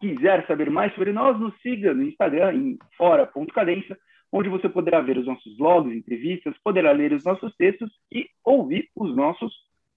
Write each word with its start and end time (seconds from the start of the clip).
quiser 0.00 0.46
saber 0.46 0.70
mais 0.70 0.94
sobre 0.94 1.12
nós, 1.12 1.38
nos 1.38 1.54
siga 1.60 1.92
no 1.92 2.02
Instagram 2.02 2.54
em 2.54 2.78
fora.cadência, 2.96 3.98
onde 4.30 4.48
você 4.48 4.68
poderá 4.68 5.00
ver 5.00 5.18
os 5.18 5.26
nossos 5.26 5.56
blogs, 5.56 5.96
entrevistas, 5.96 6.54
poderá 6.62 6.92
ler 6.92 7.12
os 7.12 7.24
nossos 7.24 7.54
textos 7.56 7.90
e 8.12 8.28
ouvir 8.44 8.90
os 8.94 9.14
nossos 9.14 9.52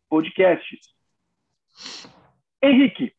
podcasts. 0.09 0.79
Henrique, 2.63 3.13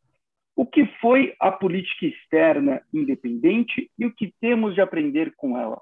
o 0.54 0.66
que 0.66 0.86
foi 1.00 1.34
a 1.40 1.50
política 1.50 2.06
externa 2.06 2.82
independente 2.92 3.90
e 3.98 4.06
o 4.06 4.14
que 4.14 4.34
temos 4.40 4.74
de 4.74 4.80
aprender 4.80 5.34
com 5.36 5.58
ela? 5.58 5.80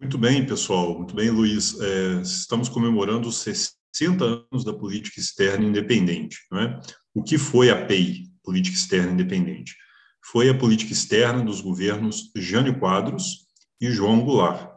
Muito 0.00 0.16
bem, 0.16 0.46
pessoal. 0.46 0.96
Muito 0.96 1.14
bem, 1.14 1.30
Luiz. 1.30 1.78
É, 1.78 2.22
estamos 2.22 2.68
comemorando 2.68 3.28
os 3.28 3.42
60 3.42 4.24
anos 4.24 4.64
da 4.64 4.72
política 4.72 5.20
externa 5.20 5.64
independente. 5.64 6.38
Não 6.50 6.60
é? 6.60 6.80
O 7.14 7.22
que 7.22 7.38
foi 7.38 7.70
a 7.70 7.86
PEI, 7.86 8.26
Política 8.42 8.76
Externa 8.76 9.12
Independente? 9.12 9.74
Foi 10.24 10.48
a 10.48 10.54
política 10.56 10.92
externa 10.92 11.44
dos 11.44 11.60
governos 11.60 12.30
Jânio 12.36 12.78
Quadros 12.78 13.46
e 13.80 13.90
João 13.90 14.20
Goulart. 14.20 14.70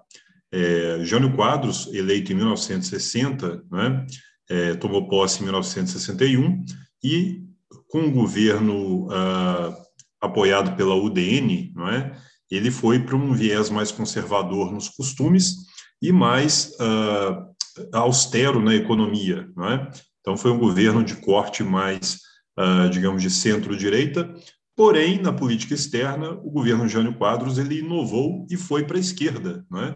É, 0.52 1.03
Jânio 1.03 1.35
Quadros, 1.35 1.88
eleito 1.93 2.31
em 2.31 2.35
1960, 2.35 3.63
né, 3.71 4.05
é, 4.49 4.73
tomou 4.75 5.08
posse 5.08 5.41
em 5.41 5.43
1961 5.43 6.63
e, 7.03 7.43
com 7.88 8.05
o 8.05 8.11
governo 8.11 9.08
ah, 9.11 9.75
apoiado 10.21 10.75
pela 10.75 10.95
UDN, 10.95 11.71
não 11.75 11.89
é, 11.89 12.15
ele 12.49 12.71
foi 12.71 12.99
para 12.99 13.15
um 13.15 13.33
viés 13.33 13.69
mais 13.69 13.91
conservador 13.91 14.71
nos 14.71 14.89
costumes 14.89 15.65
e 16.02 16.11
mais 16.11 16.71
ah, 16.80 17.47
austero 17.93 18.61
na 18.61 18.75
economia, 18.75 19.49
não 19.55 19.69
é? 19.69 19.91
Então, 20.23 20.38
foi 20.38 20.52
um 20.52 20.57
governo 20.57 21.03
de 21.03 21.17
corte 21.17 21.63
mais, 21.63 22.19
uh, 22.57 22.89
digamos, 22.89 23.21
de 23.21 23.29
centro-direita, 23.29 24.33
porém, 24.73 25.21
na 25.21 25.33
política 25.33 25.73
externa, 25.73 26.31
o 26.31 26.49
governo 26.49 26.88
Jânio 26.88 27.13
Quadros, 27.13 27.57
ele 27.57 27.80
inovou 27.80 28.47
e 28.49 28.55
foi 28.55 28.85
para 28.85 28.95
a 28.95 29.02
esquerda, 29.02 29.65
não 29.69 29.83
é? 29.83 29.95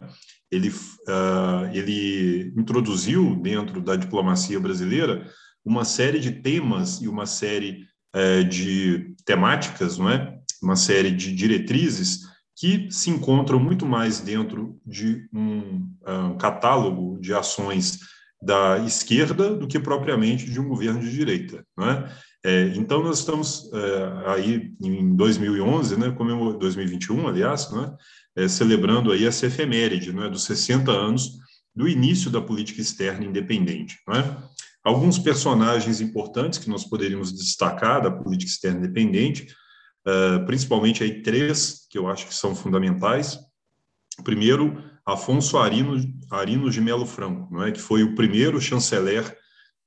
Ele, 0.51 0.69
uh, 0.69 1.73
ele 1.73 2.53
introduziu 2.57 3.37
dentro 3.37 3.81
da 3.81 3.95
diplomacia 3.95 4.59
brasileira 4.59 5.25
uma 5.63 5.85
série 5.85 6.19
de 6.19 6.31
temas 6.31 7.01
e 7.01 7.07
uma 7.07 7.25
série 7.25 7.85
uh, 8.13 8.43
de 8.43 9.15
temáticas, 9.25 9.97
não 9.97 10.09
é? 10.09 10.37
Uma 10.61 10.75
série 10.75 11.11
de 11.11 11.33
diretrizes 11.33 12.27
que 12.53 12.89
se 12.91 13.09
encontram 13.09 13.59
muito 13.59 13.85
mais 13.85 14.19
dentro 14.19 14.77
de 14.85 15.25
um, 15.33 15.89
um 16.05 16.37
catálogo 16.37 17.17
de 17.21 17.33
ações 17.33 17.99
da 18.41 18.77
esquerda 18.79 19.55
do 19.55 19.67
que 19.67 19.79
propriamente 19.79 20.49
de 20.49 20.59
um 20.59 20.67
governo 20.67 20.99
de 20.99 21.11
direita, 21.11 21.65
né? 21.77 22.11
É, 22.45 22.71
então 22.75 23.03
nós 23.03 23.19
estamos 23.19 23.69
é, 23.73 24.31
aí 24.31 24.71
em 24.79 25.15
2011, 25.15 25.97
né, 25.97 26.11
como 26.11 26.53
2021, 26.53 27.27
aliás, 27.27 27.69
né, 27.71 27.93
é, 28.37 28.47
celebrando 28.47 29.11
aí 29.11 29.25
essa 29.25 29.47
efeméride, 29.47 30.13
né, 30.13 30.29
dos 30.29 30.43
60 30.43 30.91
anos 30.91 31.39
do 31.75 31.87
início 31.87 32.29
da 32.29 32.39
política 32.39 32.79
externa 32.79 33.25
independente, 33.25 33.97
né? 34.07 34.37
Alguns 34.87 35.19
personagens 35.19 35.99
importantes 35.99 36.57
que 36.57 36.69
nós 36.69 36.85
poderíamos 36.85 37.33
destacar 37.33 38.01
da 38.01 38.09
política 38.09 38.49
externa 38.49 38.79
independente, 38.79 39.53
uh, 40.07 40.45
principalmente 40.45 41.03
aí 41.03 41.21
três 41.21 41.85
que 41.89 41.97
eu 41.97 42.07
acho 42.07 42.25
que 42.25 42.33
são 42.33 42.55
fundamentais. 42.55 43.37
Primeiro, 44.23 44.81
Afonso 45.07 45.57
Arino, 45.57 45.95
Arino 46.29 46.69
de 46.69 46.81
Melo 46.81 47.05
Franco, 47.05 47.47
não 47.49 47.63
é? 47.63 47.71
que 47.71 47.79
foi 47.79 48.03
o 48.03 48.13
primeiro 48.13 48.59
chanceler 48.59 49.37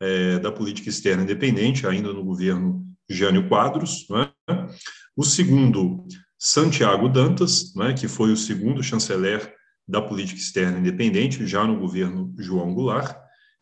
é, 0.01 0.39
da 0.39 0.51
política 0.51 0.89
externa 0.89 1.23
independente, 1.23 1.87
ainda 1.87 2.11
no 2.11 2.25
governo 2.25 2.83
Jânio 3.07 3.47
Quadros. 3.47 4.07
Não 4.09 4.23
é? 4.23 4.33
O 5.15 5.23
segundo, 5.23 6.07
Santiago 6.39 7.07
Dantas, 7.07 7.75
não 7.75 7.87
é? 7.87 7.93
que 7.93 8.09
foi 8.09 8.33
o 8.33 8.37
segundo 8.37 8.83
chanceler 8.83 9.55
da 9.87 10.01
política 10.01 10.41
externa 10.41 10.79
independente, 10.79 11.47
já 11.47 11.67
no 11.67 11.79
governo 11.79 12.35
João 12.39 12.73
Goulart, 12.73 13.15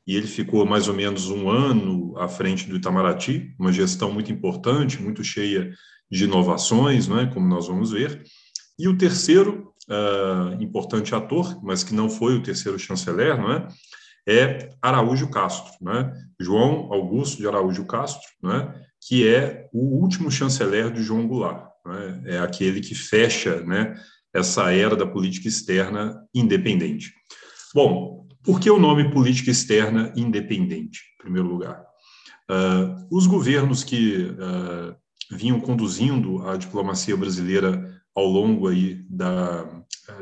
e 0.06 0.14
ele 0.14 0.28
ficou 0.28 0.64
mais 0.64 0.86
ou 0.86 0.94
menos 0.94 1.28
um 1.28 1.50
ano 1.50 2.16
à 2.16 2.28
frente 2.28 2.68
do 2.68 2.76
Itamaraty, 2.76 3.54
uma 3.58 3.72
gestão 3.72 4.12
muito 4.12 4.30
importante, 4.30 5.02
muito 5.02 5.24
cheia 5.24 5.72
de 6.08 6.24
inovações, 6.24 7.08
não 7.08 7.18
é? 7.18 7.26
como 7.26 7.48
nós 7.48 7.66
vamos 7.66 7.90
ver. 7.90 8.22
E 8.78 8.86
o 8.86 8.96
terceiro, 8.96 9.67
uh, 9.88 10.62
importante 10.62 11.14
ator, 11.14 11.62
mas 11.62 11.82
que 11.82 11.94
não 11.94 12.08
foi 12.08 12.36
o 12.36 12.42
terceiro 12.42 12.78
chanceler, 12.78 13.36
não 13.38 13.52
é? 13.52 13.68
É 14.30 14.68
Araújo 14.82 15.30
Castro, 15.30 15.72
né? 15.80 16.12
João 16.38 16.92
Augusto 16.92 17.38
de 17.38 17.48
Araújo 17.48 17.86
Castro, 17.86 18.28
né? 18.42 18.74
Que 19.00 19.26
é 19.26 19.68
o 19.72 20.00
último 20.00 20.30
chanceler 20.30 20.92
de 20.92 21.02
João 21.02 21.26
Goulart, 21.26 21.70
né? 21.86 22.22
É 22.26 22.38
aquele 22.38 22.80
que 22.80 22.94
fecha, 22.94 23.62
né? 23.62 23.94
Essa 24.34 24.70
era 24.72 24.94
da 24.94 25.06
política 25.06 25.48
externa 25.48 26.22
independente. 26.34 27.12
Bom, 27.74 28.26
por 28.42 28.60
que 28.60 28.70
o 28.70 28.78
nome 28.78 29.10
política 29.10 29.50
externa 29.50 30.12
independente, 30.14 31.00
em 31.14 31.22
primeiro 31.22 31.48
lugar? 31.48 31.82
Uh, 32.50 33.06
os 33.10 33.26
governos 33.26 33.82
que 33.82 34.30
uh, 34.30 34.94
vinham 35.30 35.60
conduzindo 35.60 36.46
a 36.48 36.56
diplomacia 36.56 37.16
brasileira 37.16 37.97
ao 38.18 38.26
longo 38.26 38.66
aí 38.66 39.04
da, 39.08 39.64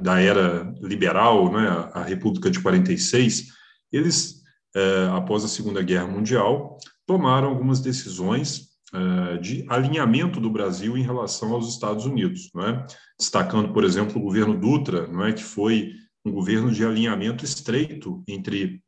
da 0.03 0.21
era 0.21 0.75
liberal, 0.83 1.51
né, 1.51 1.91
a 1.95 2.03
República 2.03 2.51
de 2.51 2.61
46, 2.61 3.49
eles, 3.91 4.43
é, 4.75 5.09
após 5.13 5.45
a 5.45 5.49
Segunda 5.49 5.83
Guerra 5.83 6.07
Mundial, 6.07 6.77
tomaram 7.07 7.49
algumas 7.49 7.81
decisões 7.81 8.69
é, 8.93 9.39
de 9.39 9.65
alinhamento 9.69 10.39
do 10.39 10.51
Brasil 10.51 10.97
em 10.97 11.03
relação 11.03 11.55
aos 11.55 11.71
Estados 11.71 12.05
Unidos, 12.05 12.51
né? 12.55 12.85
destacando, 13.19 13.73
por 13.73 13.83
exemplo, 13.83 14.21
o 14.21 14.25
governo 14.25 14.59
Dutra, 14.59 15.07
não 15.07 15.25
é, 15.25 15.33
que 15.33 15.43
foi 15.43 15.93
um 16.25 16.31
governo 16.31 16.71
de 16.71 16.85
alinhamento 16.85 17.45
estreito 17.45 18.23
entre 18.29 18.83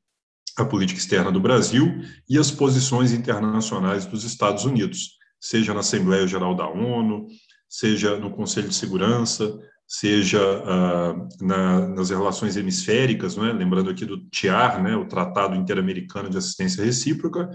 a 0.58 0.64
política 0.64 1.00
externa 1.00 1.32
do 1.32 1.40
Brasil 1.40 2.02
e 2.28 2.36
as 2.36 2.50
posições 2.50 3.12
internacionais 3.12 4.04
dos 4.04 4.24
Estados 4.24 4.64
Unidos, 4.64 5.16
seja 5.40 5.72
na 5.72 5.80
Assembleia 5.80 6.26
Geral 6.26 6.54
da 6.54 6.68
ONU, 6.68 7.26
seja 7.68 8.16
no 8.16 8.30
Conselho 8.30 8.68
de 8.68 8.74
Segurança, 8.74 9.58
seja 9.88 10.40
ah, 10.66 11.28
na, 11.40 11.88
nas 11.88 12.10
relações 12.10 12.56
hemisféricas, 12.56 13.36
né? 13.36 13.52
lembrando 13.52 13.88
aqui 13.90 14.04
do 14.04 14.18
TIAR, 14.28 14.82
né? 14.82 14.94
o 14.94 15.06
Tratado 15.06 15.56
Interamericano 15.56 16.28
de 16.28 16.36
Assistência 16.36 16.84
Recíproca. 16.84 17.48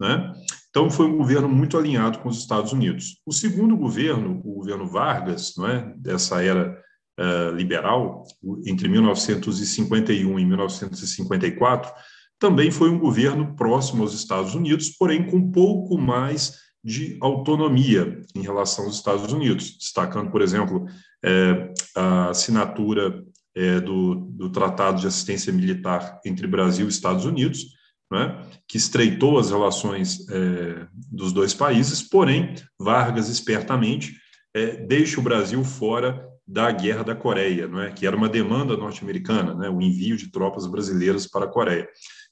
Né? 0.00 0.32
Então, 0.70 0.90
foi 0.90 1.06
um 1.06 1.16
governo 1.16 1.48
muito 1.48 1.78
alinhado 1.78 2.18
com 2.18 2.28
os 2.28 2.38
Estados 2.38 2.72
Unidos. 2.72 3.20
O 3.24 3.32
segundo 3.32 3.76
governo, 3.76 4.40
o 4.44 4.54
governo 4.56 4.88
Vargas, 4.88 5.54
não 5.56 5.68
é? 5.68 5.94
dessa 5.96 6.42
era 6.42 6.80
uh, 7.18 7.54
liberal, 7.54 8.24
entre 8.66 8.88
1951 8.88 10.38
e 10.38 10.44
1954, 10.44 11.92
também 12.38 12.70
foi 12.70 12.90
um 12.90 12.98
governo 12.98 13.56
próximo 13.56 14.02
aos 14.02 14.14
Estados 14.14 14.54
Unidos, 14.54 14.90
porém 14.90 15.26
com 15.26 15.50
pouco 15.50 15.98
mais 15.98 16.56
de 16.82 17.18
autonomia 17.20 18.22
em 18.34 18.42
relação 18.42 18.84
aos 18.84 18.96
Estados 18.96 19.32
Unidos, 19.32 19.76
destacando, 19.78 20.30
por 20.30 20.42
exemplo, 20.42 20.86
é, 21.24 21.72
a 21.96 22.30
assinatura 22.30 23.24
é, 23.54 23.80
do, 23.80 24.14
do 24.14 24.50
Tratado 24.50 25.00
de 25.00 25.06
Assistência 25.06 25.52
Militar 25.52 26.20
entre 26.24 26.46
Brasil 26.46 26.86
e 26.86 26.88
Estados 26.88 27.24
Unidos, 27.24 27.66
né, 28.10 28.42
que 28.66 28.78
estreitou 28.78 29.38
as 29.38 29.50
relações 29.50 30.26
é, 30.30 30.86
dos 30.94 31.32
dois 31.32 31.52
países, 31.52 32.02
porém, 32.02 32.54
Vargas, 32.78 33.28
espertamente, 33.28 34.16
é, 34.54 34.76
deixa 34.76 35.20
o 35.20 35.22
Brasil 35.22 35.62
fora 35.62 36.26
da 36.48 36.70
Guerra 36.70 37.04
da 37.04 37.14
Coreia, 37.14 37.68
é? 37.84 37.90
que 37.90 38.06
era 38.06 38.16
uma 38.16 38.28
demanda 38.28 38.74
norte-americana, 38.74 39.54
né? 39.54 39.68
o 39.68 39.82
envio 39.82 40.16
de 40.16 40.32
tropas 40.32 40.66
brasileiras 40.66 41.26
para 41.26 41.44
a 41.44 41.48
Coreia. 41.48 41.86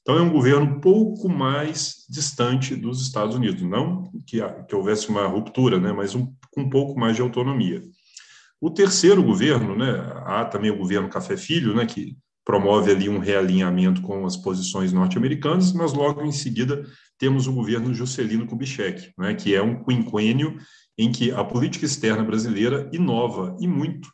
Então, 0.07 0.19
é 0.19 0.21
um 0.21 0.31
governo 0.31 0.65
um 0.65 0.79
pouco 0.79 1.27
mais 1.27 2.05
distante 2.09 2.73
dos 2.77 3.01
Estados 3.01 3.35
Unidos, 3.35 3.61
não 3.61 4.09
que, 4.25 4.39
que 4.65 4.73
houvesse 4.73 5.09
uma 5.09 5.27
ruptura, 5.27 5.81
né? 5.81 5.91
mas 5.91 6.15
um, 6.15 6.33
com 6.49 6.61
um 6.61 6.69
pouco 6.69 6.97
mais 6.97 7.17
de 7.17 7.21
autonomia. 7.21 7.83
O 8.61 8.69
terceiro 8.69 9.21
governo, 9.21 9.75
né, 9.75 9.91
há 10.25 10.45
também 10.45 10.71
o 10.71 10.77
governo 10.77 11.09
Café 11.09 11.35
Filho, 11.35 11.75
né, 11.75 11.85
que 11.85 12.15
promove 12.45 12.89
ali 12.89 13.09
um 13.09 13.19
realinhamento 13.19 14.01
com 14.01 14.25
as 14.25 14.37
posições 14.37 14.93
norte-americanas, 14.93 15.73
mas 15.73 15.91
logo 15.91 16.23
em 16.23 16.31
seguida 16.31 16.85
temos 17.19 17.45
o 17.45 17.51
governo 17.51 17.93
Juscelino 17.93 18.47
Kubitschek, 18.47 19.11
né, 19.17 19.33
que 19.33 19.53
é 19.53 19.61
um 19.61 19.83
quinquênio 19.83 20.57
em 20.97 21.11
que 21.11 21.31
a 21.31 21.43
política 21.43 21.85
externa 21.85 22.23
brasileira 22.23 22.89
inova 22.93 23.57
e 23.59 23.67
muito 23.67 24.09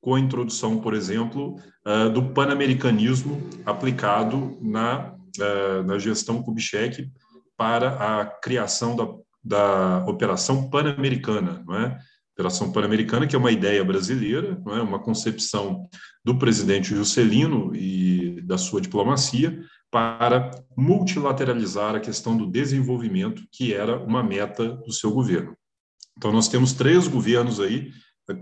com 0.00 0.14
a 0.14 0.20
introdução, 0.20 0.78
por 0.78 0.92
exemplo, 0.92 1.54
uh, 1.86 2.10
do 2.10 2.30
panamericanismo 2.30 3.40
aplicado 3.64 4.58
na, 4.60 5.14
na 5.84 5.98
gestão 5.98 6.42
Kubitschek 6.42 7.10
para 7.56 8.20
a 8.20 8.26
criação 8.26 8.96
da, 8.96 9.06
da 9.42 10.04
Operação 10.06 10.70
Pan-Americana, 10.70 11.62
não 11.66 11.76
é? 11.76 11.98
Operação 12.32 12.72
Pan-Americana, 12.72 13.26
que 13.26 13.36
é 13.36 13.38
uma 13.38 13.50
ideia 13.52 13.84
brasileira, 13.84 14.58
não 14.64 14.74
é? 14.74 14.80
uma 14.80 14.98
concepção 14.98 15.86
do 16.24 16.38
presidente 16.38 16.94
Juscelino 16.94 17.74
e 17.76 18.40
da 18.42 18.56
sua 18.56 18.80
diplomacia 18.80 19.60
para 19.90 20.50
multilateralizar 20.76 21.94
a 21.94 22.00
questão 22.00 22.36
do 22.36 22.46
desenvolvimento, 22.46 23.42
que 23.52 23.74
era 23.74 24.02
uma 24.02 24.22
meta 24.22 24.76
do 24.76 24.92
seu 24.92 25.10
governo. 25.10 25.54
Então, 26.16 26.32
nós 26.32 26.48
temos 26.48 26.72
três 26.72 27.08
governos 27.08 27.60
aí, 27.60 27.90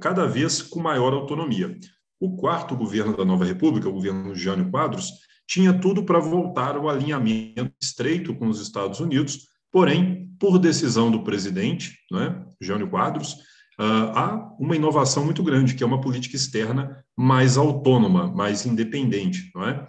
cada 0.00 0.26
vez 0.26 0.60
com 0.62 0.80
maior 0.80 1.12
autonomia. 1.12 1.76
O 2.20 2.36
quarto 2.36 2.76
governo 2.76 3.16
da 3.16 3.24
nova 3.24 3.44
república, 3.44 3.88
o 3.88 3.92
governo 3.92 4.34
Jânio 4.34 4.70
Quadros, 4.70 5.12
tinha 5.48 5.72
tudo 5.72 6.04
para 6.04 6.18
voltar 6.18 6.76
ao 6.76 6.88
alinhamento 6.88 7.72
estreito 7.82 8.34
com 8.34 8.48
os 8.48 8.60
Estados 8.60 9.00
Unidos, 9.00 9.48
porém, 9.72 10.28
por 10.38 10.58
decisão 10.58 11.10
do 11.10 11.24
presidente, 11.24 11.98
né, 12.12 12.44
Jânio 12.60 12.88
Quadros, 12.88 13.32
uh, 13.80 14.12
há 14.14 14.56
uma 14.60 14.76
inovação 14.76 15.24
muito 15.24 15.42
grande, 15.42 15.74
que 15.74 15.82
é 15.82 15.86
uma 15.86 16.00
política 16.00 16.36
externa 16.36 17.02
mais 17.16 17.56
autônoma, 17.56 18.30
mais 18.30 18.66
independente, 18.66 19.50
não 19.54 19.66
é? 19.66 19.86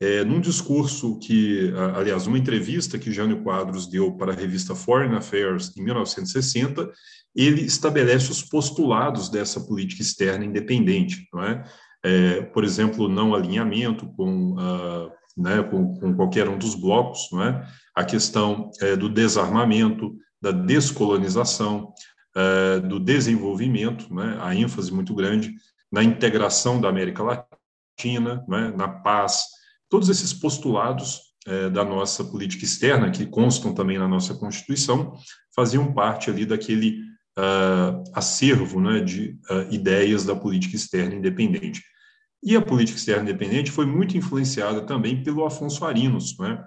É, 0.00 0.24
num 0.24 0.40
discurso 0.40 1.16
que, 1.20 1.72
aliás, 1.94 2.26
uma 2.26 2.36
entrevista 2.36 2.98
que 2.98 3.12
Jânio 3.12 3.44
Quadros 3.44 3.86
deu 3.86 4.10
para 4.16 4.32
a 4.32 4.34
revista 4.34 4.74
Foreign 4.74 5.14
Affairs 5.14 5.72
em 5.76 5.84
1960, 5.84 6.90
ele 7.36 7.62
estabelece 7.62 8.28
os 8.28 8.42
postulados 8.42 9.28
dessa 9.28 9.60
política 9.60 10.02
externa 10.02 10.44
independente, 10.44 11.28
não 11.32 11.44
é? 11.44 11.64
É 12.04 12.42
por 12.42 12.64
exemplo, 12.64 13.08
não 13.08 13.34
alinhamento 13.34 14.06
com, 14.16 14.52
uh, 14.52 15.10
né, 15.36 15.62
com, 15.62 15.94
com, 15.94 16.14
qualquer 16.14 16.48
um 16.48 16.58
dos 16.58 16.74
blocos, 16.74 17.28
não 17.32 17.42
é? 17.42 17.66
A 17.94 18.04
questão 18.04 18.70
é, 18.80 18.96
do 18.96 19.08
desarmamento, 19.08 20.16
da 20.40 20.50
descolonização, 20.50 21.92
é, 22.34 22.80
do 22.80 22.98
desenvolvimento, 22.98 24.12
né? 24.14 24.38
A 24.40 24.54
ênfase 24.54 24.92
muito 24.92 25.14
grande 25.14 25.54
na 25.90 26.02
integração 26.02 26.80
da 26.80 26.88
América 26.88 27.22
Latina, 27.22 28.44
é? 28.50 28.76
na 28.76 28.88
paz, 28.88 29.42
Todos 29.92 30.08
esses 30.08 30.32
postulados 30.32 31.20
é, 31.46 31.68
da 31.68 31.84
nossa 31.84 32.24
política 32.24 32.64
externa, 32.64 33.10
que 33.10 33.26
constam 33.26 33.74
também 33.74 33.98
na 33.98 34.08
nossa 34.08 34.34
Constituição, 34.34 35.12
faziam 35.54 35.92
parte 35.92 36.30
ali 36.30 36.46
daquele 36.46 36.98
uh, 37.38 38.02
acervo 38.14 38.80
né, 38.80 39.00
de 39.00 39.38
uh, 39.50 39.70
ideias 39.70 40.24
da 40.24 40.34
política 40.34 40.76
externa 40.76 41.14
independente. 41.14 41.82
E 42.42 42.56
a 42.56 42.60
política 42.60 42.98
externa 42.98 43.22
independente 43.22 43.70
foi 43.70 43.86
muito 43.86 44.16
influenciada 44.16 44.80
também 44.80 45.22
pelo 45.22 45.44
Afonso 45.44 45.84
Arinos, 45.84 46.36
né? 46.38 46.62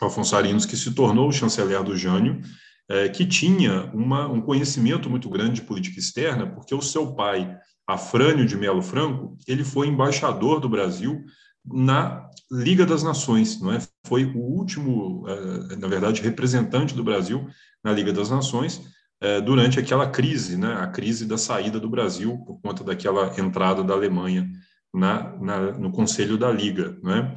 Afonso 0.00 0.34
Arinos, 0.34 0.64
que 0.64 0.76
se 0.76 0.92
tornou 0.92 1.28
o 1.28 1.32
chanceler 1.32 1.82
do 1.84 1.96
Jânio, 1.96 2.40
é, 2.88 3.08
que 3.08 3.26
tinha 3.26 3.90
uma, 3.92 4.26
um 4.26 4.40
conhecimento 4.40 5.08
muito 5.08 5.28
grande 5.28 5.56
de 5.56 5.62
política 5.62 6.00
externa, 6.00 6.46
porque 6.46 6.74
o 6.74 6.82
seu 6.82 7.14
pai, 7.14 7.56
Afrânio 7.86 8.46
de 8.46 8.56
Melo 8.56 8.82
Franco, 8.82 9.36
ele 9.46 9.62
foi 9.62 9.86
embaixador 9.86 10.60
do 10.60 10.68
Brasil 10.68 11.22
na 11.64 12.28
Liga 12.50 12.84
das 12.84 13.02
Nações, 13.02 13.60
não 13.60 13.72
é? 13.72 13.78
Foi 14.06 14.24
o 14.24 14.38
último, 14.38 15.24
eh, 15.28 15.76
na 15.76 15.88
verdade, 15.88 16.22
representante 16.22 16.94
do 16.94 17.04
Brasil 17.04 17.46
na 17.84 17.92
Liga 17.92 18.12
das 18.12 18.30
Nações 18.30 18.82
eh, 19.20 19.40
durante 19.40 19.78
aquela 19.78 20.10
crise, 20.10 20.56
né? 20.56 20.74
A 20.74 20.88
crise 20.88 21.24
da 21.24 21.38
saída 21.38 21.78
do 21.78 21.88
Brasil 21.88 22.36
por 22.46 22.60
conta 22.60 22.82
daquela 22.82 23.38
entrada 23.38 23.84
da 23.84 23.94
Alemanha 23.94 24.50
na, 24.92 25.36
na, 25.38 25.72
no 25.72 25.90
Conselho 25.90 26.36
da 26.36 26.50
Liga, 26.50 26.98
né? 27.02 27.34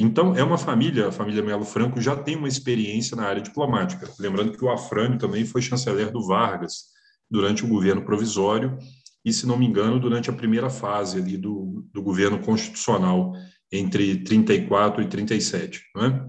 então, 0.00 0.34
é 0.34 0.42
uma 0.42 0.56
família, 0.56 1.08
a 1.08 1.12
família 1.12 1.42
Melo 1.42 1.64
Franco 1.64 2.00
já 2.00 2.16
tem 2.16 2.36
uma 2.36 2.48
experiência 2.48 3.14
na 3.14 3.24
área 3.24 3.42
diplomática. 3.42 4.10
Lembrando 4.18 4.52
que 4.52 4.64
o 4.64 4.70
Afrânio 4.70 5.18
também 5.18 5.44
foi 5.44 5.60
chanceler 5.60 6.10
do 6.10 6.26
Vargas 6.26 6.86
durante 7.30 7.64
o 7.64 7.68
governo 7.68 8.02
provisório 8.02 8.78
e, 9.22 9.32
se 9.32 9.46
não 9.46 9.58
me 9.58 9.66
engano, 9.66 10.00
durante 10.00 10.30
a 10.30 10.32
primeira 10.32 10.70
fase 10.70 11.18
ali 11.18 11.36
do, 11.36 11.86
do 11.92 12.02
governo 12.02 12.38
constitucional 12.38 13.34
entre 13.70 14.22
34 14.22 15.02
e 15.02 15.06
37. 15.06 15.82
Né? 15.96 16.26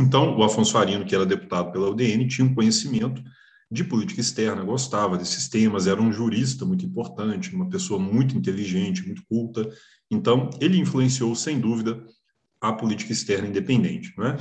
Então, 0.00 0.36
o 0.36 0.42
Afonso 0.42 0.76
Arino, 0.76 1.04
que 1.04 1.14
era 1.14 1.24
deputado 1.24 1.72
pela 1.72 1.88
UDN, 1.88 2.26
tinha 2.26 2.46
um 2.46 2.54
conhecimento 2.54 3.22
de 3.72 3.82
política 3.82 4.20
externa, 4.20 4.62
gostava 4.62 5.16
desses 5.16 5.48
temas, 5.48 5.86
era 5.86 6.00
um 6.00 6.12
jurista 6.12 6.66
muito 6.66 6.84
importante, 6.84 7.54
uma 7.54 7.70
pessoa 7.70 7.98
muito 7.98 8.36
inteligente, 8.36 9.04
muito 9.06 9.22
culta. 9.26 9.66
Então, 10.10 10.50
ele 10.60 10.78
influenciou, 10.78 11.34
sem 11.34 11.58
dúvida, 11.58 12.04
a 12.60 12.72
política 12.74 13.12
externa 13.12 13.48
independente. 13.48 14.12
Né? 14.18 14.36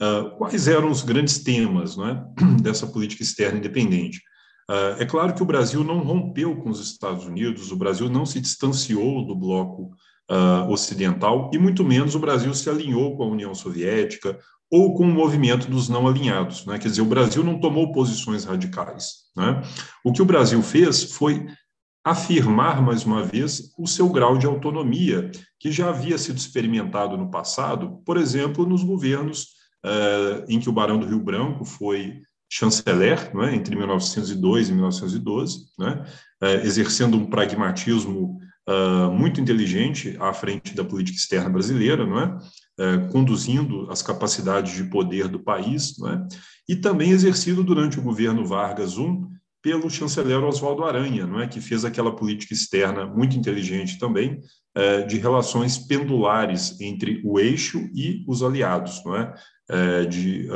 Uh, 0.00 0.36
quais 0.38 0.68
eram 0.68 0.88
os 0.88 1.02
grandes 1.02 1.42
temas 1.42 1.96
né, 1.96 2.24
dessa 2.62 2.86
política 2.86 3.24
externa 3.24 3.58
independente? 3.58 4.22
Uh, 4.70 5.02
é 5.02 5.04
claro 5.04 5.34
que 5.34 5.42
o 5.42 5.46
Brasil 5.46 5.82
não 5.82 5.98
rompeu 5.98 6.56
com 6.56 6.70
os 6.70 6.80
Estados 6.80 7.24
Unidos, 7.26 7.72
o 7.72 7.76
Brasil 7.76 8.08
não 8.08 8.24
se 8.24 8.40
distanciou 8.40 9.26
do 9.26 9.34
bloco 9.34 9.90
uh, 10.30 10.70
ocidental, 10.70 11.50
e 11.52 11.58
muito 11.58 11.82
menos 11.82 12.14
o 12.14 12.20
Brasil 12.20 12.54
se 12.54 12.70
alinhou 12.70 13.16
com 13.16 13.24
a 13.24 13.28
União 13.28 13.52
Soviética 13.52 14.38
ou 14.70 14.94
com 14.94 15.04
o 15.04 15.12
movimento 15.12 15.70
dos 15.70 15.88
não 15.88 16.06
alinhados. 16.06 16.66
Né? 16.66 16.78
Quer 16.78 16.88
dizer, 16.88 17.02
o 17.02 17.06
Brasil 17.06 17.44
não 17.44 17.60
tomou 17.60 17.92
posições 17.92 18.44
radicais. 18.44 19.26
Né? 19.36 19.62
O 20.04 20.12
que 20.12 20.22
o 20.22 20.26
Brasil 20.26 20.60
fez 20.62 21.12
foi 21.12 21.46
afirmar, 22.04 22.80
mais 22.80 23.04
uma 23.04 23.22
vez, 23.22 23.72
o 23.76 23.86
seu 23.86 24.08
grau 24.08 24.38
de 24.38 24.46
autonomia, 24.46 25.30
que 25.58 25.72
já 25.72 25.88
havia 25.88 26.16
sido 26.16 26.36
experimentado 26.36 27.16
no 27.16 27.30
passado, 27.30 28.00
por 28.04 28.16
exemplo, 28.16 28.64
nos 28.64 28.84
governos 28.84 29.56
uh, 29.84 30.44
em 30.48 30.60
que 30.60 30.68
o 30.68 30.72
Barão 30.72 31.00
do 31.00 31.06
Rio 31.06 31.18
Branco 31.18 31.64
foi 31.64 32.20
chanceler, 32.48 33.30
é? 33.42 33.54
entre 33.54 33.74
1902 33.74 34.68
e 34.68 34.72
1912, 34.72 35.66
né? 35.76 36.04
uh, 36.42 36.46
exercendo 36.64 37.16
um 37.16 37.26
pragmatismo 37.26 38.38
uh, 38.68 39.10
muito 39.10 39.40
inteligente 39.40 40.16
à 40.20 40.32
frente 40.32 40.74
da 40.74 40.84
política 40.84 41.18
externa 41.18 41.50
brasileira, 41.50 42.06
não 42.06 42.20
é? 42.20 42.38
Uh, 42.78 43.10
conduzindo 43.10 43.90
as 43.90 44.02
capacidades 44.02 44.74
de 44.74 44.84
poder 44.84 45.28
do 45.28 45.40
país, 45.40 45.96
não 45.98 46.10
é? 46.10 46.28
E 46.68 46.76
também 46.76 47.10
exercido 47.10 47.64
durante 47.64 47.98
o 47.98 48.02
governo 48.02 48.44
Vargas 48.44 48.92
I 48.98 49.18
pelo 49.62 49.88
chanceler 49.88 50.44
Oswaldo 50.44 50.84
Aranha, 50.84 51.26
não 51.26 51.40
é? 51.40 51.48
Que 51.48 51.58
fez 51.58 51.86
aquela 51.86 52.14
política 52.14 52.52
externa 52.52 53.06
muito 53.06 53.34
inteligente 53.34 53.98
também 53.98 54.40
uh, 54.76 55.06
de 55.06 55.16
relações 55.18 55.78
pendulares 55.78 56.78
entre 56.78 57.22
o 57.24 57.40
eixo 57.40 57.78
e 57.94 58.22
os 58.28 58.42
aliados, 58.42 59.02
não 59.04 59.16
é? 59.16 59.34
de, 60.08 60.48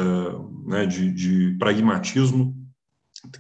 né, 0.69 0.87
de, 0.87 1.11
de 1.11 1.59
pragmatismo 1.59 2.57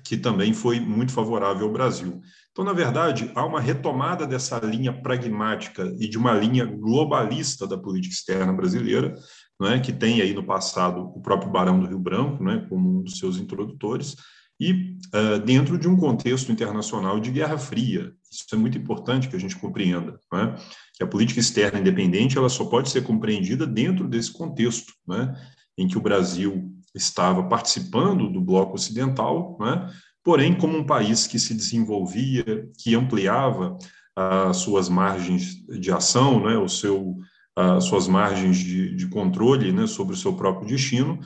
que 0.04 0.16
também 0.16 0.52
foi 0.52 0.78
muito 0.80 1.12
favorável 1.12 1.66
ao 1.66 1.72
Brasil. 1.72 2.20
Então, 2.52 2.64
na 2.64 2.72
verdade, 2.72 3.30
há 3.34 3.44
uma 3.44 3.60
retomada 3.60 4.26
dessa 4.26 4.58
linha 4.58 4.92
pragmática 4.92 5.94
e 5.98 6.08
de 6.08 6.18
uma 6.18 6.32
linha 6.32 6.64
globalista 6.64 7.66
da 7.66 7.78
política 7.78 8.14
externa 8.14 8.52
brasileira, 8.52 9.14
não 9.58 9.68
é, 9.68 9.78
que 9.78 9.92
tem 9.92 10.20
aí 10.20 10.34
no 10.34 10.44
passado 10.44 11.00
o 11.00 11.20
próprio 11.20 11.50
Barão 11.50 11.78
do 11.78 11.86
Rio 11.86 11.98
Branco, 11.98 12.42
não 12.42 12.52
é, 12.52 12.68
como 12.68 12.98
um 12.98 13.02
dos 13.02 13.18
seus 13.18 13.38
introdutores, 13.38 14.16
e 14.58 14.96
uh, 15.14 15.38
dentro 15.44 15.78
de 15.78 15.88
um 15.88 15.96
contexto 15.96 16.52
internacional 16.52 17.18
de 17.18 17.30
Guerra 17.30 17.56
Fria. 17.56 18.12
Isso 18.30 18.44
é 18.52 18.56
muito 18.56 18.76
importante 18.76 19.28
que 19.28 19.34
a 19.34 19.38
gente 19.38 19.56
compreenda, 19.56 20.20
é? 20.34 20.54
que 20.94 21.02
a 21.02 21.06
política 21.06 21.40
externa 21.40 21.80
independente 21.80 22.36
ela 22.36 22.48
só 22.48 22.66
pode 22.66 22.90
ser 22.90 23.02
compreendida 23.02 23.66
dentro 23.66 24.06
desse 24.06 24.30
contexto, 24.32 24.92
é? 25.12 25.34
em 25.78 25.88
que 25.88 25.96
o 25.96 26.02
Brasil 26.02 26.70
estava 26.94 27.42
participando 27.44 28.30
do 28.30 28.40
bloco 28.40 28.74
ocidental, 28.74 29.56
é? 29.62 30.09
Porém, 30.22 30.54
como 30.54 30.76
um 30.76 30.84
país 30.84 31.26
que 31.26 31.38
se 31.38 31.54
desenvolvia, 31.54 32.68
que 32.78 32.94
ampliava 32.94 33.76
as 34.16 34.58
suas 34.58 34.88
margens 34.88 35.56
de 35.66 35.90
ação, 35.90 36.44
né, 36.44 36.56
o 36.56 36.68
seu, 36.68 37.16
as 37.56 37.84
suas 37.84 38.06
margens 38.06 38.58
de, 38.58 38.94
de 38.94 39.08
controle 39.08 39.72
né, 39.72 39.86
sobre 39.86 40.14
o 40.14 40.18
seu 40.18 40.34
próprio 40.34 40.68
destino, 40.68 41.18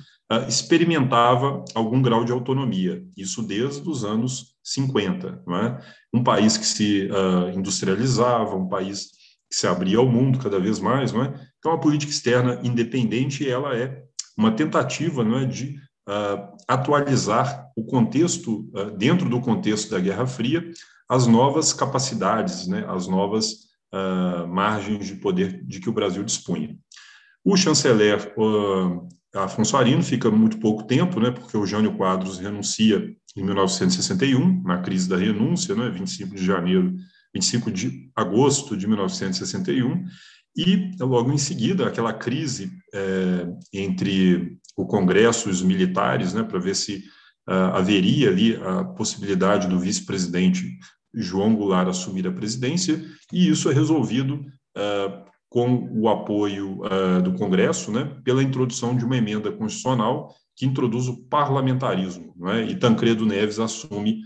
experimentava 0.49 1.65
algum 1.75 2.01
grau 2.01 2.25
de 2.25 2.33
autonomia, 2.33 3.05
isso 3.17 3.43
desde 3.43 3.89
os 3.89 4.05
anos 4.05 4.55
50. 4.63 5.43
Não 5.47 5.57
é? 5.57 5.81
Um 6.13 6.23
país 6.23 6.57
que 6.57 6.67
se 6.67 7.09
industrializava, 7.55 8.57
um 8.57 8.69
país 8.69 9.11
que 9.51 9.57
se 9.57 9.67
abria 9.67 9.99
ao 9.99 10.09
mundo 10.09 10.39
cada 10.39 10.59
vez 10.59 10.81
mais. 10.81 11.13
Não 11.13 11.23
é? 11.23 11.35
Então, 11.59 11.73
a 11.73 11.79
política 11.79 12.11
externa 12.11 12.61
independente 12.65 13.49
ela 13.49 13.77
é 13.77 14.03
uma 14.37 14.51
tentativa 14.51 15.23
não 15.23 15.39
é, 15.39 15.45
de 15.45 15.77
uh, 15.77 15.84
atualizar 16.68 17.70
o 17.76 17.84
contexto, 17.84 18.70
uh, 18.75 18.90
dentro 18.96 19.28
do 19.28 19.40
contexto 19.40 19.90
da 19.90 19.99
Guerra 19.99 20.26
Fria, 20.26 20.70
as 21.08 21.26
novas 21.26 21.73
capacidades, 21.73 22.66
né, 22.66 22.84
as 22.88 23.06
novas 23.06 23.52
uh, 23.92 24.46
margens 24.46 25.06
de 25.06 25.16
poder 25.16 25.64
de 25.64 25.80
que 25.80 25.88
o 25.88 25.92
Brasil 25.92 26.23
dispunha. 26.23 26.76
O 27.44 27.56
chanceler 27.56 28.34
Afonso 29.34 29.76
Arino 29.76 30.02
fica 30.02 30.30
muito 30.30 30.58
pouco 30.58 30.84
tempo, 30.84 31.20
né, 31.20 31.30
porque 31.30 31.56
o 31.56 31.66
Jânio 31.66 31.96
Quadros 31.96 32.38
renuncia 32.38 33.14
em 33.37 33.42
1961, 33.42 34.62
na 34.62 34.80
crise 34.80 35.08
da 35.08 35.16
renúncia, 35.16 35.75
né, 35.75 35.90
25 35.90 36.34
de 36.34 36.44
janeiro, 36.44 36.94
25 37.34 37.70
de 37.70 38.11
agosto 38.14 38.76
de 38.76 38.87
1961, 38.87 40.04
e 40.56 40.92
logo 41.00 41.32
em 41.32 41.38
seguida 41.38 41.87
aquela 41.87 42.12
crise 42.12 42.70
é, 42.94 43.46
entre 43.73 44.56
o 44.76 44.87
Congresso 44.87 45.49
e 45.49 45.52
os 45.52 45.62
militares, 45.62 46.35
né, 46.35 46.43
para 46.43 46.59
ver 46.59 46.75
se 46.75 47.04
uh, 47.49 47.75
haveria 47.75 48.28
ali 48.28 48.57
a 48.57 48.85
possibilidade 48.85 49.69
do 49.69 49.78
vice-presidente 49.78 50.78
João 51.12 51.54
Goulart 51.54 51.88
assumir 51.88 52.26
a 52.26 52.33
presidência, 52.33 53.02
e 53.33 53.49
isso 53.49 53.71
é 53.71 53.75
resolvido 53.75 54.35
uh, 54.76 55.25
com 55.49 55.88
o 55.93 56.09
apoio 56.09 56.81
uh, 56.81 57.23
do 57.23 57.35
Congresso, 57.35 57.93
né, 57.93 58.16
pela 58.25 58.43
introdução 58.43 58.97
de 58.97 59.04
uma 59.04 59.16
emenda 59.16 59.52
constitucional 59.52 60.35
que 60.57 60.66
introduz 60.66 61.09
o 61.09 61.25
parlamentarismo, 61.28 62.35
é? 62.49 62.64
e 62.64 62.76
Tancredo 62.76 63.26
Neves 63.26 63.59
assume 63.59 64.21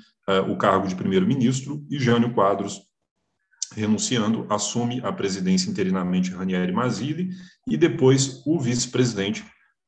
o 0.46 0.58
cargo 0.58 0.86
de 0.86 0.94
primeiro-ministro 0.94 1.82
e 1.88 1.98
Jânio 1.98 2.34
Quadros, 2.34 2.82
renunciando, 3.74 4.46
assume 4.50 5.00
a 5.02 5.10
presidência 5.10 5.70
interinamente 5.70 6.32
Ranieri 6.32 6.70
Mazzilli 6.70 7.30
e 7.66 7.78
depois 7.78 8.42
o 8.44 8.60
vice-presidente 8.60 9.42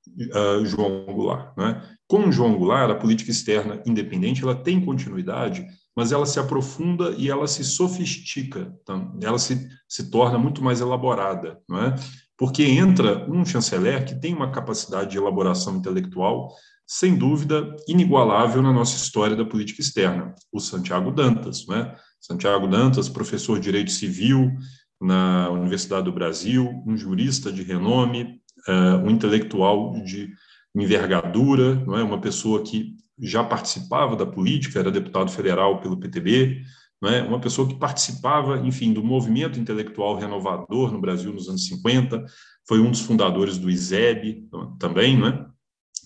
uh, 0.09 0.65
João 0.65 1.05
Goulart. 1.07 1.53
É? 1.59 1.83
Com 2.07 2.31
João 2.31 2.57
Goulart, 2.57 2.91
a 2.91 2.95
política 2.95 3.31
externa 3.31 3.83
independente 3.87 4.43
ela 4.43 4.55
tem 4.55 4.85
continuidade 4.85 5.67
mas 5.97 6.13
ela 6.13 6.27
se 6.27 6.39
aprofunda 6.39 7.11
e 7.19 7.29
ela 7.29 7.47
se 7.47 7.65
sofistica, 7.65 8.75
então, 8.83 9.19
ela 9.23 9.39
se, 9.39 9.69
se 9.89 10.11
torna 10.11 10.39
muito 10.39 10.63
mais 10.63 10.81
elaborada, 10.81 11.59
não 11.69 11.79
é? 11.79 11.95
Porque 12.39 12.65
entra 12.65 13.31
um 13.31 13.45
chanceler 13.45 14.05
que 14.07 14.19
tem 14.19 14.35
uma 14.35 14.51
capacidade 14.51 15.11
de 15.11 15.19
elaboração 15.19 15.77
intelectual, 15.77 16.49
sem 16.87 17.17
dúvida, 17.17 17.77
inigualável 17.87 18.63
na 18.63 18.73
nossa 18.73 18.97
história 18.97 19.37
da 19.37 19.45
política 19.45 19.83
externa, 19.83 20.35
o 20.51 20.59
Santiago 20.59 21.11
Dantas, 21.11 21.67
não 21.67 21.77
é? 21.77 21.95
Santiago 22.19 22.67
Dantas, 22.67 23.09
professor 23.09 23.57
de 23.59 23.65
Direito 23.65 23.91
Civil 23.91 24.53
na 25.01 25.51
Universidade 25.51 26.05
do 26.05 26.13
Brasil, 26.13 26.83
um 26.87 26.97
jurista 26.97 27.53
de 27.53 27.63
renome, 27.63 28.41
uh, 28.69 29.05
um 29.05 29.11
intelectual 29.11 29.93
de 30.03 30.33
envergadura, 30.75 31.75
não 31.87 31.97
é? 31.97 32.03
Uma 32.03 32.21
pessoa 32.21 32.63
que 32.63 32.97
já 33.19 33.45
participava 33.45 34.17
da 34.17 34.25
política, 34.25 34.79
era 34.79 34.91
deputado 34.91 35.31
federal 35.31 35.81
pelo 35.81 35.99
PTB, 35.99 36.63
né, 37.03 37.23
uma 37.23 37.41
pessoa 37.41 37.67
que 37.67 37.79
participava, 37.79 38.59
enfim, 38.59 38.93
do 38.93 39.03
movimento 39.03 39.59
intelectual 39.59 40.17
renovador 40.17 40.93
no 40.93 41.01
Brasil 41.01 41.33
nos 41.33 41.49
anos 41.49 41.67
50, 41.67 42.25
foi 42.69 42.79
um 42.79 42.91
dos 42.91 43.01
fundadores 43.01 43.57
do 43.57 43.71
ISEB 43.71 44.49
também, 44.79 45.19
né? 45.19 45.47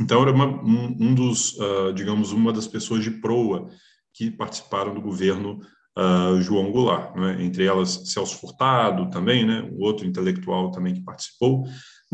Então, 0.00 0.23
era 0.23 0.32
uma, 0.32 0.46
um, 0.46 0.96
um, 1.00 1.14
dos, 1.14 1.52
uh, 1.58 1.92
digamos, 1.94 2.32
uma 2.32 2.52
das 2.52 2.66
pessoas 2.66 3.02
de 3.02 3.11
proa 3.11 3.68
que 4.12 4.30
participaram 4.30 4.94
do 4.94 5.00
governo 5.00 5.61
uh, 5.96 6.40
João 6.40 6.70
Goulart, 6.70 7.14
né? 7.16 7.42
entre 7.44 7.64
elas 7.64 8.02
Celso 8.06 8.38
Furtado 8.38 9.08
também, 9.11 9.46
né? 9.46 9.68
o 9.73 9.82
outro 9.82 10.06
intelectual 10.06 10.70
também 10.70 10.94
que 10.94 11.04
participou. 11.04 11.64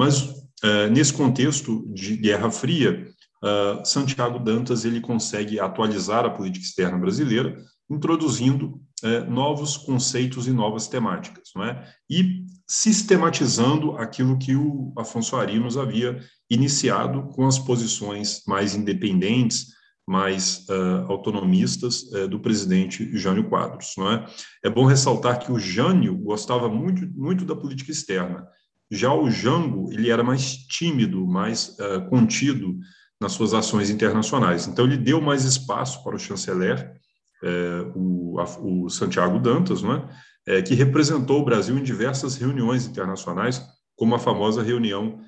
Mas, 0.00 0.23
uh, 0.23 0.90
nesse 0.90 1.12
contexto 1.12 1.87
de 1.92 2.16
Guerra 2.16 2.50
Fria, 2.50 3.07
uh, 3.45 3.85
Santiago 3.85 4.38
Dantas 4.38 4.87
ele 4.87 4.99
consegue 4.99 5.61
atualizar 5.61 6.25
a 6.25 6.30
política 6.30 6.64
externa 6.64 6.97
brasileira, 6.97 7.54
introduzindo 7.90 8.80
uh, 9.04 9.30
novos 9.30 9.76
conceitos 9.76 10.47
e 10.47 10.52
novas 10.52 10.88
temáticas, 10.88 11.50
não 11.54 11.64
é? 11.64 11.87
E 12.09 12.47
sistematizando 12.66 13.95
aquilo 13.99 14.38
que 14.38 14.57
o 14.57 14.90
Afonso 14.97 15.37
Arinos 15.37 15.76
havia 15.76 16.19
iniciado 16.49 17.25
com 17.35 17.47
as 17.47 17.59
posições 17.59 18.40
mais 18.49 18.75
independentes, 18.75 19.66
mais 20.09 20.66
uh, 20.71 21.12
autonomistas 21.12 22.04
uh, 22.04 22.26
do 22.26 22.40
presidente 22.40 23.14
Jânio 23.19 23.50
Quadros. 23.50 23.92
Não 23.99 24.11
é? 24.11 24.26
é 24.64 24.71
bom 24.71 24.87
ressaltar 24.87 25.40
que 25.40 25.52
o 25.52 25.59
Jânio 25.59 26.16
gostava 26.16 26.71
muito, 26.71 27.07
muito 27.14 27.45
da 27.45 27.54
política 27.54 27.92
externa. 27.92 28.49
Já 28.90 29.14
o 29.14 29.30
Jango 29.30 29.92
ele 29.92 30.11
era 30.11 30.25
mais 30.25 30.56
tímido, 30.56 31.26
mais 31.26 31.76
uh, 31.78 32.09
contido 32.09 32.78
nas 33.20 33.32
suas 33.32 33.54
ações 33.54 33.90
internacionais. 33.90 34.66
Então, 34.66 34.87
ele 34.87 34.97
deu 34.97 35.20
mais 35.20 35.44
espaço 35.44 36.02
para 36.02 36.16
o 36.16 36.18
chanceler, 36.18 36.99
é, 37.42 37.92
o, 37.94 38.38
a, 38.40 38.44
o, 38.59 38.88
Santiago 38.88 39.38
Dantas, 39.38 39.82
não 39.82 39.94
é? 39.94 40.09
é? 40.47 40.62
que 40.62 40.75
representou 40.75 41.40
o 41.40 41.44
Brasil 41.44 41.76
em 41.76 41.82
diversas 41.82 42.37
reuniões 42.37 42.87
internacionais, 42.87 43.62
como 43.94 44.14
a 44.14 44.18
famosa 44.18 44.62
reunião 44.62 45.20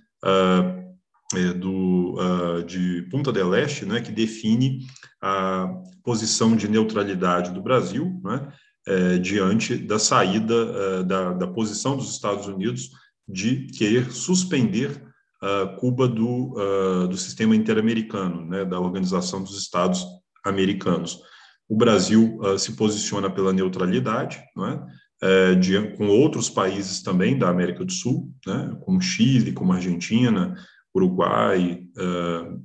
do, 1.59 2.63
de 2.67 3.03
Punta 3.11 3.31
del 3.31 3.55
Este, 3.55 3.85
né, 3.85 4.01
que 4.01 4.13
define 4.13 4.87
a 5.21 5.69
posição 6.03 6.57
de 6.57 6.69
neutralidade 6.69 7.51
do 7.51 7.61
Brasil 7.61 8.19
né, 8.25 9.19
diante 9.19 9.77
da 9.77 9.99
saída 9.99 11.05
da, 11.05 11.33
da 11.35 11.47
posição 11.47 11.97
dos 11.97 12.13
Estados 12.13 12.47
Unidos 12.47 12.91
de 13.29 13.67
querer 13.69 14.11
suspender 14.13 14.91
uh, 15.43 15.77
Cuba 15.77 16.09
do, 16.09 16.55
uh, 16.55 17.09
do 17.09 17.17
sistema 17.17 17.57
interamericano, 17.57 18.47
né, 18.47 18.65
da 18.65 18.81
Organização 18.81 19.43
dos 19.43 19.59
Estados 19.59 20.05
Americanos. 20.45 21.21
O 21.69 21.77
Brasil 21.77 22.39
uh, 22.41 22.59
se 22.59 22.73
posiciona 22.77 23.31
pela 23.31 23.53
neutralidade, 23.53 24.41
é, 25.25 25.55
de, 25.55 25.97
com 25.97 26.09
outros 26.09 26.51
países 26.51 27.01
também 27.01 27.39
da 27.39 27.49
América 27.49 27.85
do 27.85 27.93
Sul, 27.93 28.35
né, 28.45 28.77
como 28.81 29.01
Chile, 29.01 29.53
como 29.53 29.73
Argentina, 29.73 30.57
Uruguai, 30.93 31.85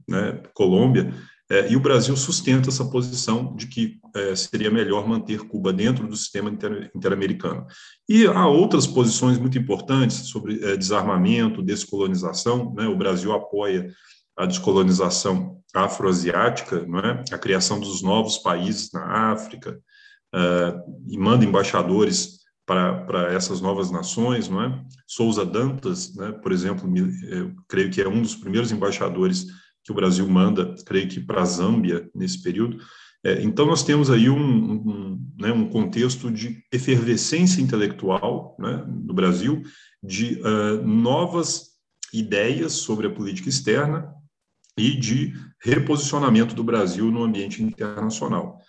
né, 0.09 0.41
Colômbia, 0.55 1.03
é, 1.03 1.13
e 1.69 1.77
o 1.77 1.79
Brasil 1.79 2.15
sustenta 2.17 2.69
essa 2.69 2.83
posição 2.85 3.55
de 3.55 3.67
que 3.67 3.99
é, 4.13 4.35
seria 4.35 4.69
melhor 4.69 5.07
manter 5.07 5.39
Cuba 5.47 5.71
dentro 5.71 6.05
do 6.07 6.15
sistema 6.15 6.49
inter, 6.49 6.91
interamericano. 6.93 7.65
E 8.07 8.25
há 8.27 8.47
outras 8.47 8.85
posições 8.85 9.37
muito 9.37 9.57
importantes 9.57 10.27
sobre 10.27 10.61
é, 10.63 10.75
desarmamento, 10.75 11.63
descolonização. 11.63 12.73
Né? 12.73 12.85
O 12.87 12.97
Brasil 12.97 13.31
apoia 13.31 13.89
a 14.37 14.45
descolonização 14.45 15.61
afroasiática, 15.73 16.85
não 16.85 16.99
é? 16.99 17.23
a 17.31 17.37
criação 17.37 17.79
dos 17.79 18.01
novos 18.01 18.37
países 18.37 18.91
na 18.91 19.31
África, 19.31 19.79
é, 20.35 20.75
e 21.07 21.17
manda 21.17 21.45
embaixadores 21.45 22.37
para, 22.65 23.31
essas 23.31 23.61
novas 23.61 23.89
nações. 23.89 24.49
Não 24.49 24.61
é? 24.61 24.83
Souza 25.07 25.45
Dantas, 25.45 26.13
né, 26.13 26.33
por 26.33 26.51
exemplo, 26.51 26.91
eu 27.23 27.53
creio 27.69 27.89
que 27.89 28.01
é 28.01 28.07
um 28.07 28.21
dos 28.21 28.35
primeiros 28.35 28.71
embaixadores 28.71 29.47
que 29.87 29.91
o 29.93 29.95
Brasil 29.95 30.27
manda, 30.27 30.75
creio 30.85 31.07
que 31.07 31.21
para 31.21 31.41
a 31.41 31.45
Zâmbia 31.45 32.09
nesse 32.13 32.43
período. 32.43 32.77
É, 33.23 33.41
então, 33.41 33.65
nós 33.65 33.83
temos 33.83 34.11
aí 34.11 34.29
um, 34.29 34.37
um, 34.37 35.31
né, 35.39 35.49
um, 35.53 35.69
contexto 35.69 36.29
de 36.29 36.61
efervescência 36.73 37.61
intelectual 37.61 38.57
né, 38.59 38.85
no 38.85 39.13
Brasil, 39.13 39.63
de 40.03 40.41
uh, 40.41 40.85
novas 40.85 41.69
ideias 42.13 42.73
sobre 42.73 43.07
a 43.07 43.09
política 43.09 43.47
externa 43.47 44.13
e 44.77 44.91
de 44.91 45.33
reposicionamento 45.63 46.53
do 46.53 46.65
Brasil 46.65 47.09
no 47.09 47.23
ambiente 47.23 47.63
internacional. 47.63 48.59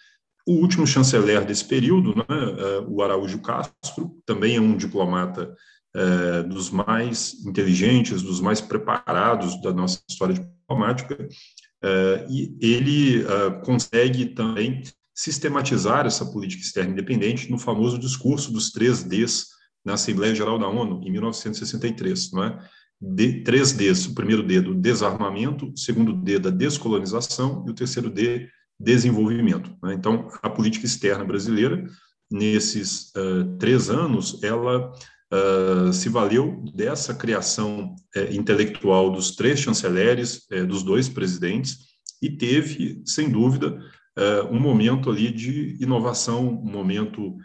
O 0.47 0.53
último 0.53 0.87
chanceler 0.87 1.45
desse 1.45 1.65
período, 1.65 2.15
né, 2.15 2.25
uh, 2.29 2.87
o 2.89 3.03
Araújo 3.03 3.41
Castro, 3.41 4.17
também 4.25 4.55
é 4.55 4.61
um 4.61 4.77
diplomata 4.77 5.53
uh, 5.97 6.49
dos 6.49 6.71
mais 6.71 7.45
inteligentes, 7.45 8.23
dos 8.23 8.41
mais 8.41 8.61
preparados 8.61 9.61
da 9.61 9.73
nossa 9.73 10.01
história 10.09 10.35
diplomática, 10.35 10.58
uh, 10.71 12.31
e 12.31 12.57
ele 12.61 13.23
uh, 13.23 13.61
consegue 13.65 14.27
também 14.27 14.83
sistematizar 15.15 16.07
essa 16.07 16.25
política 16.27 16.63
externa 16.63 16.93
independente 16.93 17.51
no 17.51 17.59
famoso 17.59 17.99
discurso 17.99 18.53
dos 18.53 18.71
três 18.71 19.03
Ds 19.03 19.47
na 19.85 19.95
Assembleia 19.95 20.35
Geral 20.35 20.59
da 20.59 20.69
ONU, 20.69 21.03
em 21.03 21.11
1963, 21.11 22.33
não 22.33 22.45
é? 22.45 22.69
De, 23.01 23.43
três 23.43 23.73
Ds, 23.73 24.07
o 24.07 24.15
primeiro 24.15 24.43
D 24.43 24.61
do 24.61 24.75
desarmamento, 24.75 25.73
o 25.73 25.77
segundo 25.77 26.13
D 26.13 26.39
da 26.39 26.51
descolonização 26.51 27.65
e 27.67 27.71
o 27.71 27.75
terceiro 27.75 28.11
D, 28.11 28.49
desenvolvimento. 28.79 29.75
Né? 29.83 29.95
Então, 29.95 30.29
a 30.43 30.51
política 30.51 30.87
externa 30.87 31.25
brasileira, 31.25 31.85
nesses 32.31 33.13
uh, 33.17 33.57
três 33.59 33.89
anos, 33.89 34.43
ela 34.43 34.93
uh, 35.33 35.93
se 35.93 36.09
valeu 36.09 36.63
dessa 36.75 37.15
criação 37.15 37.95
uh, 38.17 38.33
intelectual 38.33 39.11
dos 39.11 39.33
três 39.33 39.61
chanceleres, 39.61 40.47
uh, 40.51 40.67
dos 40.67 40.83
dois 40.83 41.09
presidentes, 41.09 41.89
e 42.21 42.31
teve, 42.31 43.01
sem 43.05 43.31
dúvida, 43.31 43.79
eh, 44.19 44.43
um 44.51 44.59
momento 44.59 45.09
ali 45.09 45.31
de 45.31 45.77
inovação, 45.81 46.49
um 46.49 46.69
momento 46.69 47.37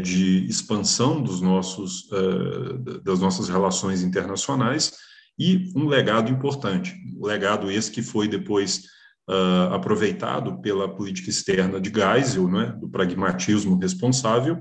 de 0.00 0.46
expansão 0.46 1.20
dos 1.20 1.40
nossos, 1.40 2.08
das 3.02 3.18
nossas 3.18 3.48
relações 3.48 4.04
internacionais 4.04 4.92
e 5.36 5.72
um 5.74 5.88
legado 5.88 6.30
importante, 6.30 6.94
o 7.18 7.26
legado 7.26 7.68
esse 7.68 7.90
que 7.90 8.00
foi 8.00 8.28
depois 8.28 8.82
Uh, 9.30 9.72
aproveitado 9.72 10.60
pela 10.60 10.96
política 10.96 11.30
externa 11.30 11.80
de 11.80 11.92
Geisel, 11.94 12.48
né, 12.48 12.76
do 12.80 12.88
pragmatismo 12.88 13.78
responsável, 13.78 14.60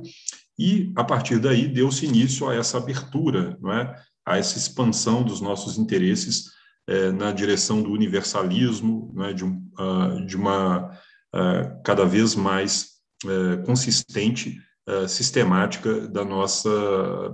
E, 0.61 0.93
a 0.95 1.03
partir 1.03 1.39
daí, 1.39 1.67
deu-se 1.67 2.05
início 2.05 2.47
a 2.47 2.53
essa 2.53 2.77
abertura, 2.77 3.57
não 3.59 3.73
é? 3.73 3.95
a 4.23 4.37
essa 4.37 4.59
expansão 4.59 5.23
dos 5.23 5.41
nossos 5.41 5.79
interesses 5.79 6.51
é, 6.87 7.11
na 7.11 7.31
direção 7.31 7.81
do 7.81 7.91
universalismo, 7.91 9.11
é? 9.23 9.33
de, 9.33 9.43
um, 9.43 9.67
uh, 9.79 10.23
de 10.23 10.37
uma 10.37 10.91
uh, 11.33 11.81
cada 11.83 12.05
vez 12.05 12.35
mais 12.35 12.91
uh, 13.25 13.63
consistente, 13.65 14.59
sistemática 15.07 16.07
da 16.07 16.25
nossa 16.25 16.69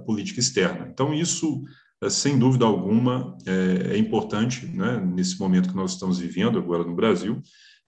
política 0.06 0.40
externa. 0.40 0.88
Então, 0.92 1.14
isso 1.14 1.64
sem 2.10 2.38
dúvida 2.38 2.66
alguma, 2.66 3.36
é, 3.48 3.96
é 3.96 3.98
importante, 3.98 4.68
né, 4.68 5.00
nesse 5.00 5.40
momento 5.40 5.70
que 5.70 5.76
nós 5.76 5.94
estamos 5.94 6.20
vivendo 6.20 6.60
agora 6.60 6.84
no 6.84 6.94
Brasil, 6.94 7.42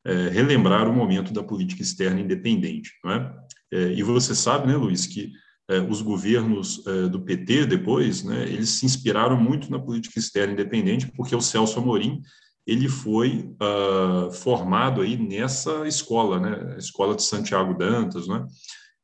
é, 0.10 0.30
relembrar 0.30 0.90
o 0.90 0.94
momento 0.94 1.34
da 1.34 1.44
política 1.44 1.82
externa 1.82 2.20
independente. 2.20 2.92
Não 3.04 3.12
é? 3.12 3.34
é 3.74 3.94
e 3.94 4.04
você 4.04 4.34
sabe, 4.34 4.68
né, 4.68 4.76
Luiz, 4.76 5.06
que 5.06 5.32
é, 5.70 5.80
os 5.80 6.02
governos 6.02 6.84
do 7.12 7.22
PT 7.22 7.68
depois, 7.68 8.24
né, 8.24 8.44
eles 8.44 8.70
se 8.72 8.86
inspiraram 8.86 9.38
muito 9.38 9.70
na 9.70 9.78
política 9.78 10.18
externa 10.18 10.54
independente, 10.54 11.08
porque 11.16 11.36
o 11.36 11.42
Celso 11.42 11.78
Amorim 11.80 12.22
ele 12.66 12.88
foi 12.88 13.52
uh, 13.62 14.32
formado 14.32 15.02
aí 15.02 15.18
nessa 15.18 15.88
escola, 15.88 16.40
né, 16.40 16.74
a 16.76 16.78
escola 16.78 17.16
de 17.16 17.24
Santiago 17.24 17.76
Dantas, 17.76 18.28
né, 18.28 18.46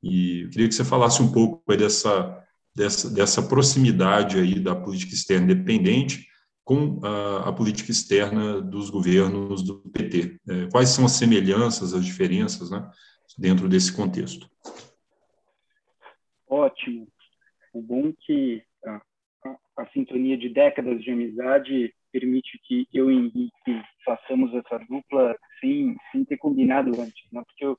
e 0.03 0.41
eu 0.41 0.49
queria 0.49 0.67
que 0.67 0.73
você 0.75 0.83
falasse 0.83 1.21
um 1.21 1.31
pouco 1.31 1.63
dessa 1.75 2.45
dessa, 2.75 3.09
dessa 3.09 3.41
proximidade 3.41 4.37
aí 4.37 4.59
da 4.59 4.75
política 4.75 5.13
externa 5.13 5.51
independente 5.51 6.27
com 6.65 6.99
a, 7.05 7.49
a 7.49 7.53
política 7.53 7.91
externa 7.91 8.59
dos 8.59 8.89
governos 8.89 9.61
do 9.61 9.79
PT. 9.91 10.39
É, 10.49 10.67
quais 10.71 10.89
são 10.89 11.05
as 11.05 11.11
semelhanças, 11.11 11.93
as 11.93 12.03
diferenças 12.03 12.71
né, 12.71 12.89
dentro 13.37 13.69
desse 13.69 13.95
contexto? 13.95 14.49
Ótimo. 16.49 17.07
O 17.71 17.81
bom 17.81 18.07
é 18.07 18.13
que 18.19 18.63
a, 18.83 19.01
a, 19.45 19.83
a, 19.83 19.87
sintonia 19.91 20.35
de 20.35 20.49
décadas 20.49 21.03
de 21.03 21.11
amizade 21.11 21.93
permite 22.11 22.59
que 22.63 22.87
eu 22.91 23.11
e 23.11 23.15
Henrique 23.15 23.83
façamos 24.03 24.51
essa 24.55 24.79
dupla 24.89 25.37
sem, 25.59 25.95
sem 26.11 26.25
ter 26.25 26.37
combinado 26.37 26.89
antes, 26.99 27.31
né? 27.31 27.43
porque 27.45 27.65
eu, 27.65 27.77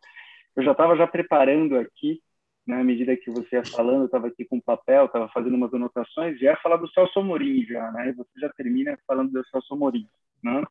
eu 0.55 0.63
já 0.63 0.73
estava 0.73 0.97
já 0.97 1.07
preparando 1.09 1.77
aqui 1.77 2.21
na 2.67 2.83
medida 2.83 3.17
que 3.17 3.31
você 3.31 3.57
ia 3.57 3.65
falando, 3.65 4.07
estava 4.07 4.27
aqui 4.27 4.45
com 4.45 4.61
papel, 4.61 5.07
estava 5.07 5.29
fazendo 5.29 5.55
umas 5.55 5.73
anotações, 5.73 6.39
já 6.39 6.51
ia 6.51 6.57
falar 6.57 6.77
do 6.77 6.91
Celso 6.91 7.21
Amorim 7.21 7.65
já, 7.65 7.93
né? 7.93 8.13
Você 8.17 8.41
já 8.41 8.49
termina 8.51 8.99
falando 9.07 9.31
do 9.31 9.47
Celso 9.47 9.73
Amorim, 9.73 10.09
né? 10.43 10.65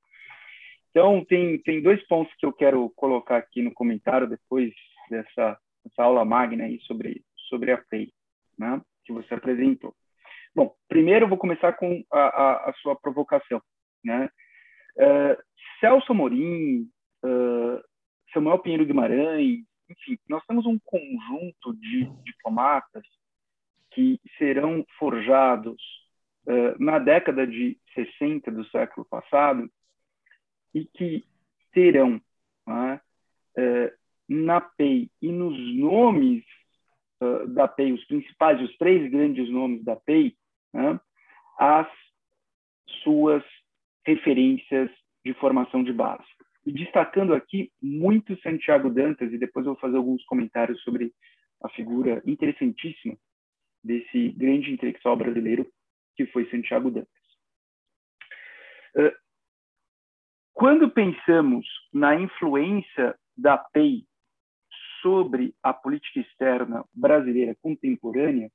Então, 0.89 1.23
tem, 1.25 1.57
tem 1.59 1.81
dois 1.81 2.05
pontos 2.07 2.33
que 2.37 2.45
eu 2.45 2.53
quero 2.53 2.89
colocar 2.95 3.37
aqui 3.37 3.61
no 3.61 3.73
comentário 3.73 4.27
depois 4.27 4.73
dessa, 5.09 5.57
dessa 5.83 6.03
aula 6.03 6.25
magna 6.25 6.65
aí 6.65 6.79
sobre, 6.81 7.23
sobre 7.49 7.71
a 7.71 7.77
PEI, 7.77 8.11
né? 8.57 8.81
Que 9.05 9.13
você 9.13 9.33
apresentou. 9.33 9.93
Bom, 10.53 10.73
primeiro 10.87 11.25
eu 11.25 11.29
vou 11.29 11.37
começar 11.37 11.73
com 11.73 12.03
a, 12.11 12.19
a, 12.19 12.69
a 12.69 12.73
sua 12.81 12.95
provocação, 12.95 13.61
né? 14.03 14.29
Uh, 14.97 15.37
Celso 15.79 16.11
Amorim, 16.11 16.89
uh, 17.23 17.81
Samuel 18.33 18.59
Pinheiro 18.59 18.85
Guimarães, 18.85 19.59
enfim, 19.89 20.17
nós 20.27 20.43
temos 20.45 20.65
um 20.65 20.79
conjunto 20.79 21.73
de 21.75 22.05
diplomatas 22.23 23.03
que 23.91 24.19
serão 24.37 24.85
forjados 24.97 25.81
uh, 26.47 26.83
na 26.83 26.99
década 26.99 27.45
de 27.45 27.77
60 27.93 28.51
do 28.51 28.65
século 28.69 29.05
passado 29.05 29.69
e 30.73 30.85
que 30.85 31.23
terão 31.71 32.21
uh, 32.67 32.99
na 34.27 34.59
PEI 34.59 35.09
e 35.21 35.31
nos 35.31 35.57
nomes 35.75 36.43
uh, 37.21 37.47
da 37.47 37.67
PEI, 37.67 37.93
os 37.93 38.05
principais, 38.05 38.61
os 38.61 38.75
três 38.77 39.09
grandes 39.09 39.49
nomes 39.49 39.83
da 39.83 39.95
PEI, 39.95 40.35
né, 40.73 40.99
as 41.57 41.87
suas 43.03 43.43
referências 44.05 44.89
de 45.23 45.33
formação 45.35 45.83
de 45.83 45.93
base. 45.93 46.25
E 46.65 46.71
destacando 46.71 47.33
aqui 47.33 47.71
muito 47.81 48.39
Santiago 48.41 48.89
Dantas, 48.89 49.31
e 49.31 49.37
depois 49.37 49.65
eu 49.65 49.73
vou 49.73 49.81
fazer 49.81 49.97
alguns 49.97 50.23
comentários 50.25 50.81
sobre 50.81 51.13
a 51.61 51.69
figura 51.69 52.21
interessantíssima 52.25 53.15
desse 53.83 54.29
grande 54.29 54.71
intelectual 54.71 55.15
brasileiro 55.15 55.71
que 56.15 56.25
foi 56.27 56.49
Santiago 56.49 56.89
Dantas. 56.89 57.13
Quando 60.53 60.89
pensamos 60.89 61.67
na 61.93 62.15
influência 62.15 63.15
da 63.37 63.57
PEI 63.57 64.07
sobre 65.01 65.53
a 65.61 65.73
política 65.73 66.21
externa 66.21 66.83
brasileira 66.93 67.55
contemporânea, 67.61 68.49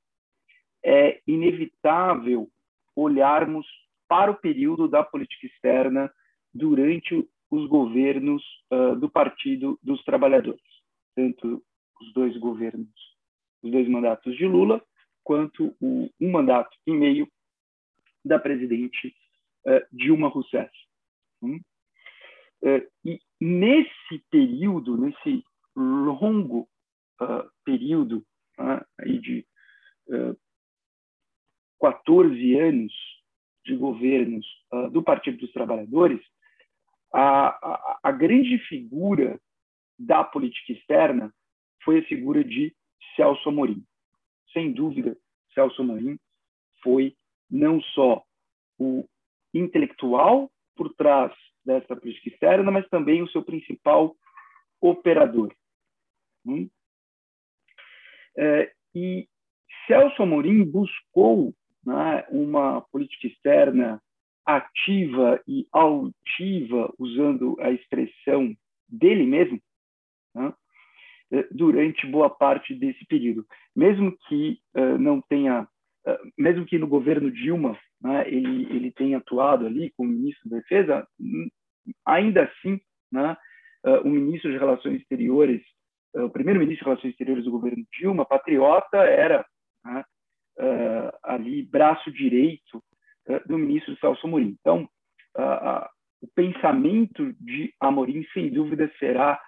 é 0.83 1.21
inevitável 1.27 2.49
olharmos 2.95 3.67
para 4.07 4.31
o 4.31 4.35
período 4.35 4.87
da 4.87 5.03
política 5.03 5.45
externa 5.45 6.11
durante 6.53 7.25
os 7.51 7.67
governos 7.67 8.41
uh, 8.71 8.95
do 8.95 9.09
Partido 9.09 9.77
dos 9.83 10.01
Trabalhadores, 10.05 10.61
tanto 11.13 11.61
os 11.99 12.13
dois 12.13 12.35
governos, 12.37 12.87
os 13.61 13.69
dois 13.69 13.87
mandatos 13.89 14.35
de 14.37 14.47
Lula, 14.47 14.81
quanto 15.21 15.75
o, 15.79 16.09
um 16.19 16.31
mandato 16.31 16.75
e 16.87 16.91
meio 16.91 17.29
da 18.23 18.39
presidente 18.39 19.13
uh, 19.67 19.85
Dilma 19.91 20.29
Rousseff. 20.29 20.71
Hum? 21.41 21.59
Uh, 22.63 22.87
e 23.03 23.19
nesse 23.39 24.23
período, 24.29 24.95
nesse 24.95 25.43
longo 25.75 26.69
período 27.63 28.25
aí 28.99 29.19
de 29.19 29.45
14 31.79 32.59
anos 32.59 32.93
de 33.65 33.75
governos 33.77 34.45
do 34.91 35.01
Partido 35.01 35.37
dos 35.37 35.51
Trabalhadores, 35.53 36.19
a, 37.13 37.99
a, 38.03 38.11
grande 38.11 38.57
figura 38.59 39.39
da 39.97 40.23
política 40.23 40.73
externa 40.73 41.33
foi 41.83 41.99
a 41.99 42.05
figura 42.05 42.43
de 42.43 42.73
Celso 43.15 43.49
Amorim. 43.49 43.83
Sem 44.53 44.71
dúvida, 44.71 45.17
Celso 45.53 45.81
Amorim 45.81 46.17
foi 46.81 47.15
não 47.49 47.81
só 47.81 48.23
o 48.79 49.05
intelectual 49.53 50.49
por 50.75 50.93
trás 50.93 51.33
dessa 51.65 51.95
política 51.95 52.29
externa, 52.29 52.71
mas 52.71 52.87
também 52.89 53.21
o 53.21 53.29
seu 53.29 53.43
principal 53.43 54.15
operador. 54.79 55.53
Hum? 56.45 56.69
É, 58.37 58.73
e 58.95 59.27
Celso 59.85 60.23
Amorim 60.23 60.63
buscou 60.63 61.53
né, 61.85 62.25
uma 62.29 62.81
política 62.81 63.27
externa 63.27 64.01
ativa 64.45 65.41
e 65.47 65.67
altiva, 65.71 66.93
usando 66.97 67.55
a 67.59 67.71
expressão 67.71 68.55
dele 68.87 69.25
mesmo, 69.25 69.61
né, 70.35 70.53
eh, 71.31 71.47
durante 71.51 72.05
boa 72.07 72.29
parte 72.29 72.75
desse 72.75 73.05
período. 73.05 73.45
Mesmo 73.75 74.15
que 74.27 74.59
uh, 74.75 74.97
não 74.97 75.21
tenha, 75.21 75.63
uh, 75.63 76.31
mesmo 76.37 76.65
que 76.65 76.77
no 76.77 76.87
governo 76.87 77.31
Dilma 77.31 77.79
né, 78.01 78.27
ele, 78.27 78.65
ele 78.75 78.91
tenha 78.91 79.17
atuado 79.17 79.65
ali 79.65 79.91
como 79.91 80.09
ministro 80.09 80.49
da 80.49 80.57
Defesa, 80.57 81.07
hum, 81.19 81.49
ainda 82.05 82.43
assim, 82.43 82.81
né, 83.11 83.37
uh, 83.85 84.05
o 84.05 84.09
ministro 84.09 84.51
de 84.51 84.57
Relações 84.57 85.01
Exteriores, 85.01 85.61
o 86.13 86.29
primeiro 86.29 86.59
ministro 86.59 86.83
de 86.83 86.89
Relações 86.89 87.11
Exteriores 87.11 87.45
do 87.45 87.51
governo 87.51 87.85
Dilma, 87.97 88.25
patriota, 88.25 88.97
era 88.97 89.45
né, 89.85 90.03
ali 91.23 91.63
braço 91.63 92.11
direito 92.11 92.83
do 93.47 93.57
ministro 93.57 93.97
Celso 93.97 94.25
Amorim. 94.25 94.55
Então, 94.59 94.89
o 96.21 96.27
pensamento 96.35 97.33
de 97.33 97.73
Amorim, 97.79 98.25
sem 98.33 98.51
dúvida, 98.51 98.91
será 98.99 99.41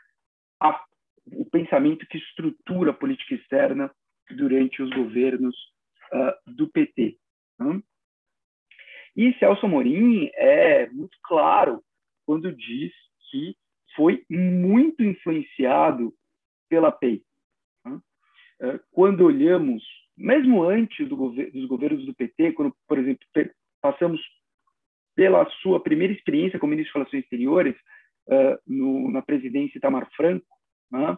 a, 0.59 0.83
o 1.27 1.45
pensamento 1.45 2.05
que 2.07 2.17
estrutura 2.17 2.91
a 2.91 2.95
política 2.95 3.35
externa 3.35 3.91
durante 4.31 4.81
os 4.81 4.89
governos 4.91 5.55
uh, 6.11 6.51
do 6.51 6.67
PT. 6.69 7.17
Né? 7.59 7.81
E 9.15 9.33
Celso 9.37 9.65
Amorim 9.65 10.29
é 10.33 10.89
muito 10.89 11.17
claro 11.23 11.83
quando 12.25 12.55
diz 12.55 12.91
que 13.29 13.55
foi 13.95 14.25
muito 14.29 15.03
influenciado 15.03 16.13
pela 16.67 16.91
PEI. 16.91 17.21
Né? 17.85 17.99
Uh, 18.61 18.79
quando 18.91 19.25
olhamos, 19.25 19.83
mesmo 20.17 20.63
antes 20.63 21.07
do 21.07 21.15
dos 21.15 21.65
governos 21.67 22.05
do 22.05 22.15
PT, 22.15 22.53
quando, 22.53 22.75
por 22.87 22.97
exemplo, 22.97 23.27
passamos 23.83 24.21
pela 25.13 25.47
sua 25.61 25.83
primeira 25.83 26.13
experiência 26.13 26.57
como 26.57 26.71
ministro 26.71 26.93
de 26.93 26.99
Relações 26.99 27.23
Exteriores 27.23 27.75
uh, 28.27 28.57
no, 28.65 29.11
na 29.11 29.21
presidência 29.21 29.77
Itamar 29.77 30.09
Franco, 30.15 30.47
né? 30.89 31.17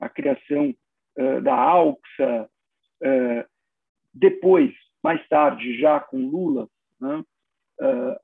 a 0.00 0.08
criação 0.08 0.72
uh, 1.18 1.42
da 1.42 1.54
AUXA, 1.54 2.48
uh, 3.02 3.44
depois, 4.14 4.72
mais 5.02 5.26
tarde, 5.28 5.76
já 5.78 5.98
com 5.98 6.28
Lula, 6.28 6.68
né? 7.00 7.22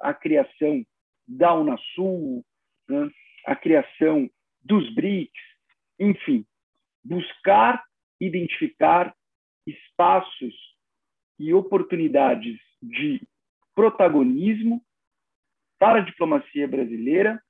a 0.01 0.15
criação 0.15 0.87
da 1.27 1.53
Unasul, 1.53 2.45
né? 2.89 3.11
a 3.45 3.57
criação 3.57 4.31
dos 4.63 4.95
BRICS, 4.95 5.43
enfim, 5.99 6.47
buscar, 7.05 7.83
identificar 8.21 9.13
espaços 9.67 10.55
e 11.37 11.53
oportunidades 11.53 12.57
de 12.81 13.21
protagonismo 13.81 14.85
para 15.79 16.01
a 16.01 16.05
diplomacia 16.05 16.69
brasileira, 16.69 17.43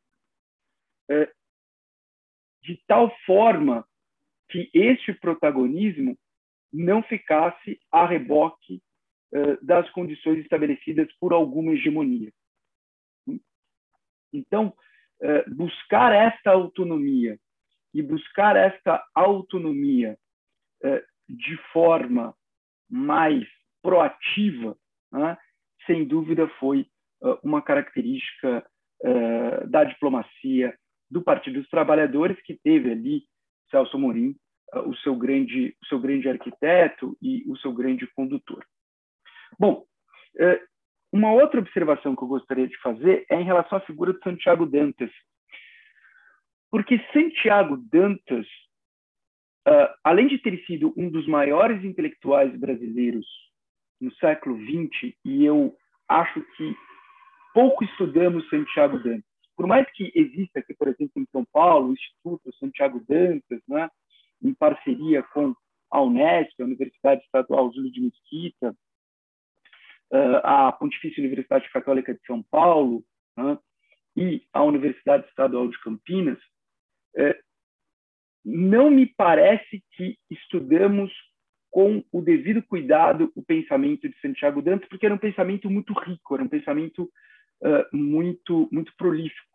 é, 1.11 1.29
de 2.63 2.81
tal 2.87 3.13
forma 3.27 3.85
que 4.49 4.71
este 4.73 5.13
protagonismo 5.13 6.17
não 6.73 7.03
ficasse 7.03 7.81
a 7.91 8.07
reboque 8.07 8.81
é, 9.33 9.57
das 9.57 9.91
condições 9.91 10.39
estabelecidas 10.39 11.13
por 11.19 11.33
alguma 11.33 11.73
hegemonia. 11.73 12.33
Então, 14.33 14.73
é, 15.21 15.51
buscar 15.51 16.13
esta 16.13 16.53
autonomia 16.53 17.41
e 17.93 18.01
buscar 18.03 18.55
esta 18.55 19.05
autonomia 19.13 20.17
de 21.29 21.57
forma 21.73 22.35
mais 22.89 23.47
proativa, 23.83 24.79
né, 25.13 25.37
sem 25.91 26.05
dúvida 26.05 26.47
foi 26.61 26.87
uh, 27.21 27.37
uma 27.43 27.61
característica 27.61 28.65
uh, 29.03 29.67
da 29.69 29.83
diplomacia 29.83 30.73
do 31.11 31.21
Partido 31.21 31.59
dos 31.59 31.69
Trabalhadores, 31.69 32.41
que 32.43 32.55
teve 32.63 32.93
ali 32.93 33.25
Celso 33.69 33.99
Morim, 33.99 34.37
uh, 34.73 34.89
o, 34.89 34.95
seu 34.99 35.17
grande, 35.17 35.77
o 35.83 35.87
seu 35.87 35.99
grande 35.99 36.29
arquiteto 36.29 37.19
e 37.21 37.43
o 37.51 37.57
seu 37.57 37.73
grande 37.73 38.07
condutor. 38.15 38.65
Bom, 39.59 39.85
uma 41.13 41.33
outra 41.33 41.59
observação 41.59 42.15
que 42.15 42.23
eu 42.23 42.29
gostaria 42.29 42.69
de 42.69 42.81
fazer 42.81 43.27
é 43.29 43.41
em 43.41 43.45
relação 43.45 43.79
à 43.79 43.81
figura 43.81 44.13
de 44.13 44.21
Santiago 44.21 44.65
Dantas. 44.65 45.11
Porque 46.71 47.05
Santiago 47.13 47.77
Dantas, 47.77 48.47
além 50.05 50.29
de 50.29 50.39
ter 50.39 50.65
sido 50.67 50.95
um 50.97 51.11
dos 51.11 51.27
maiores 51.27 51.85
intelectuais 51.85 52.57
brasileiros 52.57 53.27
no 54.01 54.15
século 54.15 54.57
XX, 54.57 55.13
e 55.25 55.45
eu 55.45 55.77
acho 56.11 56.43
que 56.57 56.77
pouco 57.55 57.85
estudamos 57.85 58.49
Santiago 58.51 58.99
Dantas. 58.99 59.25
Por 59.57 59.67
mais 59.67 59.89
que 59.93 60.11
exista 60.15 60.59
aqui, 60.59 60.75
por 60.75 60.89
exemplo, 60.89 61.13
em 61.17 61.27
São 61.31 61.45
Paulo, 61.53 61.89
o 61.89 61.93
Instituto 61.93 62.53
Santiago 62.57 63.03
Dantas, 63.09 63.61
né, 63.69 63.89
em 64.43 64.53
parceria 64.55 65.23
com 65.23 65.55
a 65.91 66.03
Unesp, 66.03 66.61
a 66.61 66.65
Universidade 66.65 67.23
Estadual 67.23 67.73
Júlio 67.73 67.93
de 67.93 68.01
Mesquita, 68.01 68.77
eh, 70.13 70.41
a 70.43 70.73
Pontifícia 70.73 71.21
Universidade 71.21 71.71
Católica 71.71 72.13
de 72.15 72.21
São 72.27 72.43
Paulo 72.45 73.05
né, 73.37 73.59
e 74.17 74.43
a 74.53 74.63
Universidade 74.63 75.29
Estadual 75.29 75.69
de 75.69 75.79
Campinas, 75.81 76.39
eh, 77.17 77.39
não 78.45 78.91
me 78.91 79.07
parece 79.07 79.83
que 79.93 80.19
estudamos 80.31 81.13
com 81.71 82.05
o 82.13 82.21
devido 82.21 82.63
cuidado 82.63 83.31
o 83.35 83.43
pensamento 83.43 84.09
de 84.09 84.19
Santiago 84.21 84.61
Dantas, 84.61 84.89
porque 84.89 85.07
era 85.07 85.15
um 85.15 85.19
pensamento 85.19 85.71
muito 85.71 85.93
rico, 85.93 86.35
era 86.35 86.43
um 86.43 86.49
pensamento 86.49 87.05
uh, 87.63 87.97
muito, 87.97 88.69
muito 88.73 88.93
prolífico. 88.97 89.49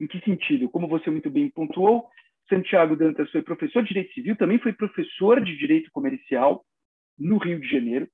Em 0.00 0.06
que 0.06 0.20
sentido? 0.20 0.68
Como 0.68 0.88
você 0.88 1.10
muito 1.10 1.30
bem 1.30 1.50
pontuou, 1.50 2.08
Santiago 2.48 2.96
Dantas 2.96 3.30
foi 3.30 3.42
professor 3.42 3.82
de 3.82 3.88
Direito 3.88 4.14
Civil, 4.14 4.36
também 4.36 4.58
foi 4.58 4.72
professor 4.72 5.42
de 5.42 5.56
Direito 5.56 5.90
Comercial 5.90 6.64
no 7.18 7.38
Rio 7.38 7.60
de 7.60 7.68
Janeiro, 7.68 8.08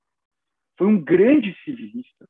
foi 0.77 0.87
um 0.87 1.01
grande 1.01 1.55
civilista, 1.65 2.27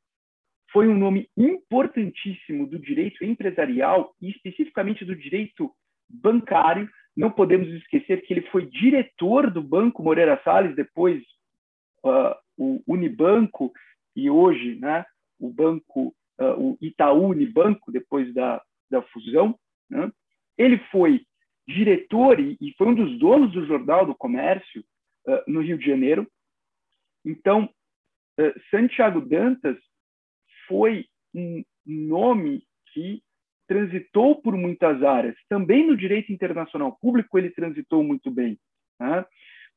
foi 0.71 0.87
um 0.87 0.97
nome 0.97 1.29
importantíssimo 1.37 2.67
do 2.67 2.79
direito 2.79 3.23
empresarial 3.23 4.13
e 4.19 4.31
especificamente 4.31 5.05
do 5.05 5.15
direito 5.15 5.71
bancário, 6.09 6.89
não 7.15 7.31
podemos 7.31 7.67
esquecer 7.69 8.21
que 8.21 8.33
ele 8.33 8.49
foi 8.49 8.65
diretor 8.65 9.51
do 9.51 9.61
Banco 9.61 10.01
Moreira 10.01 10.39
Salles, 10.43 10.75
depois 10.75 11.21
uh, 12.03 12.35
o 12.57 12.81
Unibanco 12.87 13.71
e 14.15 14.29
hoje 14.29 14.75
né, 14.75 15.05
o 15.39 15.49
Banco, 15.49 16.15
uh, 16.39 16.59
o 16.59 16.77
Itaú 16.81 17.27
Unibanco, 17.27 17.91
depois 17.91 18.33
da, 18.33 18.61
da 18.89 19.01
fusão. 19.03 19.57
Né? 19.89 20.11
Ele 20.57 20.77
foi 20.91 21.25
diretor 21.67 22.39
e, 22.39 22.57
e, 22.59 22.73
foi 22.73 22.87
um 22.87 22.95
dos 22.95 23.17
donos 23.19 23.51
do 23.53 23.65
Jornal 23.65 24.05
do 24.05 24.15
Comércio 24.15 24.83
uh, 25.27 25.43
no 25.47 25.61
Rio 25.61 25.77
de 25.77 25.85
Janeiro. 25.85 26.27
Então, 27.23 27.69
Santiago 28.69 29.21
Dantas 29.21 29.77
foi 30.67 31.05
um 31.33 31.63
nome 31.85 32.65
que 32.91 33.23
transitou 33.67 34.41
por 34.41 34.55
muitas 34.55 35.01
áreas. 35.03 35.35
Também 35.49 35.85
no 35.85 35.95
direito 35.95 36.31
internacional 36.31 36.97
público 37.01 37.37
ele 37.37 37.49
transitou 37.49 38.03
muito 38.03 38.29
bem. 38.29 38.57
Né? 38.99 39.25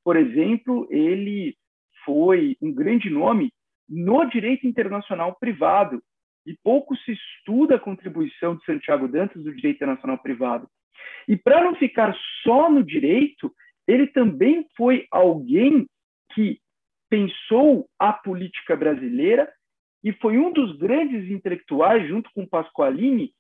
Por 0.05 0.17
exemplo, 0.17 0.87
ele 0.91 1.57
foi 2.05 2.57
um 2.61 2.73
grande 2.73 3.11
nome 3.11 3.53
no 3.89 4.25
direito 4.27 4.67
internacional 4.67 5.37
privado 5.39 6.03
e 6.47 6.57
pouco 6.63 6.97
se 6.97 7.13
estuda 7.13 7.77
a 7.77 7.81
contribuição 7.81 8.57
de 8.57 8.65
Santiago 8.65 9.09
Dantas 9.09 9.43
do 9.43 9.55
direito 9.55 9.77
internacional 9.77 10.19
privado. 10.19 10.69
E 11.29 11.37
para 11.37 11.63
não 11.63 11.75
ficar 11.75 12.17
só 12.43 12.71
no 12.71 12.85
direito, 12.85 13.53
ele 13.87 14.07
também 14.07 14.67
foi 14.77 15.07
alguém 15.11 15.87
que 16.35 16.61
pensou 17.09 17.89
a 17.99 18.13
política 18.13 18.77
brasileira 18.77 19.51
e 20.05 20.13
foi 20.13 20.39
um 20.39 20.53
dos 20.53 20.77
grandes 20.79 21.31
intelectuais, 21.31 22.09
junto 22.09 22.31
com 22.33 22.47
Pasqualini, 22.47 23.33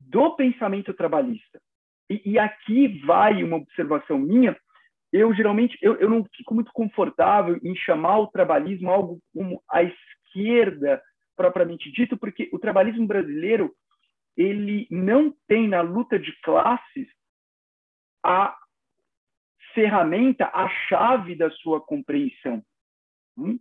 do 0.00 0.36
pensamento 0.36 0.94
trabalhista. 0.94 1.60
E, 2.08 2.32
e, 2.32 2.38
aqui 2.38 3.00
vai 3.04 3.42
uma 3.42 3.56
observação 3.56 4.18
minha. 4.18 4.56
Eu 5.12 5.34
geralmente 5.34 5.76
eu, 5.82 5.96
eu 5.96 6.08
não 6.08 6.24
fico 6.36 6.54
muito 6.54 6.70
confortável 6.72 7.58
em 7.62 7.74
chamar 7.74 8.18
o 8.18 8.28
trabalhismo 8.28 8.90
algo 8.90 9.20
como 9.32 9.62
a 9.70 9.82
esquerda 9.82 11.02
propriamente 11.36 11.90
dito, 11.92 12.16
porque 12.16 12.48
o 12.52 12.58
trabalhismo 12.58 13.06
brasileiro 13.06 13.74
ele 14.36 14.86
não 14.90 15.34
tem 15.48 15.68
na 15.68 15.80
luta 15.80 16.18
de 16.18 16.32
classes 16.42 17.08
a 18.24 18.56
ferramenta, 19.74 20.50
a 20.52 20.68
chave 20.88 21.34
da 21.34 21.50
sua 21.50 21.80
compreensão. 21.80 22.62
Hum? 23.36 23.58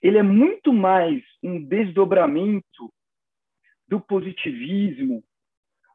Ele 0.00 0.18
é 0.18 0.22
muito 0.22 0.72
mais 0.72 1.22
um 1.42 1.62
desdobramento 1.62 2.92
do 3.90 4.00
positivismo, 4.00 5.22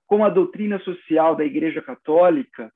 com 0.05 0.23
a 0.23 0.29
doutrina 0.29 0.77
social 0.81 1.33
da 1.33 1.45
Igreja 1.45 1.81
Católica, 1.81 2.71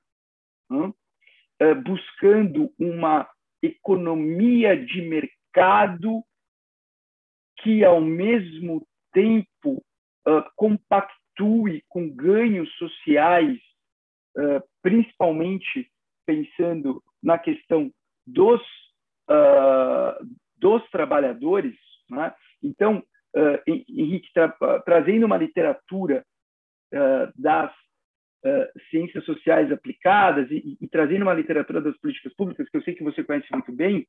é, 1.60 1.74
buscando 1.76 2.74
uma 2.80 3.30
economia 3.62 4.78
de 4.78 5.02
mercado 5.02 6.24
que, 7.62 7.84
ao 7.84 8.00
mesmo 8.00 8.88
tempo, 9.12 9.84
compactue 10.56 11.84
com 11.90 12.10
ganhos 12.10 12.72
sociais, 12.78 13.60
principalmente 14.82 15.92
pensando 16.26 17.04
na 17.22 17.38
questão 17.38 17.92
dos, 18.26 18.62
dos 20.56 20.90
trabalhadores. 20.92 21.76
Né? 22.10 22.34
Então, 22.64 23.04
uh, 23.36 23.62
Henrique, 23.68 24.32
tra 24.34 24.50
trazendo 24.86 25.26
uma 25.26 25.38
literatura 25.38 26.26
uh, 26.94 27.32
das 27.36 27.72
uh, 27.72 28.80
ciências 28.90 29.24
sociais 29.26 29.72
aplicadas 29.72 30.50
e, 30.52 30.78
e, 30.80 30.88
trazendo 30.88 31.24
uma 31.24 31.34
literatura 31.34 31.82
das 31.82 31.98
políticas 31.98 32.34
públicas, 32.36 32.68
que 32.70 32.78
eu 32.78 32.84
sei 32.84 32.96
que 32.96 33.04
você 33.04 33.24
conhece 33.24 33.48
muito 33.52 33.72
bem, 33.72 34.08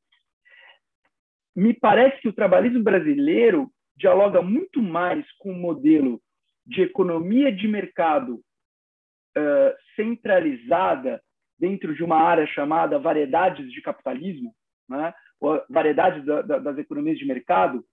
me 1.54 1.74
parece 1.74 2.20
que 2.20 2.28
o 2.28 2.32
trabalhismo 2.32 2.82
brasileiro 2.82 3.70
dialoga 3.96 4.40
muito 4.40 4.80
mais 4.80 5.30
com 5.38 5.52
o 5.52 5.56
modelo 5.56 6.20
de 6.64 6.82
economia 6.82 7.52
de 7.52 7.66
mercado 7.66 8.40
centralizada 9.94 11.22
dentro 11.58 11.94
de 11.94 12.02
uma 12.02 12.16
área 12.16 12.46
chamada 12.46 12.98
variedades 12.98 13.70
de 13.70 13.80
capitalismo, 13.82 14.54
né? 14.88 15.14
variedades 15.68 16.24
da, 16.24 16.42
da, 16.42 16.58
das 16.58 16.78
economias 16.78 17.18
de 17.18 17.26
mercado, 17.26 17.84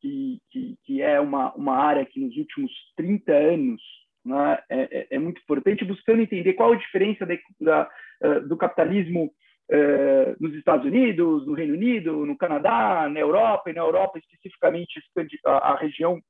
que, 0.00 0.40
que, 0.50 0.76
que 0.84 1.02
é 1.02 1.20
uma, 1.20 1.52
uma 1.54 1.76
área 1.76 2.04
que 2.04 2.20
nos 2.20 2.36
últimos 2.36 2.70
30 2.96 3.32
anos 3.32 3.82
né, 4.24 4.58
é, 4.68 4.98
é, 4.98 5.06
é, 5.12 5.18
muito 5.18 5.40
importante, 5.40 5.84
buscando 5.84 6.22
entender 6.22 6.54
qual 6.54 6.72
a 6.72 6.76
diferença 6.76 7.26
da, 7.60 7.90
eh, 8.20 8.40
do 8.40 8.56
capitalismo 8.56 9.32
uh, 9.70 10.36
nos 10.40 10.54
Estados 10.54 10.84
Unidos, 10.84 11.46
no 11.46 11.54
Reino 11.54 11.74
Unido, 11.74 12.26
no 12.26 12.36
Canadá, 12.36 13.08
na 13.08 13.20
Europa, 13.20 13.70
e 13.70 13.72
na 13.72 13.80
Europa 13.80 14.18
especificamente 14.18 15.00
a, 15.46 15.72
a 15.72 15.76
região 15.76 16.20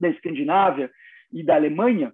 da 0.00 0.08
Escandinávia 0.08 0.90
e 1.32 1.44
da 1.44 1.54
Alemanha. 1.54 2.12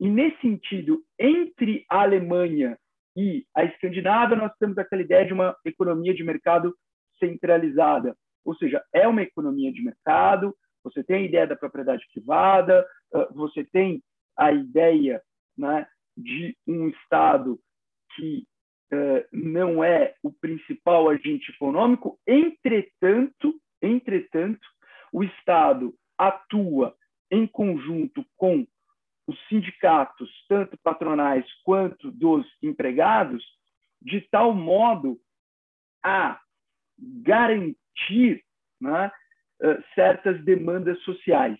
E 0.00 0.08
nesse 0.08 0.40
sentido, 0.40 1.02
entre 1.18 1.84
a 1.90 2.02
Alemanha 2.02 2.78
e 3.16 3.44
a 3.54 3.64
Escandinávia, 3.64 4.36
nós 4.36 4.52
temos 4.58 4.76
aquela 4.78 5.02
ideia 5.02 5.26
de 5.26 5.32
uma 5.32 5.56
economia 5.64 6.14
de 6.14 6.22
mercado 6.22 6.74
centralizada, 7.18 8.14
ou 8.46 8.54
seja, 8.56 8.82
é 8.92 9.06
uma 9.06 9.22
economia 9.22 9.72
de 9.72 9.82
mercado, 9.82 10.56
você 10.82 11.02
tem 11.02 11.16
a 11.16 11.26
ideia 11.26 11.46
da 11.46 11.56
propriedade 11.56 12.06
privada, 12.12 12.86
você 13.32 13.64
tem 13.64 14.02
a 14.36 14.52
ideia 14.52 15.20
né, 15.58 15.86
de 16.16 16.56
um 16.66 16.88
Estado 16.88 17.58
que 18.14 18.46
uh, 18.92 19.26
não 19.32 19.82
é 19.82 20.14
o 20.22 20.32
principal 20.32 21.08
agente 21.08 21.50
econômico, 21.50 22.18
entretanto, 22.26 23.60
entretanto, 23.82 24.66
o 25.12 25.24
Estado 25.24 25.94
atua 26.16 26.96
em 27.30 27.46
conjunto 27.46 28.24
com 28.36 28.66
os 29.26 29.48
sindicatos, 29.48 30.30
tanto 30.48 30.78
patronais 30.84 31.44
quanto 31.64 32.12
dos 32.12 32.46
empregados, 32.62 33.44
de 34.00 34.20
tal 34.30 34.54
modo 34.54 35.18
a 36.04 36.40
garantir 36.98 37.76
né, 38.80 39.10
certas 39.94 40.42
demandas 40.44 41.00
sociais. 41.02 41.58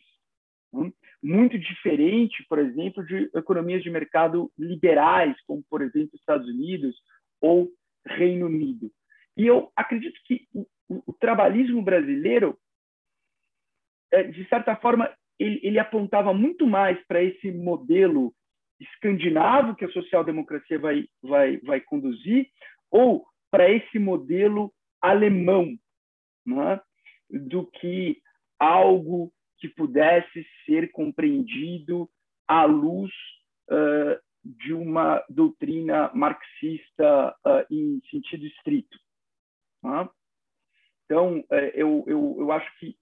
Né? 0.72 0.92
Muito 1.22 1.58
diferente, 1.58 2.44
por 2.48 2.58
exemplo, 2.58 3.04
de 3.04 3.30
economias 3.34 3.82
de 3.82 3.90
mercado 3.90 4.50
liberais, 4.58 5.34
como, 5.46 5.62
por 5.68 5.82
exemplo, 5.82 6.14
Estados 6.14 6.46
Unidos 6.48 6.94
ou 7.40 7.70
Reino 8.06 8.46
Unido. 8.46 8.90
E 9.36 9.46
eu 9.46 9.70
acredito 9.74 10.18
que 10.24 10.46
o, 10.54 10.66
o 10.88 11.12
trabalhismo 11.12 11.82
brasileiro, 11.82 12.58
é, 14.12 14.22
de 14.24 14.48
certa 14.48 14.76
forma, 14.76 15.12
ele, 15.38 15.60
ele 15.62 15.78
apontava 15.78 16.32
muito 16.32 16.66
mais 16.66 16.98
para 17.06 17.22
esse 17.22 17.50
modelo 17.50 18.32
escandinavo 18.80 19.74
que 19.74 19.84
a 19.84 19.90
social-democracia 19.90 20.78
vai, 20.78 21.06
vai, 21.22 21.58
vai 21.58 21.80
conduzir, 21.80 22.48
ou 22.90 23.26
para 23.50 23.70
esse 23.70 23.98
modelo 23.98 24.72
alemão, 25.00 25.76
né? 26.46 26.80
do 27.28 27.66
que 27.66 28.20
algo 28.58 29.32
que 29.58 29.68
pudesse 29.68 30.46
ser 30.64 30.90
compreendido 30.92 32.08
à 32.46 32.64
luz 32.64 33.10
uh, 33.70 34.18
de 34.44 34.72
uma 34.72 35.24
doutrina 35.28 36.10
marxista 36.14 37.34
uh, 37.44 37.74
em 37.74 38.00
sentido 38.10 38.46
estrito. 38.46 38.96
Né? 39.82 40.08
Então, 41.04 41.44
eu, 41.74 42.04
eu, 42.06 42.36
eu 42.38 42.52
acho 42.52 42.68
que 42.78 42.96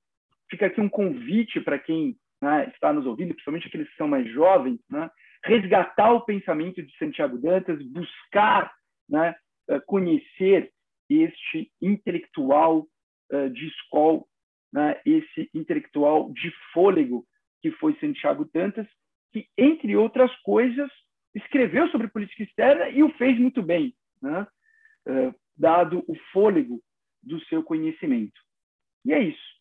fica 0.50 0.66
aqui 0.66 0.80
um 0.80 0.88
convite 0.88 1.60
para 1.60 1.78
quem 1.78 2.16
né, 2.40 2.68
está 2.68 2.92
nos 2.92 3.06
ouvindo, 3.06 3.32
principalmente 3.32 3.66
aqueles 3.66 3.88
que 3.88 3.96
são 3.96 4.06
mais 4.06 4.30
jovens, 4.30 4.78
né, 4.90 5.10
resgatar 5.42 6.12
o 6.12 6.24
pensamento 6.24 6.82
de 6.82 6.96
Santiago 6.98 7.38
Dantas, 7.38 7.82
buscar 7.86 8.70
né, 9.08 9.34
conhecer 9.86 10.70
este 11.08 11.72
intelectual 11.80 12.86
de 13.52 13.66
escola, 13.66 14.22
né, 14.72 15.00
esse 15.06 15.48
intelectual 15.54 16.32
de 16.32 16.52
fôlego 16.72 17.26
que 17.62 17.70
foi 17.72 17.96
Santiago 17.98 18.48
Dantas, 18.52 18.86
que, 19.32 19.48
entre 19.56 19.96
outras 19.96 20.34
coisas, 20.42 20.90
escreveu 21.34 21.88
sobre 21.88 22.08
política 22.08 22.42
externa 22.42 22.88
e 22.88 23.02
o 23.02 23.10
fez 23.16 23.38
muito 23.38 23.62
bem, 23.62 23.96
né, 24.20 24.46
uh, 25.08 25.34
dado 25.56 26.04
o 26.06 26.14
fôlego 26.32 26.82
do 27.22 27.40
seu 27.46 27.62
conhecimento. 27.62 28.40
E 29.04 29.12
é 29.12 29.22
isso. 29.22 29.54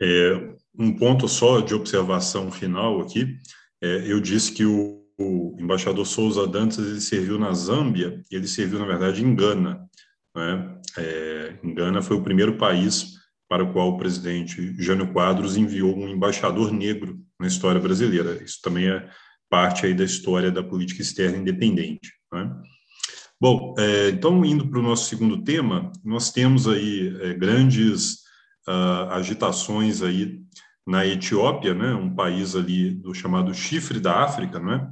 É, 0.00 0.56
um 0.78 0.96
ponto 0.96 1.26
só 1.26 1.60
de 1.60 1.74
observação 1.74 2.52
final 2.52 3.00
aqui, 3.00 3.36
é, 3.82 4.12
eu 4.12 4.20
disse 4.20 4.54
que 4.54 4.64
o, 4.64 5.07
o, 5.18 5.56
embaixador 5.58 6.06
Souza 6.06 6.46
Dantas 6.46 6.78
ele 6.78 7.00
serviu 7.00 7.38
na 7.38 7.52
Zâmbia, 7.52 8.22
ele 8.30 8.46
serviu, 8.46 8.78
na 8.78 8.86
verdade, 8.86 9.24
em 9.24 9.34
Gana. 9.34 9.84
Né? 10.34 10.80
É, 10.96 11.58
em 11.62 11.74
Gana 11.74 12.00
foi 12.00 12.16
o 12.16 12.22
primeiro 12.22 12.56
país 12.56 13.18
para 13.48 13.64
o 13.64 13.72
qual 13.72 13.90
o 13.90 13.98
presidente 13.98 14.74
Jânio 14.78 15.12
Quadros 15.12 15.56
enviou 15.56 15.96
um 15.96 16.08
embaixador 16.08 16.72
negro 16.72 17.18
na 17.40 17.46
história 17.46 17.80
brasileira. 17.80 18.42
Isso 18.42 18.60
também 18.62 18.88
é 18.88 19.08
parte 19.50 19.86
aí 19.86 19.94
da 19.94 20.04
história 20.04 20.50
da 20.50 20.62
política 20.62 21.02
externa 21.02 21.38
independente. 21.38 22.12
Né? 22.32 22.50
Bom, 23.40 23.74
é, 23.78 24.10
então, 24.10 24.44
indo 24.44 24.68
para 24.68 24.78
o 24.78 24.82
nosso 24.82 25.08
segundo 25.08 25.42
tema, 25.42 25.90
nós 26.04 26.30
temos 26.30 26.68
aí 26.68 27.16
é, 27.22 27.34
grandes 27.34 28.14
uh, 28.68 29.10
agitações 29.10 30.02
aí 30.02 30.40
na 30.88 31.06
Etiópia, 31.06 31.74
né, 31.74 31.92
um 31.94 32.14
país 32.14 32.56
ali 32.56 32.90
do 32.90 33.12
chamado 33.12 33.52
chifre 33.52 34.00
da 34.00 34.24
África, 34.24 34.58
não 34.58 34.72
é? 34.72 34.90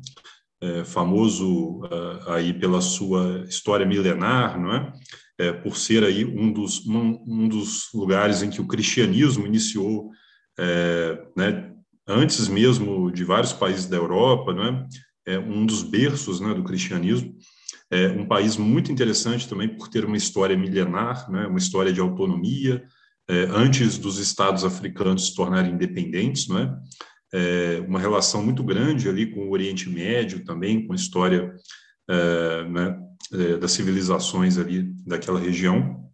é 0.61 0.85
famoso 0.85 1.81
uh, 1.85 2.31
aí 2.33 2.53
pela 2.53 2.83
sua 2.83 3.45
história 3.49 3.87
milenar, 3.87 4.61
não 4.61 4.75
é? 4.75 4.93
é? 5.39 5.53
por 5.53 5.75
ser 5.79 6.05
aí 6.05 6.23
um 6.23 6.53
dos 6.53 6.87
um, 6.87 7.19
um, 7.27 7.49
dos 7.49 7.89
lugares 7.95 8.43
em 8.43 8.51
que 8.51 8.61
o 8.61 8.67
cristianismo 8.67 9.47
iniciou, 9.47 10.11
é, 10.59 11.19
né, 11.35 11.73
antes 12.07 12.47
mesmo 12.47 13.11
de 13.11 13.25
vários 13.25 13.55
países 13.55 13.87
da 13.87 13.97
Europa, 13.97 14.53
não 14.53 14.65
é? 14.65 14.87
é 15.27 15.39
um 15.39 15.65
dos 15.65 15.83
berços, 15.83 16.41
né, 16.41 16.53
do 16.53 16.63
cristianismo. 16.63 17.35
É 17.91 18.09
um 18.09 18.27
país 18.27 18.59
muito 18.59 18.93
interessante 18.93 19.49
também 19.49 19.69
por 19.69 19.89
ter 19.89 20.05
uma 20.05 20.17
história 20.17 20.59
milenar, 20.59 21.31
né, 21.31 21.47
uma 21.47 21.59
história 21.59 21.91
de 21.91 22.01
autonomia, 22.01 22.85
é, 23.29 23.43
antes 23.51 23.99
dos 23.99 24.19
estados 24.19 24.65
africanos 24.65 25.29
se 25.29 25.35
tornarem 25.35 25.73
independentes, 25.73 26.47
não 26.49 26.59
é? 26.59 26.79
é? 27.35 27.81
uma 27.87 27.99
relação 27.99 28.43
muito 28.43 28.63
grande 28.63 29.09
ali 29.09 29.27
com 29.27 29.49
o 29.49 29.53
Oriente 29.53 29.89
Médio 29.89 30.45
também, 30.45 30.87
com 30.87 30.93
a 30.93 30.97
história 30.97 31.55
é, 32.09 32.65
né, 32.69 32.99
é, 33.33 33.57
das 33.57 33.73
civilizações 33.73 34.59
ali 34.59 34.83
daquela 35.05 35.41
região, 35.41 36.05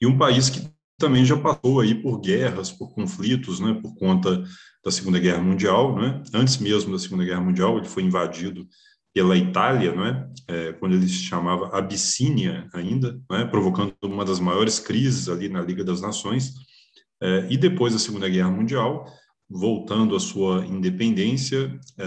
e 0.00 0.06
um 0.06 0.18
país 0.18 0.50
que 0.50 0.68
também 0.98 1.24
já 1.24 1.36
passou 1.36 1.80
aí 1.80 1.94
por 1.94 2.20
guerras, 2.20 2.70
por 2.70 2.92
conflitos, 2.94 3.60
né, 3.60 3.78
por 3.80 3.94
conta 3.94 4.42
da 4.84 4.90
Segunda 4.90 5.18
Guerra 5.18 5.42
Mundial, 5.42 5.96
né? 5.96 6.22
Antes 6.32 6.58
mesmo 6.58 6.92
da 6.92 6.98
Segunda 6.98 7.24
Guerra 7.24 7.40
Mundial, 7.40 7.76
ele 7.76 7.88
foi 7.88 8.02
invadido 8.02 8.66
pela 9.16 9.34
Itália, 9.34 9.94
não 9.94 10.04
é? 10.04 10.28
é? 10.46 10.72
quando 10.74 10.94
ele 10.94 11.08
se 11.08 11.22
chamava 11.22 11.74
Abissínia 11.74 12.68
ainda, 12.74 13.18
é? 13.32 13.46
provocando 13.46 13.94
uma 14.04 14.26
das 14.26 14.38
maiores 14.38 14.78
crises 14.78 15.26
ali 15.30 15.48
na 15.48 15.62
Liga 15.62 15.82
das 15.82 16.02
Nações, 16.02 16.52
é, 17.22 17.46
e 17.48 17.56
depois 17.56 17.94
da 17.94 17.98
Segunda 17.98 18.28
Guerra 18.28 18.50
Mundial, 18.50 19.06
voltando 19.48 20.14
à 20.14 20.20
sua 20.20 20.66
independência, 20.66 21.80
é, 21.98 22.06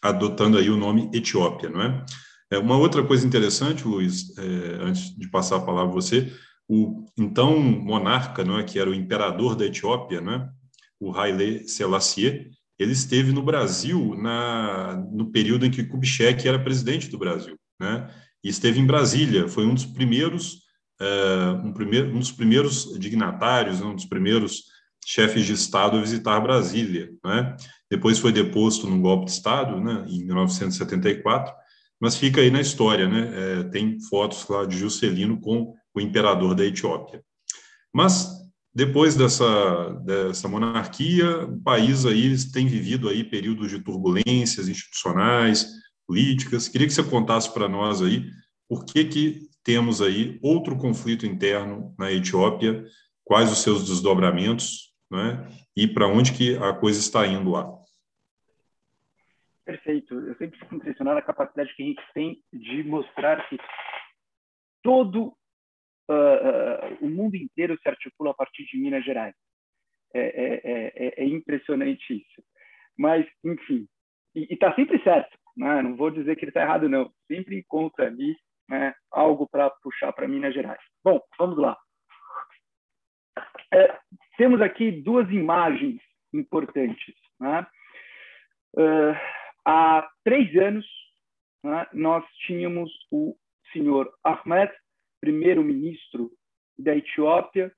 adotando 0.00 0.56
aí 0.56 0.70
o 0.70 0.76
nome 0.78 1.10
Etiópia, 1.12 1.68
não 1.68 1.82
é? 1.82 2.06
é 2.50 2.58
uma 2.58 2.78
outra 2.78 3.04
coisa 3.04 3.26
interessante, 3.26 3.86
Luiz, 3.86 4.34
é, 4.38 4.42
antes 4.80 5.14
de 5.14 5.28
passar 5.28 5.56
a 5.56 5.66
palavra 5.66 5.90
a 5.90 5.94
você, 5.94 6.32
o 6.66 7.04
então 7.18 7.60
monarca, 7.60 8.42
não 8.42 8.58
é, 8.58 8.64
que 8.64 8.78
era 8.78 8.88
o 8.88 8.94
imperador 8.94 9.54
da 9.54 9.66
Etiópia, 9.66 10.22
não 10.22 10.32
é? 10.32 10.48
o 10.98 11.14
Haile 11.14 11.68
Selassie, 11.68 12.55
ele 12.78 12.92
esteve 12.92 13.32
no 13.32 13.42
Brasil 13.42 14.14
na, 14.16 14.96
no 15.10 15.30
período 15.30 15.64
em 15.64 15.70
que 15.70 15.84
Kubitschek 15.84 16.46
era 16.46 16.62
presidente 16.62 17.08
do 17.08 17.18
Brasil, 17.18 17.56
né? 17.80 18.10
E 18.44 18.48
esteve 18.48 18.78
em 18.78 18.86
Brasília, 18.86 19.48
foi 19.48 19.66
um 19.66 19.74
dos 19.74 19.86
primeiros, 19.86 20.62
uh, 21.00 21.66
um, 21.66 21.72
primeiro, 21.72 22.14
um 22.14 22.18
dos 22.18 22.30
primeiros 22.30 22.96
dignatários, 22.98 23.80
um 23.80 23.94
dos 23.94 24.04
primeiros 24.04 24.64
chefes 25.04 25.46
de 25.46 25.52
Estado 25.52 25.96
a 25.96 26.00
visitar 26.00 26.38
Brasília, 26.40 27.10
né? 27.24 27.56
Depois 27.90 28.18
foi 28.18 28.32
deposto 28.32 28.86
num 28.86 29.00
golpe 29.00 29.26
de 29.26 29.32
Estado, 29.32 29.80
né? 29.80 30.04
Em 30.08 30.24
1974, 30.24 31.52
mas 31.98 32.16
fica 32.16 32.40
aí 32.40 32.50
na 32.50 32.60
história, 32.60 33.08
né? 33.08 33.32
É, 33.34 33.62
tem 33.64 33.98
fotos 34.00 34.46
lá 34.48 34.66
de 34.66 34.76
Juscelino 34.76 35.40
com 35.40 35.74
o 35.94 36.00
imperador 36.00 36.54
da 36.54 36.64
Etiópia. 36.64 37.22
Mas 37.92 38.28
depois 38.76 39.16
dessa, 39.16 39.94
dessa 40.04 40.46
monarquia, 40.46 41.46
o 41.46 41.62
país 41.62 42.04
aí 42.04 42.34
tem 42.52 42.66
vivido 42.66 43.08
aí 43.08 43.24
períodos 43.24 43.70
de 43.70 43.82
turbulências 43.82 44.68
institucionais, 44.68 45.66
políticas. 46.06 46.68
Queria 46.68 46.86
que 46.86 46.92
você 46.92 47.02
contasse 47.02 47.50
para 47.54 47.70
nós 47.70 48.02
aí 48.02 48.26
por 48.68 48.84
que 48.84 49.06
que 49.06 49.48
temos 49.64 50.02
aí 50.02 50.38
outro 50.42 50.76
conflito 50.76 51.24
interno 51.24 51.94
na 51.98 52.12
Etiópia, 52.12 52.84
quais 53.24 53.50
os 53.50 53.62
seus 53.62 53.86
desdobramentos, 53.86 54.94
né? 55.10 55.48
E 55.74 55.88
para 55.88 56.06
onde 56.06 56.34
que 56.34 56.58
a 56.58 56.74
coisa 56.74 57.00
está 57.00 57.26
indo 57.26 57.52
lá? 57.52 57.66
Perfeito. 59.64 60.12
Eu 60.20 60.36
sempre 60.36 60.58
fico 60.58 60.74
impressionado 60.74 61.18
a 61.18 61.22
capacidade 61.22 61.74
que 61.74 61.82
a 61.82 61.86
gente 61.86 62.02
tem 62.12 62.42
de 62.52 62.84
mostrar 62.84 63.48
que 63.48 63.56
todo 64.82 65.34
uh, 66.10 67.04
o 67.04 67.08
mundo 67.08 67.36
inteiro 67.36 67.78
se 67.80 67.88
articula 67.88 68.30
a 68.30 68.34
partir 68.34 68.64
de 68.66 68.78
Minas 68.78 69.04
Gerais. 69.04 69.34
É, 70.14 70.20
é, 70.20 70.92
é, 70.94 71.22
é 71.22 71.24
impressionante 71.24 72.14
isso. 72.14 72.42
Mas, 72.96 73.26
enfim, 73.44 73.86
e 74.34 74.46
está 74.52 74.74
sempre 74.74 75.02
certo. 75.02 75.36
Né? 75.56 75.82
Não 75.82 75.96
vou 75.96 76.10
dizer 76.10 76.36
que 76.36 76.44
ele 76.44 76.50
está 76.50 76.62
errado, 76.62 76.88
não. 76.88 77.10
Sempre 77.26 77.58
encontra 77.58 78.06
ali 78.06 78.36
né, 78.68 78.94
algo 79.10 79.48
para 79.48 79.70
puxar 79.82 80.12
para 80.12 80.28
Minas 80.28 80.54
Gerais. 80.54 80.80
Bom, 81.02 81.20
vamos 81.38 81.58
lá. 81.58 81.76
É, 83.72 83.98
temos 84.36 84.60
aqui 84.60 84.90
duas 84.90 85.28
imagens 85.30 86.00
importantes. 86.32 87.14
Né? 87.40 87.66
Uh, 88.74 89.16
há 89.64 90.08
três 90.24 90.54
anos, 90.56 90.86
né, 91.64 91.86
nós 91.92 92.24
tínhamos 92.46 92.90
o 93.10 93.36
senhor 93.72 94.12
Ahmed 94.22 94.72
primeiro-ministro 95.20 96.30
da 96.78 96.96
Etiópia 96.96 97.72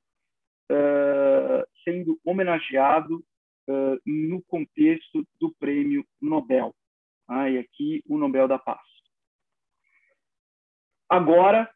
uh, 0.70 1.66
sendo 1.84 2.18
homenageado 2.24 3.24
uh, 3.68 4.00
no 4.04 4.42
contexto 4.42 5.26
do 5.40 5.54
Prêmio 5.58 6.04
Nobel. 6.20 6.74
Ah, 7.28 7.50
e 7.50 7.58
aqui 7.58 8.02
o 8.06 8.16
Nobel 8.16 8.48
da 8.48 8.58
Paz. 8.58 8.80
Agora, 11.08 11.70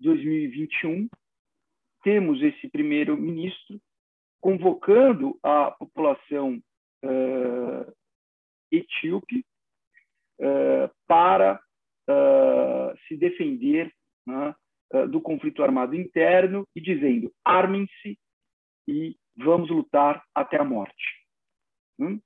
2021, 0.00 1.08
temos 2.02 2.42
esse 2.42 2.68
primeiro-ministro 2.68 3.80
convocando 4.40 5.38
a 5.42 5.70
população 5.70 6.62
uh, 7.04 7.94
etíope 8.70 9.44
para 11.06 11.62
se 13.06 13.14
defender 13.14 13.92
né, 14.26 14.54
do 15.08 15.20
conflito 15.20 15.62
armado 15.62 15.94
interno 15.94 16.66
e 16.74 16.80
dizendo: 16.80 17.32
armem-se 17.44 18.18
e 18.88 19.16
vamos 19.36 19.70
lutar 19.70 20.24
até 20.34 20.58
a 20.58 20.64
morte. 20.64 21.26
Hum? 21.98 22.20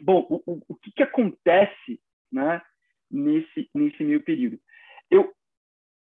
Bom, 0.00 0.26
o, 0.28 0.42
o, 0.46 0.62
o 0.68 0.74
que, 0.76 0.92
que, 0.92 1.02
acontece 1.02 2.00
né, 2.30 2.62
nesse, 3.10 3.68
nesse 3.74 4.04
meio 4.04 4.22
período? 4.22 4.60
Eu, 5.10 5.32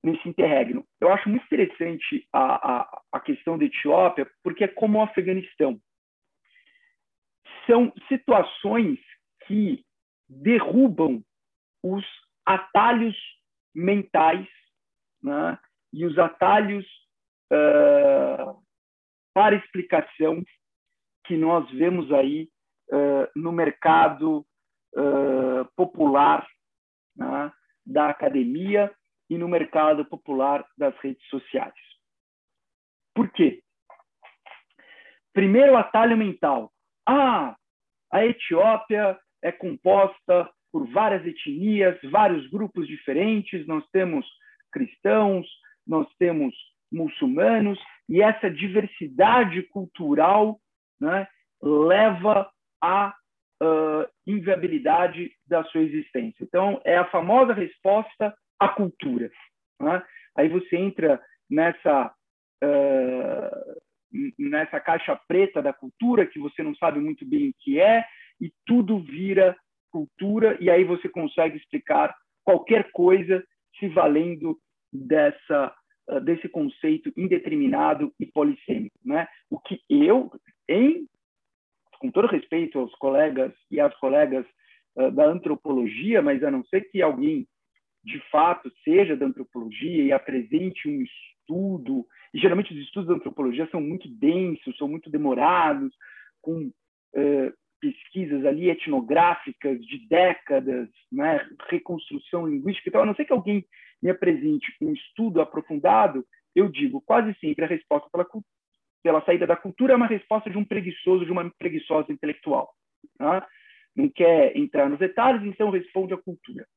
nesse 0.03 0.27
interregno. 0.27 0.85
Eu 0.99 1.11
acho 1.11 1.29
muito 1.29 1.45
interessante 1.45 2.27
a, 2.31 2.77
a, 2.81 3.01
a 3.11 3.19
questão 3.19 3.57
da 3.57 3.65
Etiópia, 3.65 4.29
porque 4.43 4.63
é 4.63 4.67
como 4.67 4.97
o 4.97 5.01
Afeganistão. 5.01 5.79
São 7.67 7.93
situações 8.07 8.99
que 9.45 9.85
derrubam 10.27 11.23
os 11.83 12.05
atalhos 12.45 13.15
mentais 13.75 14.47
né, 15.21 15.57
e 15.93 16.05
os 16.05 16.17
atalhos 16.17 16.85
uh, 17.51 18.59
para 19.33 19.55
explicação 19.55 20.43
que 21.25 21.37
nós 21.37 21.69
vemos 21.71 22.11
aí 22.11 22.49
uh, 22.91 23.39
no 23.39 23.51
mercado 23.51 24.45
uh, 24.95 25.65
popular 25.75 26.45
né, 27.15 27.53
da 27.85 28.09
academia 28.09 28.91
e 29.29 29.37
no 29.37 29.47
mercado 29.47 30.03
popular 30.05 30.65
das 30.77 30.95
redes 30.97 31.25
sociais. 31.27 31.73
Por 33.15 33.31
quê? 33.31 33.61
Primeiro, 35.33 35.77
atalho 35.77 36.17
mental. 36.17 36.71
Ah, 37.07 37.55
a 38.11 38.25
Etiópia 38.25 39.19
é 39.41 39.51
composta 39.51 40.49
por 40.71 40.87
várias 40.91 41.25
etnias, 41.25 41.99
vários 42.11 42.49
grupos 42.49 42.87
diferentes, 42.87 43.65
nós 43.67 43.87
temos 43.91 44.25
cristãos, 44.71 45.47
nós 45.85 46.07
temos 46.17 46.53
muçulmanos, 46.91 47.79
e 48.07 48.21
essa 48.21 48.49
diversidade 48.49 49.63
cultural 49.63 50.59
né, 50.99 51.27
leva 51.61 52.49
à 52.81 53.13
uh, 53.61 54.07
inviabilidade 54.27 55.31
da 55.47 55.63
sua 55.65 55.81
existência. 55.81 56.43
Então, 56.43 56.81
é 56.85 56.97
a 56.97 57.09
famosa 57.09 57.53
resposta 57.53 58.35
a 58.59 58.67
cultura. 58.69 59.31
Né? 59.79 60.03
Aí 60.37 60.49
você 60.49 60.77
entra 60.77 61.21
nessa 61.49 62.13
uh, 62.63 63.83
nessa 64.37 64.79
caixa 64.79 65.19
preta 65.27 65.61
da 65.61 65.73
cultura 65.73 66.27
que 66.27 66.39
você 66.39 66.61
não 66.61 66.75
sabe 66.75 66.99
muito 66.99 67.25
bem 67.25 67.49
o 67.49 67.53
que 67.59 67.79
é 67.79 68.05
e 68.39 68.51
tudo 68.65 68.99
vira 68.99 69.57
cultura 69.91 70.55
e 70.59 70.69
aí 70.69 70.83
você 70.83 71.09
consegue 71.09 71.57
explicar 71.57 72.15
qualquer 72.43 72.91
coisa 72.91 73.43
se 73.79 73.87
valendo 73.89 74.57
dessa 74.93 75.73
uh, 76.09 76.19
desse 76.21 76.47
conceito 76.47 77.11
indeterminado 77.17 78.13
e 78.19 78.25
polissêmico, 78.25 78.95
né? 79.03 79.27
O 79.49 79.59
que 79.59 79.81
eu, 79.89 80.31
em 80.67 81.07
com 81.99 82.11
todo 82.11 82.27
respeito 82.27 82.79
aos 82.79 82.93
colegas 82.95 83.53
e 83.71 83.79
às 83.79 83.95
colegas 83.97 84.45
uh, 84.97 85.09
da 85.11 85.25
antropologia, 85.25 86.21
mas 86.21 86.43
a 86.43 86.51
não 86.51 86.63
ser 86.65 86.81
que 86.91 87.01
alguém 87.01 87.47
de 88.03 88.19
fato 88.29 88.69
seja 88.83 89.15
da 89.15 89.25
antropologia 89.25 90.03
e 90.03 90.11
apresente 90.11 90.89
um 90.89 91.01
estudo, 91.01 92.05
e 92.33 92.39
geralmente 92.39 92.73
os 92.73 92.79
estudos 92.79 93.07
da 93.07 93.15
antropologia 93.15 93.67
são 93.71 93.79
muito 93.79 94.09
densos, 94.09 94.75
são 94.77 94.89
muito 94.89 95.09
demorados, 95.09 95.93
com 96.41 96.69
eh, 97.15 97.53
pesquisas 97.79 98.45
ali 98.45 98.69
etnográficas 98.69 99.79
de 99.85 100.07
décadas, 100.07 100.89
né, 101.11 101.45
reconstrução 101.69 102.47
linguística 102.47 102.89
e 102.89 102.91
tal, 102.91 103.03
a 103.03 103.05
não 103.05 103.15
ser 103.15 103.25
que 103.25 103.33
alguém 103.33 103.65
me 104.03 104.09
apresente 104.09 104.67
um 104.81 104.91
estudo 104.91 105.41
aprofundado, 105.41 106.25
eu 106.53 106.67
digo 106.69 107.01
quase 107.01 107.33
sempre 107.39 107.63
a 107.63 107.67
resposta 107.67 108.09
pela, 108.11 108.27
pela 109.01 109.25
saída 109.25 109.47
da 109.47 109.55
cultura 109.55 109.93
é 109.93 109.95
uma 109.95 110.07
resposta 110.07 110.49
de 110.49 110.57
um 110.57 110.65
preguiçoso, 110.65 111.25
de 111.25 111.31
uma 111.31 111.49
preguiçosa 111.57 112.11
intelectual. 112.11 112.75
Tá? 113.17 113.47
Não 113.95 114.09
quer 114.09 114.57
entrar 114.57 114.89
nos 114.89 114.99
detalhes, 114.99 115.41
então 115.43 115.69
responde 115.69 116.13
a 116.13 116.17
cultura. 116.17 116.67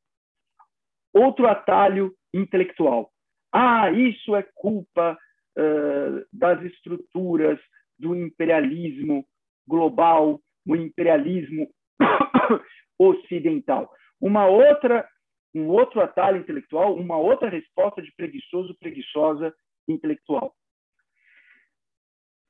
Outro 1.12 1.48
atalho 1.48 2.14
intelectual. 2.32 3.10
Ah, 3.52 3.90
isso 3.90 4.36
é 4.36 4.44
culpa 4.54 5.18
uh, 5.58 6.26
das 6.32 6.62
estruturas 6.62 7.58
do 7.98 8.14
imperialismo 8.14 9.26
global, 9.66 10.40
o 10.64 10.76
imperialismo 10.76 11.68
ocidental. 12.98 13.90
Uma 14.20 14.46
outra, 14.46 15.08
um 15.56 15.68
outro 15.68 16.02
atalho 16.02 16.38
intelectual, 16.38 16.94
uma 16.94 17.16
outra 17.16 17.48
resposta 17.48 18.02
de 18.02 18.12
preguiçoso, 18.12 18.76
preguiçosa 18.78 19.54
intelectual. 19.88 20.54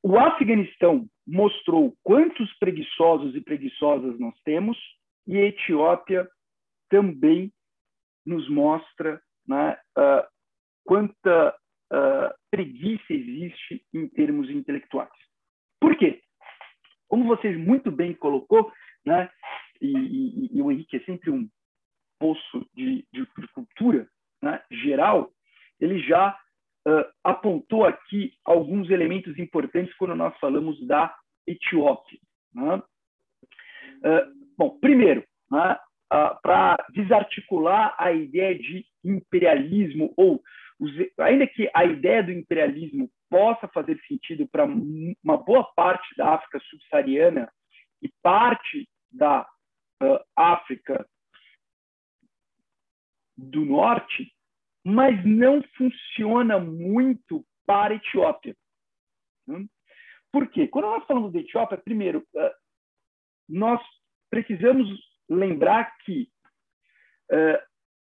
O 0.02 0.18
Afeganistão 0.18 1.08
mostrou 1.26 1.96
quantos 2.02 2.52
preguiçosos 2.58 3.34
e 3.36 3.40
preguiçosas 3.40 4.18
nós 4.18 4.34
temos, 4.44 4.76
e 5.26 5.36
a 5.36 5.46
Etiópia 5.46 6.28
também 6.88 7.52
nos 8.24 8.48
mostra 8.48 9.20
né, 9.46 9.78
uh, 9.96 10.26
quanta 10.84 11.56
uh, 11.92 12.34
preguiça 12.50 13.12
existe 13.12 13.84
em 13.94 14.08
termos 14.08 14.50
intelectuais. 14.50 15.10
Por 15.80 15.96
quê? 15.96 16.20
Como 17.08 17.24
você 17.24 17.56
muito 17.56 17.90
bem 17.92 18.14
colocou, 18.14 18.72
né, 19.04 19.30
e, 19.80 19.92
e, 19.92 20.58
e 20.58 20.62
o 20.62 20.72
Henrique 20.72 20.96
é 20.96 21.00
sempre 21.00 21.30
um 21.30 21.48
poço 22.18 22.66
de, 22.74 23.06
de, 23.12 23.26
de 23.38 23.48
cultura 23.48 24.08
né, 24.42 24.62
geral, 24.70 25.30
ele 25.80 25.98
já 26.00 26.36
uh, 26.86 27.04
apontou 27.24 27.84
aqui 27.84 28.32
alguns 28.44 28.90
elementos 28.90 29.38
importantes 29.38 29.94
quando 29.96 30.14
nós 30.14 30.36
falamos 30.38 30.84
da 30.86 31.14
Etiópia. 31.46 32.18
Né? 32.54 32.76
Uh, 32.76 34.52
bom, 34.56 34.78
primeiro, 34.78 35.24
né, 35.50 35.76
uh, 36.12 36.40
para 36.42 36.84
desarticular 36.92 37.94
a 37.98 38.12
ideia 38.12 38.56
de 38.58 38.84
imperialismo, 39.04 40.12
ou 40.16 40.42
os, 40.78 40.90
ainda 41.18 41.46
que 41.46 41.70
a 41.74 41.84
ideia 41.84 42.22
do 42.22 42.32
imperialismo 42.32 43.10
possa 43.30 43.66
fazer 43.68 43.98
sentido 44.06 44.46
para 44.46 44.64
uma 44.64 45.36
boa 45.36 45.64
parte 45.74 46.14
da 46.16 46.34
África 46.34 46.60
subsaariana 46.70 47.50
e 48.02 48.10
parte 48.22 48.88
da 49.10 49.46
África 50.36 51.06
do 53.36 53.64
Norte, 53.64 54.32
mas 54.84 55.24
não 55.24 55.62
funciona 55.76 56.58
muito 56.58 57.44
para 57.66 57.94
a 57.94 57.96
Etiópia. 57.96 58.56
Hum? 59.48 59.68
Por 60.32 60.48
quê? 60.48 60.68
Quando 60.68 60.86
nós 60.86 61.04
falamos 61.06 61.32
da 61.32 61.40
Etiópia, 61.40 61.78
primeiro, 61.78 62.20
uh, 62.34 62.50
nós 63.48 63.80
precisamos 64.30 64.88
lembrar 65.28 65.96
que 65.98 66.30
uh, 67.30 67.58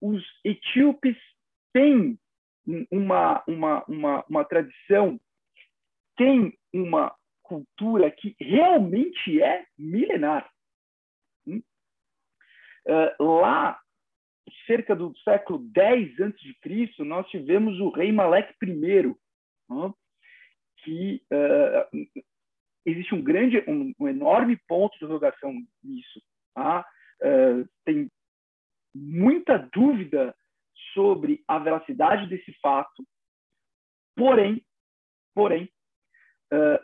os 0.02 0.24
etíopes 0.44 1.18
têm 1.74 2.18
uma, 2.92 3.44
uma, 3.48 3.84
uma, 3.86 4.26
uma 4.30 4.46
tradição, 4.46 5.20
têm 6.15 6.58
uma 6.74 7.15
cultura 7.44 8.12
que 8.12 8.36
realmente 8.39 9.42
é 9.42 9.65
milenar. 9.78 10.50
Uh, 11.48 13.24
lá, 13.24 13.80
cerca 14.66 14.96
do 14.96 15.16
século 15.20 15.64
X 15.76 16.20
a.C., 16.20 17.04
nós 17.04 17.28
tivemos 17.30 17.80
o 17.80 17.90
rei 17.90 18.12
Malek 18.12 18.54
I, 18.62 19.15
que 20.84 21.21
uh, 21.32 22.23
existe 22.86 23.13
um 23.13 23.21
grande, 23.21 23.63
um, 23.67 24.08
enorme 24.08 24.58
ponto 24.67 24.98
de 24.98 25.06
interrogação 25.06 25.54
nisso. 25.84 26.21
Tá? 26.54 26.86
uh, 27.21 27.69
tem 27.86 28.10
muita 28.94 29.58
dúvida 29.58 30.36
sobre 30.94 31.44
a 31.48 31.60
veracidade 31.60 32.28
desse 32.28 32.52
fato, 32.60 33.06
porém, 34.15 34.63
porém, 35.34 35.69
uh, 36.54 36.84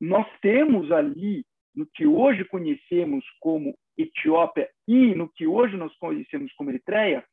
nós 0.00 0.26
temos 0.40 0.90
ali 0.90 1.44
no 1.74 1.86
que 1.86 2.06
hoje 2.06 2.44
conhecemos 2.44 3.24
como 3.40 3.76
Etiópia 3.96 4.68
e 4.86 5.14
no 5.14 5.28
que 5.28 5.46
hoje 5.46 5.76
nós 5.76 5.94
conhecemos 5.98 6.52
como 6.54 6.70
Eritreia, 6.70 7.24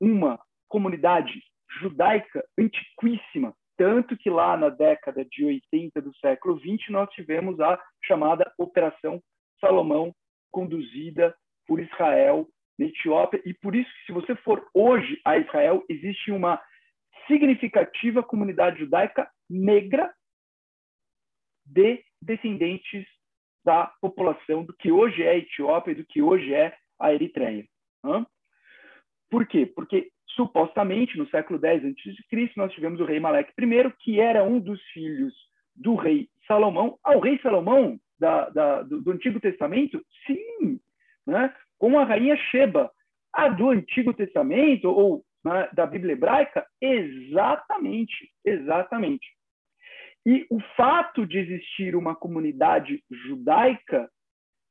uma 0.00 0.38
comunidade 0.68 1.42
judaica 1.80 2.44
antiquíssima, 2.58 3.54
tanto 3.76 4.16
que 4.16 4.30
lá 4.30 4.56
na 4.56 4.68
década 4.68 5.24
de 5.24 5.44
80 5.44 6.00
do 6.00 6.14
século 6.16 6.56
20 6.56 6.90
nós 6.92 7.10
tivemos 7.10 7.58
a 7.60 7.80
chamada 8.04 8.52
Operação 8.58 9.20
Salomão, 9.60 10.14
conduzida 10.50 11.34
por 11.66 11.80
Israel 11.80 12.48
na 12.78 12.86
Etiópia, 12.86 13.40
e 13.44 13.54
por 13.54 13.74
isso 13.74 13.90
se 14.06 14.12
você 14.12 14.34
for 14.36 14.68
hoje 14.74 15.20
a 15.24 15.38
Israel, 15.38 15.84
existe 15.88 16.30
uma 16.30 16.60
significativa 17.26 18.22
comunidade 18.22 18.80
judaica 18.80 19.28
negra 19.48 20.12
de 21.64 22.04
descendentes 22.20 23.06
da 23.64 23.90
população 24.00 24.64
do 24.64 24.74
que 24.74 24.92
hoje 24.92 25.22
é 25.22 25.30
a 25.30 25.36
Etiópia 25.36 25.92
e 25.92 25.94
do 25.94 26.04
que 26.04 26.20
hoje 26.20 26.52
é 26.52 26.76
a 26.98 27.12
Eritreia. 27.12 27.64
Por 29.30 29.46
quê? 29.46 29.66
Porque 29.66 30.10
supostamente 30.28 31.16
no 31.16 31.28
século 31.28 31.58
X 31.58 31.84
a.C. 31.84 32.50
nós 32.56 32.72
tivemos 32.72 33.00
o 33.00 33.04
rei 33.04 33.18
Maleque 33.18 33.52
I, 33.58 33.92
que 34.00 34.20
era 34.20 34.44
um 34.44 34.60
dos 34.60 34.80
filhos 34.92 35.32
do 35.74 35.94
rei 35.94 36.28
Salomão. 36.46 36.98
Ao 37.02 37.20
rei 37.20 37.38
Salomão 37.40 37.98
da, 38.18 38.48
da, 38.50 38.82
do, 38.82 39.00
do, 39.02 39.12
Antigo 39.12 39.40
Testamento, 39.40 40.00
sim, 40.26 40.78
né? 41.26 41.54
com 41.78 41.98
a 41.98 42.04
rainha 42.04 42.36
Sheba. 42.36 42.90
A 43.32 43.48
do 43.48 43.70
Antigo 43.70 44.14
Testamento 44.14 44.88
ou 44.88 45.24
né, 45.44 45.68
da 45.72 45.86
Bíblia 45.86 46.12
hebraica, 46.12 46.64
exatamente, 46.80 48.30
exatamente. 48.44 49.26
E 50.26 50.46
o 50.50 50.58
fato 50.76 51.26
de 51.26 51.38
existir 51.38 51.94
uma 51.94 52.14
comunidade 52.14 53.02
judaica 53.10 54.10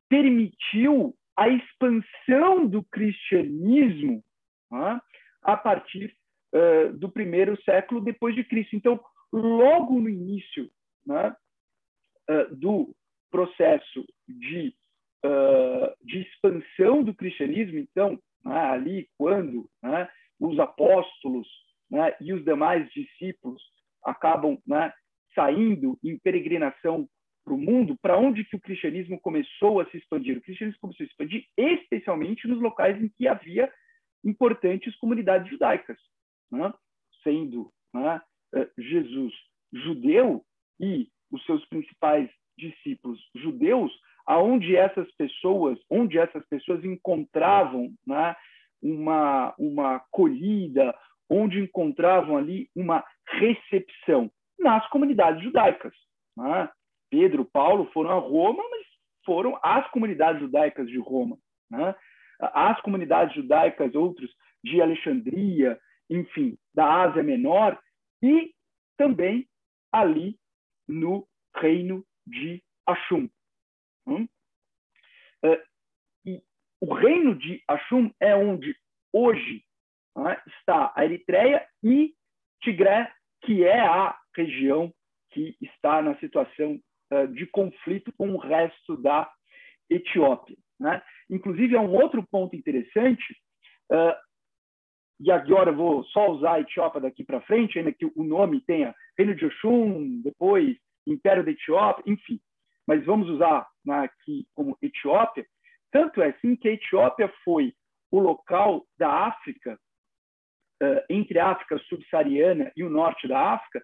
permitiu 0.10 1.16
a 1.38 1.48
expansão 1.48 2.68
do 2.68 2.84
cristianismo 2.84 4.24
né, 4.72 5.00
a 5.42 5.58
partir 5.58 6.16
uh, 6.54 6.94
do 6.98 7.10
primeiro 7.10 7.60
século 7.64 8.02
depois 8.02 8.36
de 8.36 8.44
Cristo. 8.44 8.76
Então, 8.76 9.00
logo 9.32 10.00
no 10.00 10.10
início 10.10 10.70
né, 11.06 11.36
uh, 12.30 12.56
do 12.56 12.96
processo 13.32 14.06
de, 14.28 14.74
uh, 15.26 16.06
de 16.06 16.22
expansão 16.22 17.04
do 17.04 17.14
cristianismo, 17.14 17.80
então, 17.80 18.20
né, 18.44 18.60
ali 18.60 19.10
quando 19.18 19.70
os 20.40 20.60
apóstolos 20.60 21.48
e 22.20 22.34
os 22.34 22.44
demais 22.44 22.90
discípulos 22.92 23.62
acabam 24.04 24.60
né, 24.66 24.92
saindo 25.34 25.98
em 26.04 26.18
peregrinação 26.18 27.08
para 27.44 27.54
o 27.54 27.58
mundo, 27.58 27.98
para 28.02 28.18
onde 28.18 28.44
que 28.46 28.56
o 28.56 28.60
cristianismo 28.60 29.20
começou 29.20 29.82
a 29.82 29.86
se 29.90 29.98
expandir? 29.98 30.38
O 30.38 30.42
cristianismo 30.42 30.80
começou 30.80 31.04
a 31.04 31.08
se 31.08 31.12
expandir 31.12 31.46
especialmente 31.58 32.48
nos 32.48 32.62
locais 32.62 33.02
em 33.02 33.10
que 33.10 33.28
havia 33.28 33.72
importantes 34.24 34.96
comunidades 34.98 35.50
judaicas, 35.50 35.98
né? 36.52 36.74
sendo 37.22 37.72
né, 37.94 38.22
Jesus 38.78 39.34
judeu 39.72 40.44
e 40.80 41.10
os 41.32 41.44
seus 41.46 41.66
principais 41.66 42.30
discípulos 42.58 43.20
judeus, 43.36 43.92
aonde 44.26 44.76
essas 44.76 45.12
pessoas, 45.14 45.78
onde 45.90 46.18
essas 46.18 46.46
pessoas 46.48 46.84
encontravam 46.86 47.94
né, 48.06 48.36
uma 48.82 49.54
uma 49.58 49.96
acolhida, 49.96 50.96
onde 51.30 51.60
encontravam 51.60 52.38
ali 52.38 52.70
uma 52.76 53.04
recepção 53.28 54.32
nas 54.60 54.88
comunidades 54.90 55.44
judaicas. 55.44 55.94
Né? 56.38 56.70
Pedro, 57.10 57.46
Paulo 57.46 57.90
foram 57.92 58.12
a 58.12 58.20
Roma, 58.20 58.64
mas 58.70 58.88
foram 59.26 59.60
as 59.62 59.90
comunidades 59.92 60.42
judaicas 60.42 60.88
de 60.88 60.98
Roma. 60.98 61.38
Né? 61.70 61.96
As 62.40 62.80
comunidades 62.82 63.36
judaicas, 63.36 63.94
outros 63.96 64.32
de 64.64 64.82
Alexandria, 64.82 65.80
enfim, 66.10 66.58
da 66.74 67.04
Ásia 67.04 67.24
Menor, 67.24 67.80
e 68.22 68.54
também 68.98 69.48
ali 69.92 70.38
no 70.88 71.28
reino 71.56 72.06
de 72.26 72.64
Ashum. 72.88 73.30
Hum? 74.08 74.28
E 76.26 76.42
o 76.82 76.94
reino 76.94 77.36
de 77.36 77.62
Ashum 77.68 78.12
é 78.20 78.36
onde 78.36 78.76
hoje 79.12 79.64
né, 80.16 80.42
está 80.48 80.92
a 80.96 81.04
Eritreia 81.04 81.68
e 81.84 82.14
Tigré, 82.62 83.12
que 83.42 83.64
é 83.64 83.80
a 83.80 84.18
região 84.36 84.94
que 85.32 85.56
está 85.62 86.02
na 86.02 86.16
situação 86.18 86.80
uh, 87.12 87.28
de 87.28 87.46
conflito 87.48 88.12
com 88.18 88.32
o 88.32 88.38
resto 88.38 88.98
da 88.98 89.32
Etiópia. 89.90 90.56
Né? 90.80 91.02
Inclusive, 91.30 91.76
é 91.76 91.80
um 91.80 91.94
outro 91.94 92.26
ponto 92.30 92.56
interessante, 92.56 93.36
uh, 93.92 94.16
e 95.20 95.32
agora 95.32 95.72
eu 95.72 95.76
vou 95.76 96.04
só 96.06 96.32
usar 96.32 96.54
a 96.54 96.60
Etiópia 96.60 97.02
daqui 97.02 97.24
para 97.24 97.42
frente, 97.42 97.78
ainda 97.78 97.94
que 97.94 98.06
o 98.06 98.24
nome 98.24 98.62
tenha 98.62 98.94
Reino 99.18 99.36
de 99.36 99.46
Oxum, 99.46 100.22
depois 100.22 100.78
Império 101.08 101.44
da 101.44 101.52
Etiópia, 101.52 102.04
enfim. 102.06 102.40
Mas 102.88 103.06
vamos 103.06 103.30
usar 103.30 103.68
né, 103.86 104.00
aqui 104.00 104.46
como 104.54 104.78
Etiópia. 104.82 105.46
Tanto 105.92 106.22
é 106.22 106.30
assim 106.30 106.56
que 106.56 106.68
a 106.68 106.74
Etiópia 106.74 107.32
foi 107.44 107.74
o 108.12 108.20
local 108.20 108.86
da 108.98 109.10
África, 109.28 109.80
uh, 110.82 111.02
entre 111.10 111.40
a 111.40 111.52
África 111.52 111.78
subsaariana 111.88 112.72
e 112.76 112.84
o 112.84 112.90
norte 112.90 113.28
da 113.28 113.54
África, 113.54 113.84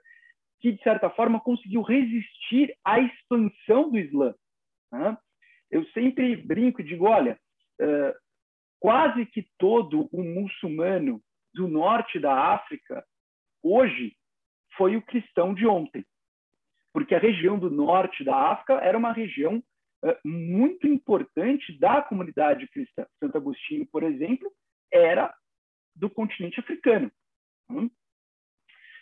que, 0.60 0.72
de 0.72 0.84
certa 0.84 1.10
forma, 1.10 1.40
conseguiu 1.40 1.82
resistir 1.82 2.76
à 2.84 3.00
expansão 3.00 3.90
do 3.90 3.98
Islã. 3.98 4.36
Né? 4.92 5.18
Eu 5.72 5.86
sempre 5.88 6.36
brinco 6.36 6.82
e 6.82 6.84
digo: 6.84 7.06
olha, 7.06 7.40
uh, 7.82 8.14
quase 8.80 9.26
que 9.26 9.48
todo 9.58 10.10
o 10.12 10.24
muçulmano 10.24 11.22
do 11.54 11.68
norte 11.68 12.20
da 12.20 12.54
África, 12.54 13.06
hoje, 13.64 14.16
foi 14.78 14.96
o 14.96 15.02
cristão 15.02 15.54
de 15.54 15.66
ontem. 15.66 16.06
Porque 16.94 17.14
a 17.14 17.20
região 17.20 17.58
do 17.58 17.70
norte 17.70 18.24
da 18.24 18.36
África 18.36 18.74
era 18.76 18.98
uma 18.98 19.12
região 19.12 19.58
uh, 20.04 20.28
muito 20.28 20.88
importante 20.88 21.78
da 21.78 22.02
comunidade 22.02 22.68
cristã. 22.70 23.06
Santo 23.20 23.38
Agostinho, 23.38 23.86
por 23.92 24.04
exemplo, 24.04 24.52
era 24.92 25.34
do 25.96 26.10
continente 26.10 26.60
africano. 26.60 27.12
Hum? 27.70 27.90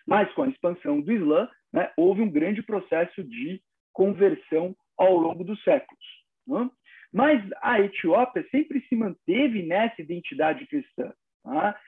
Mas 0.08 0.32
com 0.34 0.43
a 0.43 0.49
expansão 0.49 1.01
do 1.01 1.12
Islã, 1.12 1.49
né, 1.74 1.91
houve 1.97 2.22
um 2.22 2.30
grande 2.30 2.64
processo 2.64 3.24
de 3.24 3.62
conversão 3.93 4.76
ao 4.97 5.18
longo 5.18 5.43
dos 5.43 5.62
séculos. 5.64 6.03
Né? 6.47 6.70
Mas 7.12 7.43
a 7.62 7.80
Etiópia 7.82 8.47
sempre 8.49 8.82
se 8.88 8.95
manteve 8.95 9.64
nessa 9.64 10.01
identidade 10.01 10.66
cristã, 10.68 11.14
tá? 11.43 11.80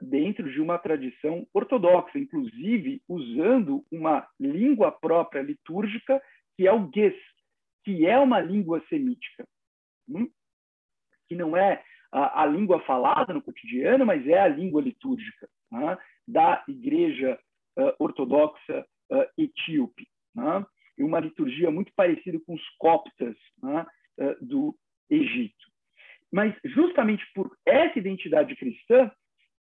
dentro 0.00 0.50
de 0.50 0.60
uma 0.60 0.78
tradição 0.78 1.46
ortodoxa, 1.52 2.18
inclusive 2.18 3.02
usando 3.06 3.84
uma 3.92 4.26
língua 4.40 4.90
própria 4.90 5.42
litúrgica, 5.42 6.20
que 6.56 6.66
é 6.66 6.72
o 6.72 6.90
Ges, 6.94 7.14
que 7.84 8.06
é 8.06 8.18
uma 8.18 8.40
língua 8.40 8.82
semítica, 8.88 9.46
hum? 10.08 10.30
que 11.28 11.34
não 11.34 11.56
é 11.56 11.82
a, 12.10 12.46
língua 12.46 12.80
falada 12.80 13.34
no 13.34 13.42
cotidiano, 13.42 14.06
mas 14.06 14.26
é 14.26 14.38
a 14.38 14.48
língua 14.48 14.80
litúrgica 14.80 15.46
tá? 15.70 15.98
da 16.26 16.64
Igreja 16.66 17.38
ortodoxa 17.98 18.86
uh, 19.10 19.24
etíope. 19.38 20.06
Né? 20.34 20.64
E 20.98 21.02
uma 21.02 21.20
liturgia 21.20 21.70
muito 21.70 21.92
parecida 21.94 22.38
com 22.46 22.54
os 22.54 22.68
coptas 22.78 23.36
né? 23.62 23.86
uh, 24.20 24.44
do 24.44 24.76
Egito. 25.10 25.66
Mas 26.32 26.54
justamente 26.64 27.24
por 27.34 27.56
essa 27.64 27.98
identidade 27.98 28.54
cristã 28.56 29.10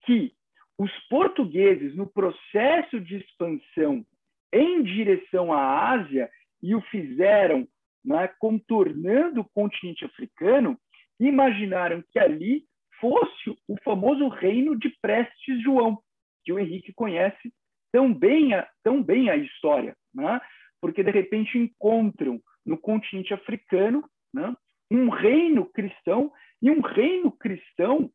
que 0.06 0.34
os 0.78 0.92
portugueses, 1.08 1.96
no 1.96 2.08
processo 2.08 3.00
de 3.00 3.18
expansão 3.18 4.06
em 4.52 4.84
direção 4.84 5.52
à 5.52 5.92
Ásia, 5.92 6.30
e 6.62 6.76
o 6.76 6.82
fizeram 6.82 7.68
né, 8.04 8.28
contornando 8.40 9.42
o 9.42 9.50
continente 9.54 10.06
africano, 10.06 10.80
imaginaram 11.20 12.04
que 12.12 12.20
ali 12.20 12.66
fosse 13.00 13.50
o 13.68 13.76
famoso 13.84 14.28
reino 14.30 14.78
de 14.78 14.90
Prestes 15.02 15.62
João, 15.62 16.00
que 16.44 16.54
o 16.54 16.60
Henrique 16.60 16.94
conhece 16.94 17.54
tão 17.94 18.14
bem 18.14 18.54
a, 18.54 18.68
tão 18.84 19.02
bem 19.02 19.30
a 19.30 19.38
história, 19.38 19.96
né? 20.14 20.42
porque 20.82 21.02
de 21.02 21.12
repente 21.12 21.58
encontram 21.58 22.42
no 22.66 22.78
continente 22.78 23.34
africano 23.34 24.04
né, 24.34 24.54
um 24.92 25.10
reino 25.10 25.66
cristão 25.66 26.32
e 26.62 26.70
um 26.70 26.82
reino 26.82 27.32
cristão 27.32 28.12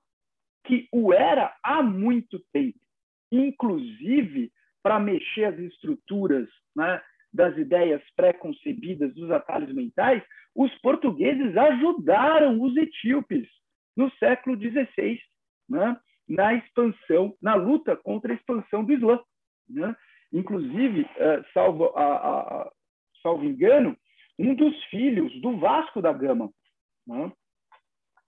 que 0.67 0.87
o 0.93 1.13
era 1.15 1.57
há 1.63 1.83
muito 1.83 2.45
tempo, 2.53 2.79
inclusive 3.33 4.53
para 4.83 4.99
mexer 4.99 5.45
as 5.45 5.59
estruturas 5.59 6.49
né, 6.77 7.01
das 7.33 7.57
ideias 7.57 8.03
pré-concebidas 8.17 9.15
dos 9.15 9.31
atalhos 9.31 9.73
mentais, 9.73 10.23
os 10.55 10.75
portugueses 10.81 11.57
ajudaram 11.57 12.61
os 12.61 12.77
etíopes 12.77 13.49
no 13.97 14.11
século 14.17 14.59
XVI, 14.61 15.21
né, 15.69 15.99
na 16.29 16.55
expansão, 16.55 17.35
na 17.41 17.55
luta 17.55 17.97
contra 17.97 18.33
a 18.33 18.37
expansão 18.37 18.85
do 18.85 18.93
Islã. 18.93 19.21
Né? 19.69 19.95
Inclusive, 20.33 21.03
uh, 21.03 21.45
salvo, 21.53 21.87
a, 21.97 22.17
a, 22.65 22.73
salvo 23.23 23.45
engano, 23.45 23.97
um 24.39 24.55
dos 24.55 24.85
filhos 24.85 25.33
do 25.41 25.59
Vasco 25.59 26.01
da 26.01 26.13
Gama 26.13 26.51
né? 27.07 27.33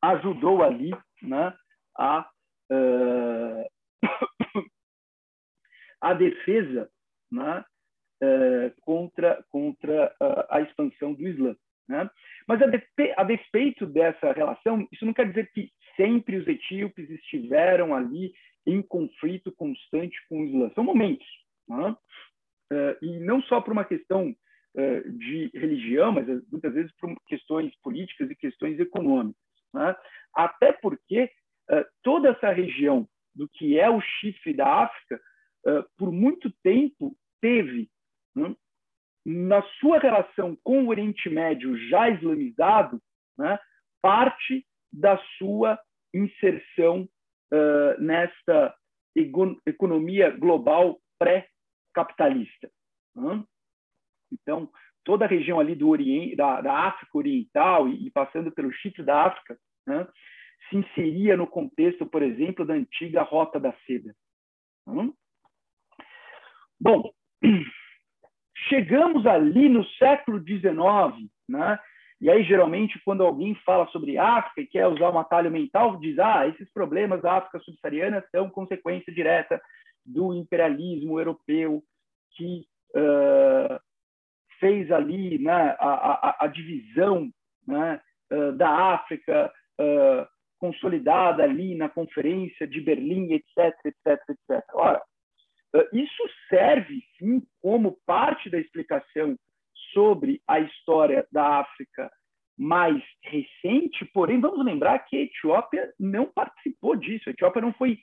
ajudou 0.03 0.63
ali 0.63 0.91
né, 1.23 1.55
a, 1.97 2.29
uh, 2.73 3.65
a 6.01 6.15
defesa 6.15 6.91
né, 7.31 7.65
uh, 8.23 8.81
contra, 8.81 9.45
contra 9.51 10.15
a 10.49 10.61
expansão 10.63 11.13
do 11.15 11.29
Islã. 11.29 11.57
Né? 11.91 12.09
Mas 12.47 12.63
a, 12.63 12.67
despe 12.67 13.13
a 13.17 13.25
despeito 13.25 13.85
dessa 13.85 14.33
relação, 14.33 14.87
isso 14.93 15.05
não 15.05 15.13
quer 15.13 15.29
dizer 15.29 15.51
que 15.53 15.73
sempre 15.97 16.37
os 16.37 16.47
etíopes 16.47 17.11
estiveram 17.11 17.93
ali 17.93 18.33
em 18.65 18.81
conflito 18.81 19.51
constante 19.53 20.17
com 20.29 20.41
o 20.41 20.45
Islã. 20.45 20.71
São 20.73 20.85
momentos. 20.85 21.27
Né? 21.69 21.97
Uh, 22.73 23.05
e 23.05 23.19
não 23.19 23.43
só 23.43 23.61
por 23.61 23.73
uma 23.73 23.85
questão 23.85 24.31
uh, 24.31 25.13
de 25.19 25.51
religião, 25.53 26.13
mas 26.13 26.29
muitas 26.49 26.73
vezes 26.73 26.93
por 26.97 27.13
questões 27.27 27.75
políticas 27.83 28.31
e 28.31 28.37
questões 28.37 28.79
econômicas. 28.79 29.43
Né? 29.75 29.97
Até 30.33 30.73
porque 30.73 31.25
uh, 31.25 31.85
toda 32.05 32.29
essa 32.29 32.53
região 32.53 33.05
do 33.35 33.49
que 33.49 33.81
é 33.81 33.91
o 33.91 34.01
chifre 34.01 34.55
da 34.55 34.85
África, 34.85 35.21
por 35.99 36.11
muito 36.11 36.51
tempo 36.63 37.15
teve, 37.39 37.91
né? 38.35 38.57
Na 39.25 39.63
sua 39.81 39.99
relação 39.99 40.57
com 40.63 40.85
o 40.85 40.89
Oriente 40.89 41.29
Médio 41.29 41.77
já 41.89 42.09
islamizado, 42.09 43.01
né? 43.39 43.59
parte 44.03 44.67
da 44.93 45.19
sua 45.39 45.79
inserção 46.15 47.09
nesta 47.99 48.75
economia 49.67 50.31
global 50.31 51.01
pré-capitalista. 51.19 52.71
Né? 53.15 53.45
Então, 54.33 54.71
toda 55.05 55.25
a 55.25 55.29
região 55.29 55.59
ali 55.59 55.75
do 55.75 55.89
Oriente, 55.89 56.37
da, 56.37 56.61
da 56.61 56.73
África 56.73 57.19
Oriental 57.19 57.89
e, 57.89 58.07
e, 58.07 58.11
passando 58.11 58.53
pelo 58.53 58.73
Chipre 58.73 59.03
da 59.03 59.27
África, 59.27 59.59
né, 59.87 60.07
se 60.69 60.77
inseria 60.77 61.37
no 61.37 61.47
contexto, 61.47 62.07
por 62.07 62.23
exemplo, 62.23 62.65
da 62.65 62.75
antiga 62.75 63.23
Rota 63.23 63.59
da 63.59 63.73
Seda. 63.87 64.15
Bom, 66.81 67.13
chegamos 68.69 69.27
ali 69.27 69.69
no 69.69 69.85
século 69.91 70.39
XIX, 70.39 71.29
né? 71.49 71.79
E 72.21 72.29
aí, 72.29 72.45
geralmente, 72.45 73.01
quando 73.03 73.25
alguém 73.25 73.55
fala 73.65 73.87
sobre 73.89 74.19
África 74.19 74.61
e 74.61 74.67
quer 74.67 74.87
usar 74.87 75.11
um 75.11 75.19
atalho 75.19 75.51
mental, 75.51 75.99
diz: 75.99 76.19
ah, 76.19 76.47
esses 76.47 76.71
problemas 76.73 77.23
da 77.23 77.39
África 77.39 77.59
subsaariana 77.61 78.23
são 78.31 78.51
consequência 78.51 79.13
direta 79.13 79.61
do 80.05 80.35
imperialismo 80.35 81.19
europeu 81.19 81.83
que 82.37 82.67
uh, 82.95 83.81
fez 84.59 84.91
ali 84.93 85.39
né, 85.39 85.77
a, 85.79 86.29
a, 86.29 86.37
a 86.41 86.47
divisão 86.47 87.31
né, 87.67 88.01
uh, 88.33 88.53
da 88.53 88.69
África 88.95 89.51
uh, 89.81 90.27
consolidada 90.59 91.43
ali 91.43 91.75
na 91.75 91.89
Conferência 91.89 92.67
de 92.67 92.81
Berlim, 92.81 93.33
etc, 93.33 93.75
etc, 93.85 94.21
etc. 94.29 94.65
Ora, 94.75 95.03
isso 95.93 96.23
serve, 96.49 97.03
sim, 97.19 97.43
como 97.61 97.99
parte 98.07 98.51
da 98.51 98.59
explicação 98.59 99.37
sobre 99.93 100.43
a 100.47 100.61
história 100.61 101.27
da 101.31 101.61
África 101.61 102.11
mais 102.59 103.03
recente, 103.25 104.05
porém, 104.13 104.39
vamos 104.39 104.65
lembrar 104.65 104.99
que 105.01 105.17
a 105.17 105.23
Etiópia 105.23 105.93
não 105.99 106.27
participou 106.27 106.95
disso. 106.95 107.29
A 107.29 107.33
Etiópia 107.33 107.63
não 107.63 107.73
foi 107.73 107.99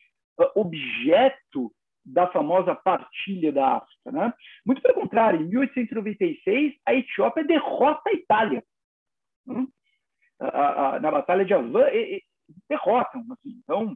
objeto 0.55 1.71
da 2.03 2.27
famosa 2.31 2.73
partilha 2.73 3.51
da 3.51 3.77
África. 3.77 4.11
Né? 4.11 4.33
Muito 4.65 4.81
pelo 4.81 4.95
contrário, 4.95 5.41
em 5.41 5.47
1896, 5.47 6.73
a 6.85 6.93
Etiópia 6.95 7.43
derrota 7.43 8.09
a 8.09 8.13
Itália. 8.13 8.63
Hum? 9.45 9.67
A, 10.39 10.95
a, 10.95 10.99
na 10.99 11.11
Batalha 11.11 11.45
de 11.45 11.53
Avan, 11.53 11.87
e, 11.91 12.23
derrotam. 12.69 13.23
Assim. 13.31 13.59
Então, 13.63 13.95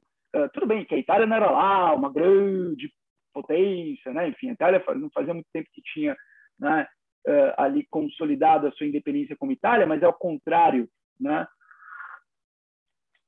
tudo 0.53 0.67
bem 0.67 0.85
que 0.85 0.93
a 0.93 0.99
Itália 0.99 1.25
não 1.25 1.35
era 1.35 1.49
lá 1.49 1.93
uma 1.93 2.11
grande 2.11 2.93
potência, 3.33 4.13
né? 4.13 4.29
enfim, 4.29 4.49
a 4.49 4.53
Itália 4.53 4.83
não 4.95 5.09
fazia 5.11 5.33
muito 5.33 5.49
tempo 5.51 5.69
que 5.73 5.81
tinha 5.81 6.15
né, 6.59 6.87
uh, 7.27 7.53
ali 7.61 7.85
consolidado 7.89 8.67
a 8.67 8.71
sua 8.71 8.87
independência 8.87 9.35
como 9.37 9.51
Itália, 9.51 9.85
mas 9.85 10.01
é 10.01 10.07
o 10.07 10.13
contrário 10.13 10.87
né, 11.19 11.47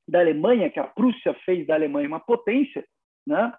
da 0.08 0.20
Alemanha, 0.20 0.70
que 0.70 0.80
a 0.80 0.88
Prússia 0.88 1.34
fez 1.45 1.66
da 1.66 1.76
Alemanha 1.76 2.08
uma 2.08 2.20
potência, 2.20 2.86
né? 3.26 3.54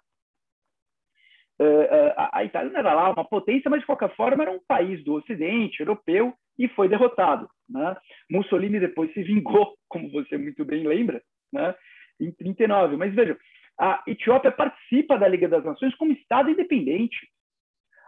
Uh, 1.57 2.11
a 2.33 2.43
Itália 2.43 2.69
não 2.69 2.79
era 2.79 2.93
lá 2.93 3.11
uma 3.11 3.23
potência, 3.23 3.69
mas 3.69 3.79
de 3.79 3.85
qualquer 3.85 4.13
forma 4.13 4.43
era 4.43 4.51
um 4.51 4.59
país 4.67 5.01
do 5.05 5.13
Ocidente, 5.13 5.79
europeu, 5.79 6.33
e 6.57 6.67
foi 6.69 6.89
derrotado. 6.89 7.49
Né? 7.69 7.95
Mussolini 8.29 8.79
depois 8.79 9.13
se 9.13 9.23
vingou, 9.23 9.75
como 9.87 10.11
você 10.11 10.37
muito 10.37 10.63
bem 10.65 10.85
lembra, 10.85 11.21
né? 11.51 11.75
em 12.19 12.31
39. 12.31 12.97
Mas 12.97 13.13
veja, 13.13 13.37
a 13.79 14.03
Etiópia 14.07 14.51
participa 14.51 15.17
da 15.17 15.27
Liga 15.27 15.47
das 15.47 15.63
Nações 15.63 15.93
como 15.95 16.11
Estado 16.13 16.49
independente. 16.49 17.29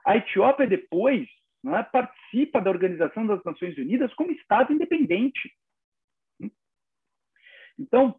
A 0.05 0.15
Etiópia 0.17 0.65
depois 0.67 1.27
né, 1.63 1.83
participa 1.83 2.61
da 2.61 2.69
Organização 2.69 3.27
das 3.27 3.43
Nações 3.43 3.77
Unidas 3.77 4.13
como 4.13 4.31
Estado 4.31 4.71
independente. 4.71 5.53
Então, 7.77 8.15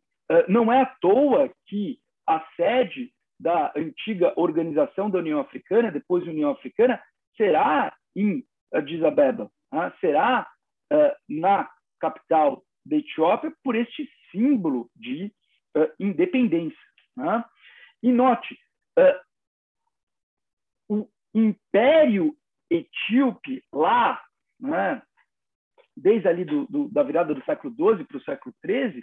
não 0.47 0.73
é 0.73 0.83
à 0.83 0.87
toa 0.87 1.51
que 1.67 1.99
a 2.27 2.47
sede 2.55 3.13
da 3.41 3.73
antiga 3.77 4.33
Organização 4.37 5.09
da 5.09 5.19
União 5.19 5.41
Africana, 5.41 5.91
depois 5.91 6.27
União 6.27 6.51
Africana, 6.51 7.03
será 7.37 7.95
em 8.15 8.45
Addis 8.73 9.03
Abeba, 9.03 9.51
né? 9.73 9.93
será 10.01 10.47
uh, 10.93 11.17
na 11.29 11.71
capital 12.01 12.63
da 12.85 12.97
Etiópia 12.97 13.53
por 13.63 13.77
este 13.77 14.09
símbolo 14.31 14.91
de 14.95 15.33
uh, 15.77 15.89
independência. 15.99 16.88
Né? 17.19 17.45
E 18.01 18.13
note, 18.13 18.57
uh, 18.97 19.21
o 20.89 21.09
Império 21.35 22.33
Etíope 22.71 23.65
lá, 23.73 24.23
né, 24.61 25.03
desde 25.97 26.29
ali 26.29 26.45
do, 26.45 26.65
do, 26.67 26.89
da 26.89 27.03
virada 27.03 27.35
do 27.35 27.45
século 27.45 27.75
XII 27.75 28.05
para 28.05 28.17
o 28.17 28.23
século 28.23 28.55
XIII, 28.65 29.03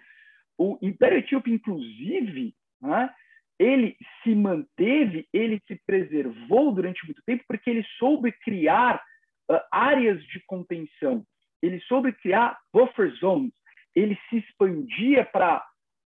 o 0.58 0.80
Império 0.82 1.18
Etíope, 1.18 1.52
inclusive, 1.52 2.56
né, 2.82 3.14
ele 3.60 3.98
se 4.24 4.34
manteve, 4.34 5.28
ele 5.34 5.62
se 5.68 5.76
preservou 5.86 6.74
durante 6.74 7.06
muito 7.06 7.22
tempo 7.26 7.44
porque 7.50 7.70
ele 7.70 7.84
soube 8.00 8.32
criar 8.32 9.04
uh, 9.52 9.60
áreas 9.70 10.24
de 10.28 10.42
contenção, 10.46 11.26
ele 11.62 11.82
soube 11.82 12.14
criar 12.14 12.58
buffer 12.74 13.14
zones, 13.18 13.54
ele 13.94 14.18
se 14.30 14.38
expandia 14.38 15.26
para 15.26 15.66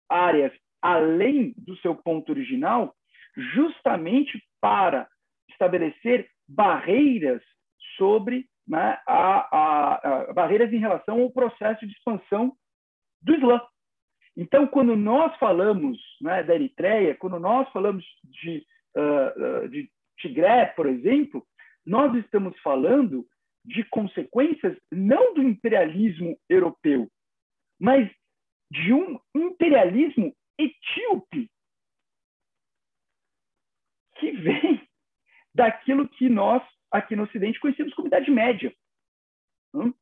áreas 0.07 0.53
além 0.85 1.55
do 1.57 1.75
seu 1.77 1.95
ponto 1.95 2.31
original, 2.31 2.95
justamente 3.35 4.39
para 4.61 5.07
estabelecer 5.49 6.29
barreiras 6.47 7.41
sobre 7.97 8.45
né, 8.67 8.99
a, 9.07 9.57
a, 9.57 9.95
a, 9.95 10.33
barreiras 10.33 10.71
em 10.71 10.77
relação 10.77 11.21
ao 11.21 11.31
processo 11.31 11.85
de 11.87 11.93
expansão 11.93 12.53
do 13.19 13.33
Islã. 13.33 13.59
Então, 14.37 14.67
quando 14.67 14.95
nós 14.95 15.35
falamos 15.37 15.97
né, 16.21 16.43
da 16.43 16.53
Eritreia, 16.53 17.15
quando 17.15 17.39
nós 17.39 17.67
falamos 17.71 18.05
de, 18.23 18.63
uh, 18.95 19.67
de 19.69 19.89
Tigré, 20.19 20.67
por 20.67 20.85
exemplo, 20.85 21.43
nós 21.83 22.13
estamos 22.15 22.55
falando 22.59 23.25
de 23.63 23.83
consequências 23.85 24.77
não 24.91 25.33
do 25.33 25.41
imperialismo 25.41 26.37
europeu, 26.47 27.09
mas 27.79 28.07
de 28.71 28.93
um 28.93 29.19
imperialismo 29.33 30.35
etíope 30.57 31.49
que 34.17 34.31
vem 34.31 34.87
daquilo 35.53 36.07
que 36.07 36.29
nós 36.29 36.63
aqui 36.91 37.15
no 37.15 37.23
Ocidente 37.23 37.59
conhecemos 37.59 37.93
como 37.93 38.07
Idade 38.07 38.31
Média. 38.31 38.73
Hum? 39.73 39.93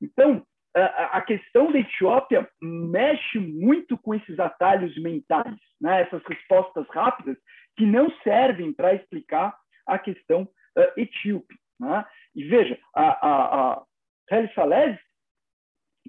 Então, 0.00 0.46
a 0.74 1.20
questão 1.22 1.72
da 1.72 1.78
Etiópia 1.78 2.48
mexe 2.60 3.38
muito 3.38 3.96
com 3.98 4.14
esses 4.14 4.38
atalhos 4.38 4.96
mentais, 5.00 5.56
né? 5.80 6.02
essas 6.02 6.22
respostas 6.24 6.86
rápidas 6.88 7.36
que 7.76 7.84
não 7.84 8.10
servem 8.22 8.72
para 8.72 8.94
explicar 8.94 9.58
a 9.86 9.98
questão 9.98 10.48
etíope. 10.96 11.56
Né? 11.80 12.04
E 12.34 12.44
veja, 12.44 12.78
a, 12.94 13.02
a, 13.02 13.72
a 13.74 13.84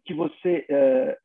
que 0.06 0.14
você, 0.14 0.66
uh, 0.70 1.18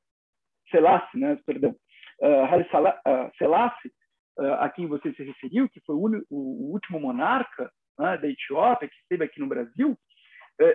Selassie, 0.70 1.20
né? 1.20 1.38
perdão, 1.46 1.74
uh, 2.20 2.44
Haile 2.44 2.64
uh, 2.64 3.36
Selassie, 3.36 3.92
uh, 4.38 4.54
a 4.60 4.68
quem 4.70 4.86
você 4.86 5.12
se 5.14 5.22
referiu, 5.22 5.68
que 5.68 5.80
foi 5.80 5.94
o, 5.96 6.72
último 6.72 7.00
monarca 7.00 7.70
né, 7.98 8.16
da 8.18 8.28
Etiópia, 8.28 8.88
que 8.88 8.96
esteve 8.96 9.24
aqui 9.24 9.40
no 9.40 9.46
Brasil, 9.46 9.92
uh, 9.92 10.74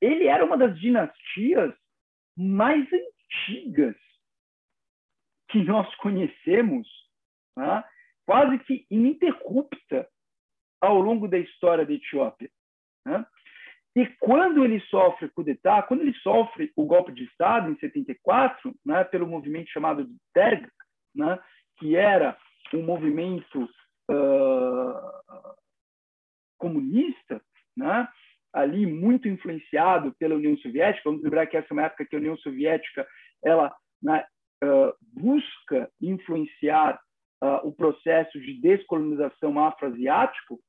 ele 0.00 0.26
era 0.26 0.44
uma 0.44 0.56
das 0.56 0.78
dinastias 0.78 1.74
mais 2.36 2.88
antigas 2.92 3.96
que 5.50 5.62
nós 5.64 5.92
conhecemos, 5.96 6.88
né? 7.56 7.84
quase 8.24 8.58
que 8.60 8.86
ininterrupta 8.90 10.08
ao 10.80 11.00
longo 11.00 11.28
da 11.28 11.38
história 11.38 11.84
da 11.84 11.92
Etiópia. 11.92 12.50
Né? 13.04 13.26
E 13.96 14.06
quando 14.20 14.64
ele 14.64 14.80
sofre 14.82 15.30
o 15.34 15.42
d'etat, 15.42 15.86
quando 15.88 16.02
ele 16.02 16.14
sofre 16.14 16.72
o 16.76 16.86
golpe 16.86 17.12
de 17.12 17.24
Estado 17.24 17.70
em 17.70 17.78
74, 17.78 18.74
né, 18.84 19.02
pelo 19.04 19.26
movimento 19.26 19.70
chamado 19.70 20.04
de 20.04 20.16
TERG, 20.32 20.68
né, 21.14 21.38
que 21.78 21.96
era 21.96 22.36
um 22.72 22.82
movimento 22.84 23.68
uh, 24.10 25.54
comunista, 26.56 27.42
né, 27.76 28.08
ali 28.52 28.86
muito 28.86 29.28
influenciado 29.28 30.14
pela 30.18 30.36
União 30.36 30.56
Soviética. 30.58 31.02
Vamos 31.08 31.22
lembrar 31.22 31.46
que 31.46 31.56
essa 31.56 31.68
é 31.70 31.72
uma 31.72 31.84
época 31.84 32.04
que 32.04 32.14
a 32.14 32.18
União 32.18 32.36
Soviética 32.38 33.06
ela 33.44 33.74
né, 34.02 34.24
uh, 34.62 34.92
busca 35.12 35.90
influenciar 36.00 37.00
uh, 37.42 37.66
o 37.66 37.72
processo 37.72 38.38
de 38.40 38.60
descolonização 38.60 39.58
afroasiático. 39.58 40.60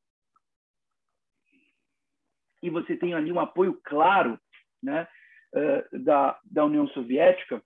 E 2.61 2.69
você 2.69 2.95
tem 2.95 3.13
ali 3.13 3.31
um 3.31 3.39
apoio 3.39 3.79
claro 3.83 4.39
né, 4.81 5.07
uh, 5.55 5.99
da, 5.99 6.39
da 6.43 6.65
União 6.65 6.87
Soviética 6.89 7.61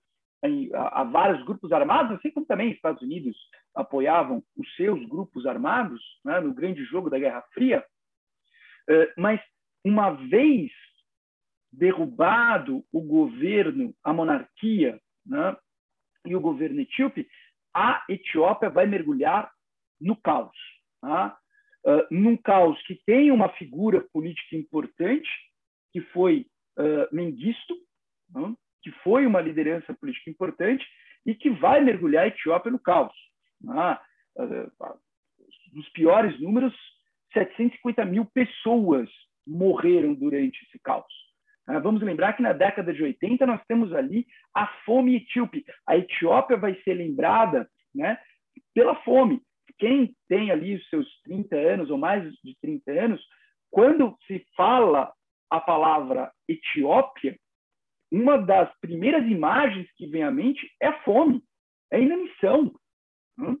a, 0.74 1.00
a 1.00 1.04
vários 1.04 1.44
grupos 1.44 1.72
armados, 1.72 2.16
assim 2.16 2.30
como 2.30 2.46
também 2.46 2.70
Estados 2.70 3.02
Unidos 3.02 3.36
apoiavam 3.74 4.42
os 4.56 4.74
seus 4.76 5.04
grupos 5.08 5.46
armados 5.46 6.00
né, 6.24 6.40
no 6.40 6.54
grande 6.54 6.84
jogo 6.84 7.10
da 7.10 7.18
Guerra 7.18 7.42
Fria. 7.52 7.84
mas 9.16 9.40
uma 9.84 10.10
vez 10.10 10.70
derrubado 11.72 12.84
o 12.92 13.00
governo, 13.00 13.94
a 14.02 14.12
monarquia, 14.12 15.00
né, 15.24 15.56
e 16.24 16.34
o 16.34 16.40
governo 16.40 16.80
etíope, 16.80 17.28
a 17.74 18.04
Etiópia 18.08 18.70
vai 18.70 18.86
mergulhar 18.86 19.50
no 20.00 20.16
caos. 20.16 20.56
Tá? 21.00 21.38
Num 22.10 22.36
caos 22.36 22.80
que 22.82 22.96
tem 23.06 23.30
uma 23.30 23.48
figura 23.50 24.00
política 24.12 24.56
importante, 24.56 25.28
que 25.92 26.00
foi 26.00 26.46
uh, 26.78 27.14
Mengistu, 27.14 27.74
que 28.82 28.90
foi 29.02 29.24
uma 29.26 29.40
liderança 29.40 29.94
política 29.94 30.30
importante 30.30 30.84
e 31.24 31.34
que 31.34 31.50
vai 31.50 31.80
mergulhar 31.80 32.24
a 32.24 32.28
Etiópia 32.28 32.70
no 32.70 32.78
caos. 32.78 33.14
Tá? 33.64 34.02
Uh, 34.36 34.98
nos 35.72 35.88
piores 35.90 36.40
números, 36.40 36.74
750 37.32 38.04
mil 38.04 38.24
pessoas 38.26 39.08
morreram 39.46 40.14
durante 40.14 40.62
esse 40.64 40.78
caos. 40.80 41.12
Ah, 41.66 41.80
vamos 41.80 42.00
lembrar 42.02 42.32
que 42.34 42.42
na 42.42 42.52
década 42.52 42.92
de 42.92 43.02
80 43.02 43.44
nós 43.44 43.60
temos 43.66 43.92
ali 43.92 44.26
a 44.54 44.66
fome 44.84 45.16
etíope. 45.16 45.64
A 45.86 45.96
Etiópia 45.96 46.56
vai 46.56 46.74
ser 46.82 46.94
lembrada 46.94 47.68
né, 47.94 48.18
pela 48.72 48.94
fome. 49.02 49.42
Quem 49.78 50.14
tem 50.28 50.50
ali 50.50 50.76
os 50.76 50.88
seus 50.88 51.06
30 51.22 51.56
anos 51.56 51.90
ou 51.90 51.98
mais 51.98 52.24
de 52.42 52.56
30 52.60 52.90
anos, 52.92 53.22
quando 53.70 54.16
se 54.26 54.44
fala 54.56 55.12
a 55.50 55.60
palavra 55.60 56.32
Etiópia, 56.48 57.38
uma 58.10 58.38
das 58.38 58.72
primeiras 58.80 59.24
imagens 59.26 59.90
que 59.96 60.06
vem 60.06 60.22
à 60.22 60.30
mente 60.30 60.70
é 60.80 60.88
a 60.88 61.02
fome, 61.02 61.42
é 61.90 61.96
a 61.96 62.00
inanição. 62.00 62.72
Hum? 63.38 63.58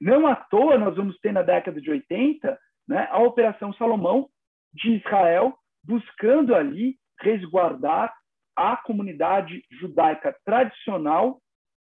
Não 0.00 0.26
à 0.26 0.36
toa 0.36 0.78
nós 0.78 0.96
vamos 0.96 1.18
ter 1.20 1.32
na 1.32 1.42
década 1.42 1.80
de 1.80 1.90
80 1.90 2.58
né, 2.88 3.08
a 3.10 3.18
Operação 3.20 3.72
Salomão, 3.74 4.28
de 4.72 4.96
Israel, 4.96 5.56
buscando 5.84 6.54
ali 6.54 6.98
resguardar 7.20 8.12
a 8.56 8.76
comunidade 8.76 9.64
judaica 9.70 10.36
tradicional 10.44 11.40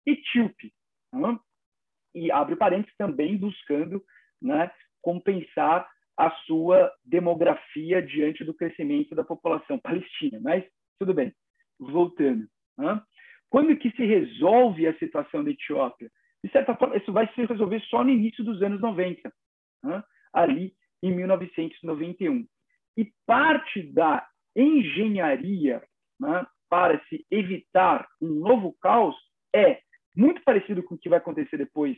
etíope. 0.06 0.72
E 2.16 2.32
abre 2.32 2.56
parênteses 2.56 2.96
também 2.98 3.38
buscando 3.38 4.02
né, 4.42 4.72
compensar 5.02 5.88
a 6.18 6.32
sua 6.48 6.92
demografia 7.04 8.02
diante 8.02 8.44
do 8.44 8.54
crescimento 8.54 9.14
da 9.14 9.24
população 9.24 9.78
palestina. 9.78 10.40
Mas 10.42 10.64
tudo 10.98 11.14
bem, 11.14 11.34
voltando. 11.78 12.48
Né? 12.78 13.02
Quando 13.50 13.76
que 13.78 13.92
se 13.92 14.06
resolve 14.06 14.88
a 14.88 14.98
situação 14.98 15.44
da 15.44 15.52
Etiópia? 15.52 16.10
De 16.44 16.52
certa 16.52 16.76
forma, 16.76 16.98
isso 16.98 17.12
vai 17.12 17.28
se 17.34 17.46
resolver 17.46 17.82
só 17.90 18.04
no 18.04 18.12
início 18.12 18.44
dos 18.44 18.62
anos 18.62 18.80
90, 18.80 19.32
né? 19.84 20.04
ali 20.34 20.74
em 21.04 21.14
1991. 21.14 22.46
E 22.98 23.12
parte 23.26 23.84
da 23.92 24.26
engenharia 24.56 25.84
né, 26.20 26.46
para 26.70 27.04
se 27.06 27.26
evitar 27.30 28.08
um 28.22 28.28
novo 28.28 28.74
caos 28.82 29.16
é 29.54 29.82
muito 30.16 30.42
parecido 30.44 30.82
com 30.84 30.96
o 30.96 30.98
que 30.98 31.10
vai 31.10 31.20
acontecer 31.20 31.58
depois, 31.58 31.98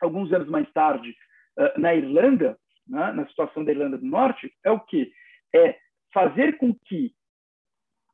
alguns 0.00 0.32
anos 0.32 0.48
mais 0.48 0.70
tarde, 0.72 1.16
uh, 1.58 1.80
na 1.80 1.94
Irlanda, 1.94 2.58
né, 2.86 3.12
na 3.12 3.26
situação 3.28 3.64
da 3.64 3.72
Irlanda 3.72 3.98
do 3.98 4.06
Norte, 4.06 4.52
é 4.64 4.70
o 4.70 4.80
que? 4.80 5.12
É 5.54 5.78
fazer 6.12 6.58
com 6.58 6.74
que 6.74 7.14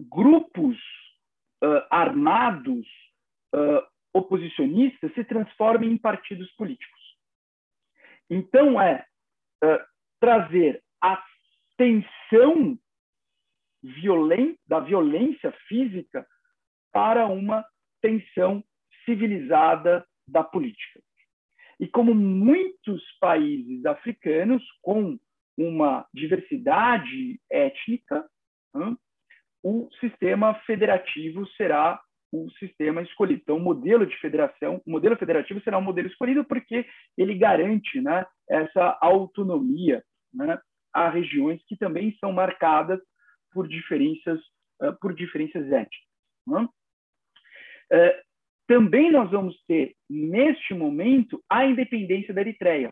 grupos 0.01 0.77
uh, 1.63 1.87
armados 1.91 2.87
uh, 3.55 3.83
oposicionistas 4.15 5.13
se 5.15 5.25
transformem 5.25 5.93
em 5.93 5.99
partidos 5.99 6.51
políticos. 6.53 7.01
Então, 8.31 8.81
é 8.81 9.05
trazer 10.21 10.83
a 11.03 11.23
tensão 11.77 12.79
da 14.67 14.81
violência 14.81 15.53
física 15.69 16.27
para 16.93 17.27
uma 17.27 17.65
tensão 18.01 18.63
civilizada 19.05 20.05
da 20.27 20.43
política. 20.43 21.01
E 21.81 21.89
como 21.89 22.15
muitos 22.15 23.03
países 23.21 23.85
africanos 23.85 24.63
com 24.81 25.19
uma 25.57 26.07
diversidade 26.15 27.41
étnica, 27.51 28.25
o 29.63 29.89
sistema 30.01 30.55
federativo 30.67 31.47
será 31.57 32.01
o 32.33 32.51
sistema 32.53 33.03
escolhido. 33.03 33.43
Então, 33.43 33.57
o 33.57 33.61
modelo 33.61 34.07
de 34.07 34.17
federação, 34.19 34.81
o 34.87 34.91
modelo 34.91 35.17
federativo 35.17 35.61
será 35.61 35.77
um 35.77 35.83
modelo 35.83 36.09
escolhido 36.09 36.45
porque 36.45 36.87
ele 37.17 37.35
garante 37.35 38.01
né, 38.01 38.25
essa 38.49 38.99
autonomia 39.01 40.03
né, 40.33 40.59
a 40.93 41.11
regiões 41.11 41.63
que 41.67 41.77
também 41.77 42.17
são 42.19 42.33
marcadas 42.33 43.01
por 43.53 43.69
diferenças, 43.69 44.41
por 45.01 45.15
diferenças 45.15 45.71
étnicas. 45.71 46.09
Também 48.73 49.13
nós 49.13 49.31
vamos 49.31 49.55
ter, 49.67 49.95
neste 50.09 50.73
momento, 50.73 51.45
a 51.47 51.67
independência 51.67 52.33
da 52.33 52.41
Eritreia. 52.41 52.91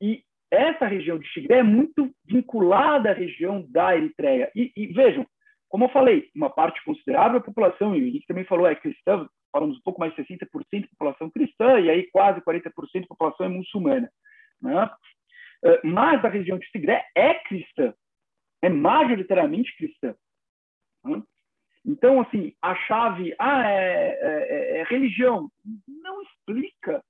E 0.00 0.24
essa 0.50 0.84
região 0.84 1.16
de 1.16 1.30
Tigré 1.32 1.58
é 1.58 1.62
muito 1.62 2.12
vinculada 2.24 3.10
à 3.10 3.14
região 3.14 3.64
da 3.70 3.96
Eritreia. 3.96 4.50
E, 4.52 4.72
e, 4.76 4.88
vejam, 4.88 5.24
como 5.68 5.84
eu 5.84 5.88
falei, 5.90 6.28
uma 6.34 6.50
parte 6.50 6.82
considerável 6.82 7.38
da 7.38 7.44
população, 7.46 7.94
e 7.94 8.02
o 8.02 8.06
Henrique 8.08 8.26
também 8.26 8.44
falou, 8.44 8.66
é 8.66 8.74
cristã, 8.74 9.28
falamos 9.52 9.78
um 9.78 9.82
pouco 9.82 10.00
mais 10.00 10.12
de 10.12 10.24
60% 10.24 10.48
da 10.80 10.88
população 10.88 11.30
cristã, 11.30 11.78
e 11.78 11.88
aí 11.88 12.10
quase 12.10 12.40
40% 12.40 13.02
da 13.02 13.06
população 13.06 13.46
é 13.46 13.48
muçulmana. 13.48 14.10
Né? 14.60 14.90
Mas 15.84 16.24
a 16.24 16.28
região 16.28 16.58
de 16.58 16.68
Tigré 16.72 17.06
é 17.14 17.34
cristã 17.44 17.94
é 18.60 18.68
majoritariamente 18.68 19.76
cristã. 19.76 20.16
Então, 21.88 22.20
assim, 22.20 22.54
a 22.60 22.74
chave, 22.74 23.34
ah, 23.38 23.66
é, 23.66 24.18
é, 24.20 24.80
é 24.80 24.84
religião, 24.84 25.50
não 25.86 26.20
explica, 26.20 27.02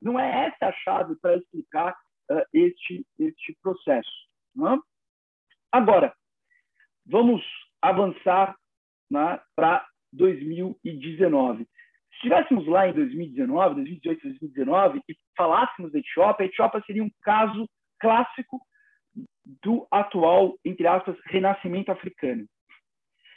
não 0.00 0.20
é 0.20 0.48
essa 0.48 0.66
a 0.66 0.72
chave 0.72 1.16
para 1.22 1.38
explicar 1.38 1.96
uh, 2.30 2.42
este, 2.52 3.02
este 3.18 3.56
processo. 3.62 4.10
Não? 4.54 4.82
Agora, 5.72 6.12
vamos 7.06 7.42
avançar 7.80 8.54
né, 9.10 9.40
para 9.54 9.86
2019. 10.12 11.64
Se 11.64 12.16
estivéssemos 12.16 12.66
lá 12.66 12.88
em 12.88 12.92
2019, 12.92 13.76
2018, 13.76 14.22
2019 14.22 15.00
e 15.08 15.16
falássemos 15.34 15.92
da 15.92 15.98
Etiópia, 15.98 16.44
a 16.44 16.48
Etiópia 16.48 16.82
seria 16.86 17.02
um 17.02 17.10
caso 17.22 17.66
clássico 17.98 18.60
do 19.62 19.88
atual, 19.90 20.58
entre 20.62 20.86
aspas, 20.86 21.16
renascimento 21.24 21.90
africano. 21.90 22.46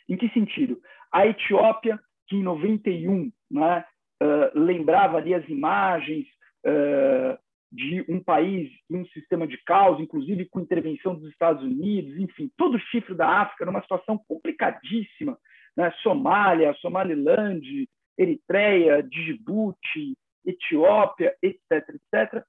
Em 0.10 0.18
que 0.18 0.28
sentido? 0.30 0.82
A 1.12 1.28
Etiópia, 1.28 2.00
que 2.28 2.36
em 2.36 2.44
91 2.44 3.32
né, 3.52 3.86
uh, 4.22 4.60
lembrava 4.60 5.18
ali 5.18 5.34
as 5.34 5.48
imagens 5.48 6.26
uh, 6.66 7.38
de 7.72 8.04
um 8.10 8.22
país 8.22 8.72
e 8.90 8.96
um 8.96 9.06
sistema 9.08 9.48
de 9.48 9.58
caos, 9.64 10.00
inclusive 10.00 10.46
com 10.50 10.60
intervenção 10.60 11.16
dos 11.16 11.30
Estados 11.30 11.64
Unidos, 11.64 12.18
enfim, 12.18 12.52
todo 12.58 12.76
o 12.76 12.80
chifre 12.80 13.14
da 13.14 13.28
África, 13.28 13.66
numa 13.66 13.82
situação 13.82 14.20
complicadíssima, 14.28 15.38
né? 15.78 15.92
Somália, 16.02 16.74
Somaliland, 16.82 17.88
Eritreia, 18.18 19.04
Djibouti, 19.04 20.18
Etiópia, 20.46 21.36
etc., 21.42 21.62
etc., 21.72 22.44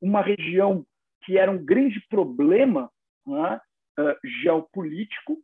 uma 0.00 0.20
região 0.20 0.84
que 1.24 1.36
era 1.36 1.50
um 1.50 1.64
grande 1.64 2.00
problema 2.08 2.90
né, 3.26 3.60
uh, 3.98 4.28
geopolítico. 4.42 5.38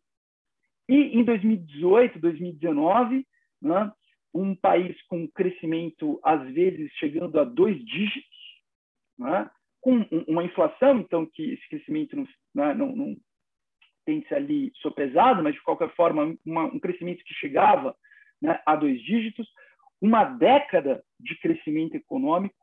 E 0.88 1.18
em 1.18 1.24
2018, 1.24 2.18
2019, 2.18 3.26
né, 3.60 3.92
um 4.32 4.54
país 4.54 5.00
com 5.06 5.28
crescimento, 5.28 6.20
às 6.22 6.42
vezes, 6.52 6.90
chegando 6.94 7.38
a 7.38 7.44
dois 7.44 7.82
dígitos, 7.84 8.38
né, 9.18 9.50
com 9.80 9.98
uma 10.26 10.44
inflação, 10.44 10.98
então, 10.98 11.26
que 11.26 11.52
esse 11.52 11.68
crescimento 11.68 12.16
não, 12.16 12.26
né, 12.54 12.74
não, 12.74 12.94
não 12.94 13.16
ser 14.28 14.34
ali 14.34 14.72
sopesado, 14.76 15.42
mas, 15.42 15.54
de 15.54 15.62
qualquer 15.62 15.94
forma, 15.94 16.36
uma, 16.44 16.64
um 16.64 16.78
crescimento 16.78 17.24
que 17.24 17.34
chegava 17.34 17.96
né, 18.40 18.60
a 18.66 18.76
dois 18.76 19.00
dígitos, 19.02 19.48
uma 20.00 20.24
década 20.24 21.02
de 21.18 21.38
crescimento 21.38 21.94
econômico, 21.94 22.54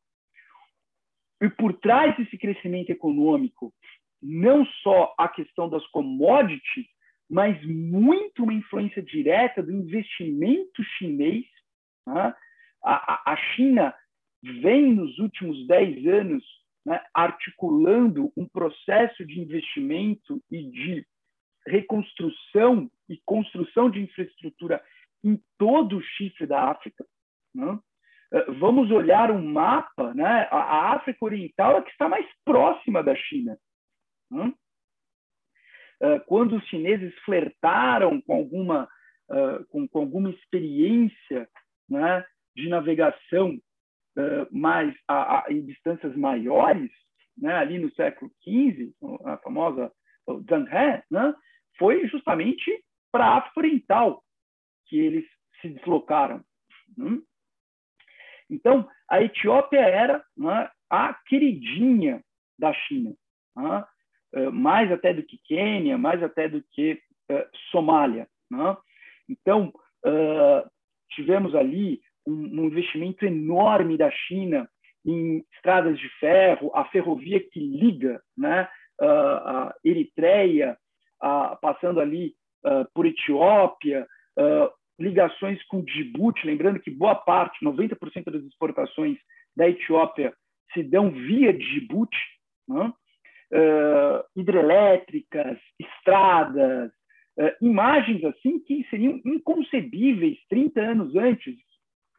e 1.42 1.50
por 1.50 1.74
trás 1.80 2.16
desse 2.18 2.38
crescimento 2.38 2.92
econômico, 2.92 3.74
não 4.22 4.64
só 4.84 5.16
a 5.18 5.28
questão 5.28 5.68
das 5.68 5.86
commodities, 5.88 6.86
mas 7.32 7.66
muito 7.66 8.44
uma 8.44 8.54
influência 8.54 9.02
direta 9.02 9.64
do 9.64 9.72
investimento 9.72 10.84
chinês. 10.98 11.46
Né? 12.06 12.36
A, 12.84 13.32
a, 13.32 13.38
China 13.38 13.96
vem, 14.44 14.94
nos 14.94 15.18
últimos 15.18 15.66
10 15.66 16.08
anos, 16.08 16.44
né, 16.86 17.02
articulando 17.14 18.34
um 18.36 18.46
processo 18.46 19.26
de 19.26 19.40
investimento 19.40 20.44
e 20.52 20.62
de 20.72 21.08
reconstrução 21.66 22.92
e 23.08 23.18
construção 23.26 23.90
de 23.90 24.02
infraestrutura 24.02 24.84
em 25.24 25.42
todo 25.58 25.98
o 25.98 26.02
chifre 26.02 26.46
da 26.46 26.70
África. 26.70 27.06
Né? 27.56 27.80
Eh, 28.34 28.52
vamos 28.60 28.92
olhar 28.92 29.32
um 29.32 29.46
mapa, 29.46 30.14
né? 30.14 30.50
a 30.52 30.94
África 30.96 31.24
Oriental 31.24 31.78
é 31.78 31.82
que 31.82 31.92
está 31.92 32.10
mais 32.10 32.26
próxima 32.44 33.02
da 33.02 33.16
China. 33.16 33.58
Né? 34.30 34.54
Eh, 36.02 36.20
quando 36.22 36.56
os 36.56 36.66
chineses 36.66 37.14
flertaram 37.20 38.20
com 38.22 38.34
alguma, 38.34 38.90
eh, 39.30 39.60
com, 39.70 39.88
com 39.88 40.00
alguma 40.00 40.30
experiência 40.32 41.48
né, 41.90 42.26
de 42.56 42.68
navegação 42.70 43.58
mais 44.52 44.94
a, 45.08 45.46
a, 45.46 45.46
em 45.50 45.66
distâncias 45.66 46.14
maiores, 46.18 46.92
né, 47.38 47.56
ali 47.56 47.80
no 47.80 47.90
século 47.94 48.30
XV, 48.44 48.92
a 49.24 49.38
famosa 49.38 49.90
Zhanghe, 50.50 51.02
né, 51.10 51.34
foi 51.78 52.06
justamente 52.10 52.84
para 53.10 53.26
a 53.26 53.38
África 53.38 53.60
Oriental 53.62 54.22
que 54.88 54.98
eles 55.00 55.26
se 55.62 55.70
deslocaram. 55.70 56.44
Né? 56.98 57.22
Então, 58.50 58.90
a 59.10 59.22
Etiópia 59.22 59.80
era 59.80 60.22
né, 60.36 60.70
a 60.90 61.14
queridinha 61.26 62.22
da 62.60 62.74
China, 62.74 63.16
né? 63.56 63.86
Eh, 64.34 64.50
mais 64.50 64.92
até 64.92 65.14
do 65.14 65.24
que 65.24 65.38
Quênia, 65.44 65.98
mais 65.98 66.24
até 66.24 66.48
do 66.48 66.64
que 66.72 66.94
uh, 67.30 67.44
Somália. 67.70 68.28
Né? 68.50 68.78
Então, 69.28 69.74
uh, 70.06 70.70
tivemos 71.10 71.54
ali 71.54 72.02
um, 72.26 72.34
um, 72.34 72.66
investimento 72.66 73.26
enorme 73.26 73.98
da 73.98 74.10
China 74.10 74.70
em 75.06 75.44
estradas 75.54 76.00
de 76.00 76.08
ferro, 76.20 76.72
a 76.74 76.86
ferrovia 76.86 77.40
que 77.40 77.60
liga 77.60 78.22
né, 78.38 78.70
a 79.02 79.74
Eritreia, 79.84 80.78
passando 81.60 82.00
ali 82.00 82.36
por 82.94 83.08
Etiópia, 83.08 84.08
ligações 85.00 85.60
com 85.64 85.84
Djibouti, 85.84 86.46
lembrando 86.46 86.80
que 86.80 86.92
boa 86.92 87.16
parte, 87.16 87.66
90% 87.66 88.26
das 88.26 88.44
exportações 88.44 89.18
da 89.56 89.68
Etiópia 89.68 90.36
se 90.72 90.84
dão 90.84 91.10
via 91.10 91.52
Djibouti, 91.52 92.20
né? 92.68 92.94
Uh, 93.52 94.24
hidrelétricas, 94.36 95.58
estradas, 95.80 96.92
uh, 97.38 97.52
imagens 97.62 98.24
assim 98.26 98.60
que 98.60 98.86
seriam 98.90 99.20
inconcebíveis 99.26 100.38
30 100.50 100.82
anos 100.82 101.16
antes, 101.16 101.56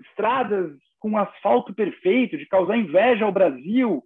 estradas 0.01 0.73
com 1.01 1.17
asfalto 1.17 1.75
perfeito, 1.75 2.37
de 2.37 2.47
causar 2.47 2.77
inveja 2.77 3.25
ao 3.25 3.33
Brasil, 3.33 4.03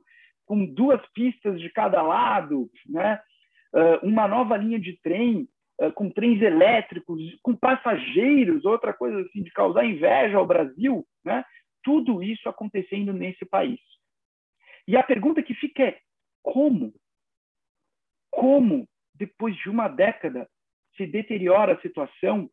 com 0.46 0.64
duas 0.64 1.00
pistas 1.12 1.60
de 1.60 1.68
cada 1.70 2.00
lado, 2.00 2.70
né? 2.88 3.20
Uh, 3.74 4.06
uma 4.06 4.26
nova 4.26 4.56
linha 4.56 4.78
de 4.78 4.98
trem 5.02 5.48
com 5.94 6.08
trens 6.08 6.40
elétricos, 6.40 7.20
com 7.42 7.54
passageiros, 7.54 8.64
outra 8.64 8.94
coisa 8.94 9.20
assim 9.20 9.42
de 9.42 9.50
causar 9.50 9.84
inveja 9.84 10.38
ao 10.38 10.46
Brasil, 10.46 11.06
né? 11.22 11.44
Tudo 11.84 12.22
isso 12.22 12.48
acontecendo 12.48 13.12
nesse 13.12 13.44
país. 13.44 13.78
E 14.88 14.96
a 14.96 15.02
pergunta 15.02 15.42
que 15.42 15.52
fica 15.52 15.82
é 15.82 15.98
como 16.42 16.94
como, 18.36 18.86
depois 19.14 19.56
de 19.56 19.70
uma 19.70 19.88
década, 19.88 20.48
se 20.94 21.06
deteriora 21.06 21.72
a 21.72 21.80
situação 21.80 22.50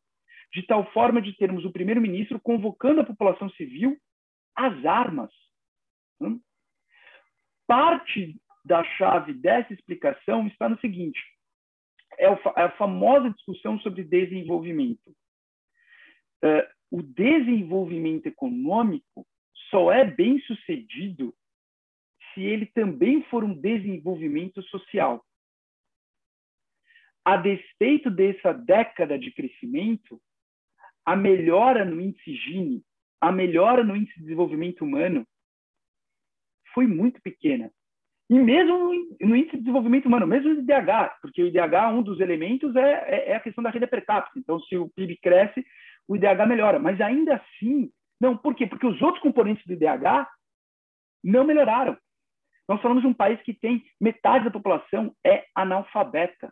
de 0.54 0.64
tal 0.64 0.90
forma 0.92 1.22
de 1.22 1.36
termos 1.36 1.66
o 1.66 1.72
primeiro-ministro 1.72 2.40
convocando 2.40 3.02
a 3.02 3.06
população 3.06 3.50
civil 3.52 3.98
às 4.56 4.86
armas. 4.86 5.32
Hum? 6.22 6.40
Parte 7.68 8.40
da 8.64 8.84
chave 8.98 9.34
dessa 9.34 9.74
explicação 9.74 10.48
está 10.48 10.70
no 10.70 10.80
seguinte: 10.80 11.20
é, 12.18 12.26
é 12.26 12.64
a 12.64 12.78
famosa 12.78 13.30
discussão 13.32 13.78
sobre 13.80 14.04
desenvolvimento. 14.04 15.14
É, 16.42 16.70
o 16.92 17.02
desenvolvimento 17.02 18.28
econômico 18.28 19.26
só 19.70 19.92
é 19.92 20.06
bem 20.06 20.40
sucedido 20.42 21.34
se 22.34 22.42
ele 22.42 22.68
também 22.68 23.24
for 23.24 23.44
um 23.44 23.54
desenvolvimento 23.54 24.62
social 24.64 25.24
a 27.26 27.38
despeito 27.38 28.10
dessa 28.10 28.54
década 28.54 29.18
de 29.18 29.32
crescimento, 29.32 30.20
a 31.06 31.16
melhora 31.16 31.86
no 31.86 32.00
índice 32.00 32.36
Gini, 32.36 32.84
a 33.22 33.32
melhora 33.32 33.84
no 33.84 33.96
índice 33.96 34.16
de 34.16 34.24
desenvolvimento 34.24 34.84
humano 34.84 35.26
foi 36.74 36.88
muito 36.88 37.22
pequena. 37.22 37.72
E 38.30 38.40
mesmo 38.40 38.92
no 39.22 39.36
índice 39.36 39.58
de 39.58 39.64
desenvolvimento 39.64 40.08
humano, 40.08 40.26
mesmo 40.26 40.54
no 40.54 40.62
IDH, 40.62 41.20
porque 41.22 41.44
o 41.44 41.48
IDH, 41.48 41.94
um 41.94 42.02
dos 42.02 42.20
elementos 42.20 42.76
é, 42.76 42.92
é, 43.08 43.30
é 43.32 43.36
a 43.36 43.40
questão 43.40 43.64
da 43.64 43.70
renda 43.70 43.88
per 43.88 44.06
capita. 44.06 44.40
Então, 44.40 44.60
se 44.62 44.76
o 44.78 44.90
PIB 44.90 45.18
cresce, 45.18 45.66
o 46.08 46.16
IDH 46.16 46.48
melhora. 46.48 46.80
Mas 46.80 47.00
ainda 47.00 47.36
assim, 47.36 47.92
não, 48.20 48.36
por 48.36 48.56
quê? 48.56 48.66
Porque 48.66 48.88
os 48.88 49.02
outros 49.02 49.22
componentes 49.22 49.66
do 49.66 49.74
IDH 49.74 50.28
não 51.24 51.46
melhoraram. 51.46 51.98
Nós 52.68 52.82
falamos 52.82 53.04
de 53.04 53.08
um 53.08 53.14
país 53.14 53.42
que 53.42 53.54
tem 53.54 53.84
metade 54.00 54.46
da 54.46 54.52
população 54.52 55.14
é 55.26 55.46
analfabeta. 55.54 56.52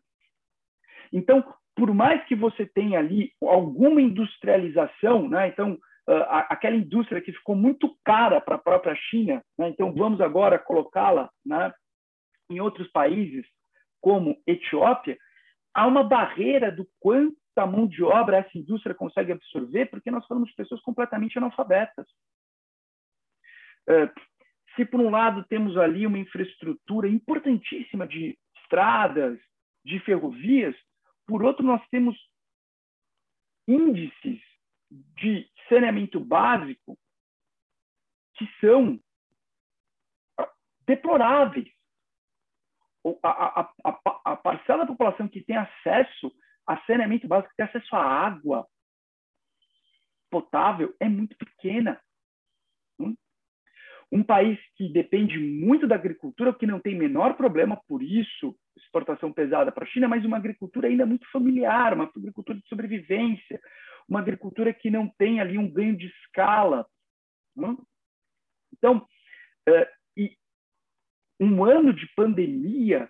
Então, 1.11 1.43
por 1.75 1.93
mais 1.93 2.23
que 2.25 2.35
você 2.35 2.65
tenha 2.65 2.99
ali 2.99 3.31
alguma 3.41 4.01
industrialização, 4.01 5.27
né? 5.27 5.47
então 5.47 5.73
uh, 5.73 6.23
aquela 6.49 6.75
indústria 6.75 7.21
que 7.21 7.31
ficou 7.31 7.55
muito 7.55 7.97
cara 8.03 8.39
para 8.41 8.55
a 8.55 8.59
própria 8.59 8.95
China, 8.95 9.43
né? 9.57 9.69
então 9.69 9.93
vamos 9.93 10.21
agora 10.21 10.59
colocá-la 10.59 11.29
né? 11.45 11.73
em 12.49 12.59
outros 12.59 12.89
países, 12.91 13.45
como 14.01 14.41
Etiópia, 14.45 15.17
há 15.73 15.87
uma 15.87 16.03
barreira 16.03 16.71
do 16.71 16.87
quanta 16.99 17.65
mão 17.65 17.87
de 17.87 18.03
obra 18.03 18.37
essa 18.37 18.57
indústria 18.57 18.95
consegue 18.95 19.31
absorver, 19.31 19.85
porque 19.87 20.11
nós 20.11 20.25
falamos 20.27 20.49
de 20.49 20.55
pessoas 20.55 20.81
completamente 20.81 21.37
analfabetas. 21.37 22.07
Uh, 23.89 24.11
se 24.75 24.85
por 24.85 24.99
um 24.99 25.09
lado 25.09 25.43
temos 25.49 25.77
ali 25.77 26.05
uma 26.05 26.19
infraestrutura 26.19 27.07
importantíssima 27.07 28.07
de 28.07 28.37
estradas, 28.63 29.37
de 29.83 29.99
ferrovias, 29.99 30.75
por 31.31 31.43
outro, 31.43 31.65
nós 31.65 31.81
temos 31.87 32.17
índices 33.65 34.41
de 34.91 35.49
saneamento 35.69 36.19
básico 36.19 36.99
que 38.35 38.45
são 38.59 38.99
deploráveis. 40.85 41.69
A, 43.23 43.61
a, 43.61 43.73
a, 43.85 44.31
a, 44.33 44.35
parcela 44.35 44.79
da 44.79 44.87
população 44.87 45.25
que 45.29 45.41
tem 45.41 45.55
acesso 45.55 46.35
a 46.67 46.77
saneamento 46.85 47.29
básico, 47.29 47.49
que 47.51 47.55
tem 47.55 47.65
acesso 47.65 47.95
à 47.95 48.03
água 48.03 48.67
potável, 50.29 50.93
é 50.99 51.07
muito 51.07 51.37
pequena. 51.37 52.01
Hum? 52.99 53.15
Um 54.11 54.21
país 54.21 54.59
que 54.75 54.91
depende 54.91 55.39
muito 55.39 55.87
da 55.87 55.95
agricultura, 55.95 56.53
que 56.53 56.67
não 56.67 56.81
tem 56.81 56.93
menor 56.93 57.37
problema 57.37 57.81
por 57.87 58.03
isso, 58.03 58.53
exportação 58.77 59.31
pesada 59.31 59.71
para 59.71 59.83
a 59.83 59.87
China, 59.87 60.07
mas 60.07 60.25
uma 60.25 60.37
agricultura 60.37 60.87
ainda 60.87 61.05
muito 61.05 61.29
familiar, 61.31 61.93
uma 61.93 62.05
agricultura 62.15 62.57
de 62.59 62.67
sobrevivência, 62.67 63.61
uma 64.07 64.19
agricultura 64.19 64.73
que 64.73 64.89
não 64.89 65.07
tem 65.07 65.39
ali 65.39 65.57
um 65.57 65.69
ganho 65.69 65.95
de 65.97 66.07
escala. 66.07 66.85
Não? 67.55 67.77
Então, 68.73 69.05
é, 69.67 69.91
e 70.17 70.37
um 71.39 71.63
ano 71.63 71.93
de 71.93 72.07
pandemia 72.15 73.09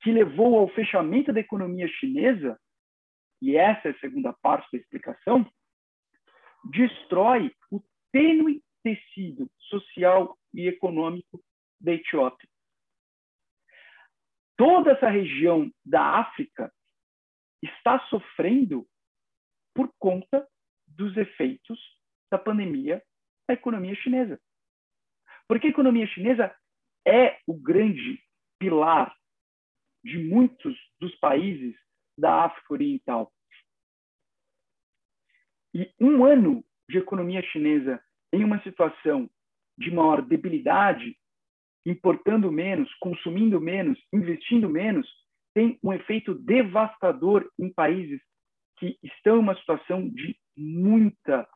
que 0.00 0.12
levou 0.12 0.58
ao 0.58 0.68
fechamento 0.68 1.32
da 1.32 1.40
economia 1.40 1.88
chinesa, 1.88 2.58
e 3.42 3.56
essa 3.56 3.88
é 3.88 3.90
a 3.90 3.98
segunda 3.98 4.32
parte 4.32 4.68
da 4.72 4.78
explicação, 4.78 5.48
destrói 6.70 7.52
o 7.70 7.82
tênue 8.12 8.62
tecido 8.82 9.50
social 9.58 10.36
e 10.54 10.66
econômico 10.66 11.42
da 11.80 11.92
Etiópia 11.92 12.48
toda 14.58 14.90
essa 14.90 15.08
região 15.08 15.72
da 15.84 16.18
África 16.18 16.70
está 17.62 17.98
sofrendo 18.08 18.86
por 19.74 19.90
conta 19.98 20.46
dos 20.86 21.16
efeitos 21.16 21.78
da 22.30 22.36
pandemia 22.36 23.02
da 23.48 23.54
economia 23.54 23.94
chinesa. 23.94 24.38
Porque 25.46 25.68
a 25.68 25.70
economia 25.70 26.06
chinesa 26.08 26.54
é 27.06 27.40
o 27.46 27.54
grande 27.54 28.22
pilar 28.58 29.16
de 30.04 30.18
muitos 30.18 30.76
dos 31.00 31.14
países 31.16 31.74
da 32.18 32.44
África 32.44 32.74
Oriental. 32.74 33.32
E 35.74 35.90
um 35.98 36.24
ano 36.24 36.64
de 36.88 36.98
economia 36.98 37.42
chinesa 37.42 38.02
em 38.32 38.44
uma 38.44 38.62
situação 38.62 39.30
de 39.78 39.90
maior 39.90 40.20
debilidade 40.20 41.17
importando 41.90 42.50
menos, 42.50 42.92
consumindo 43.00 43.60
menos, 43.60 43.98
investindo 44.12 44.68
menos, 44.68 45.08
tem 45.54 45.78
um 45.82 45.92
efeito 45.92 46.34
devastador 46.34 47.48
em 47.58 47.72
países 47.72 48.20
que 48.78 48.98
estão 49.02 49.36
em 49.36 49.40
uma 49.40 49.56
situação 49.56 50.08
de 50.08 50.36
muita 50.56 51.48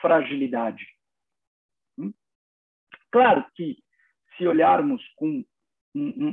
fragilidade. 0.00 0.86
Hum? 1.98 2.12
Claro 3.10 3.44
que 3.54 3.78
se 4.36 4.46
olharmos 4.46 5.02
com 5.16 5.44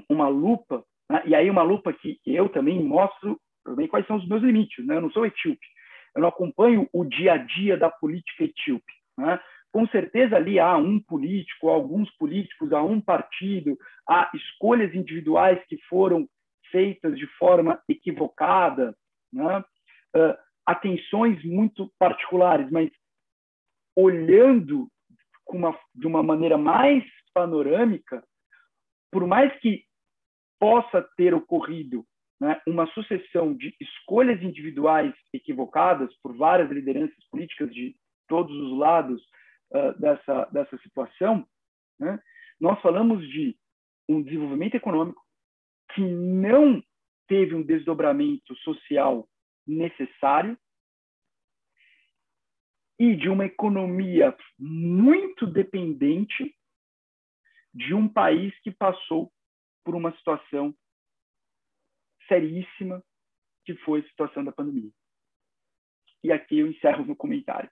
uma 0.09 0.27
lupa, 0.27 0.83
né, 1.09 1.21
e 1.25 1.35
aí 1.35 1.49
uma 1.49 1.63
lupa 1.63 1.93
que 1.93 2.19
eu 2.25 2.49
também 2.49 2.83
mostro 2.83 3.39
também 3.63 3.87
quais 3.87 4.07
são 4.07 4.17
os 4.17 4.27
meus 4.27 4.41
limites, 4.41 4.85
né? 4.85 4.95
eu 4.95 5.01
não 5.01 5.11
sou 5.11 5.25
etíope, 5.25 5.65
eu 6.15 6.21
não 6.21 6.29
acompanho 6.29 6.89
o 6.91 7.05
dia 7.05 7.33
a 7.33 7.37
dia 7.37 7.77
da 7.77 7.89
política 7.89 8.43
etíope. 8.43 8.91
Né? 9.17 9.39
Com 9.72 9.88
certeza 9.88 10.36
ali 10.36 10.59
há 10.59 10.76
um 10.78 10.99
político, 10.99 11.69
alguns 11.69 12.09
políticos, 12.17 12.74
há 12.74 12.84
um 12.84 12.99
partido, 12.99 13.78
há 14.07 14.30
escolhas 14.34 14.93
individuais 14.93 15.63
que 15.67 15.78
foram 15.89 16.28
feitas 16.69 17.17
de 17.17 17.28
forma 17.38 17.82
equivocada, 17.88 18.95
né? 19.32 19.59
uh, 20.15 20.38
atenções 20.65 21.43
muito 21.43 21.91
particulares, 21.97 22.69
mas 22.69 22.89
olhando 23.95 24.88
uma, 25.47 25.78
de 25.93 26.07
uma 26.07 26.24
maneira 26.24 26.57
mais 26.57 27.03
panorâmica, 27.34 28.24
por 29.11 29.28
mais 29.28 29.53
que 29.59 29.84
possa 30.59 31.01
ter 31.17 31.34
ocorrido 31.34 32.05
né, 32.39 32.59
uma 32.67 32.88
sucessão 32.88 33.53
de 33.53 33.76
escolhas 33.80 34.41
individuais 34.41 35.13
equivocadas 35.34 36.13
por 36.24 36.36
várias 36.36 36.72
lideranças 36.72 37.17
políticas 37.30 37.74
de 37.74 37.95
todos 38.28 38.55
os 38.55 38.78
lados 38.78 39.22
uh, 39.72 39.99
dessa, 39.99 40.45
dessa 40.45 40.78
situação, 40.80 41.47
né, 41.99 42.22
nós 42.59 42.80
falamos 42.82 43.28
de 43.30 43.57
um 44.07 44.22
desenvolvimento 44.22 44.76
econômico 44.76 45.22
que 45.93 46.01
não 46.01 46.84
teve 47.28 47.55
um 47.55 47.63
desdobramento 47.63 48.55
social 48.57 49.28
necessário 49.65 50.57
e 52.99 53.15
de 53.15 53.30
uma 53.30 53.45
economia 53.45 54.36
muito 54.59 55.47
dependente 55.47 56.55
de 57.74 57.93
um 57.93 58.07
país 58.07 58.53
que 58.59 58.69
passou 58.69 59.32
por 59.84 59.95
uma 59.95 60.15
situação 60.17 60.76
seríssima, 62.28 63.03
que 63.65 63.76
foi 63.78 64.01
a 64.01 64.07
situação 64.07 64.43
da 64.43 64.51
pandemia. 64.51 64.91
E 66.24 66.32
aqui 66.32 66.59
eu 66.59 66.67
encerro 66.67 67.05
meu 67.05 67.15
comentário. 67.15 67.72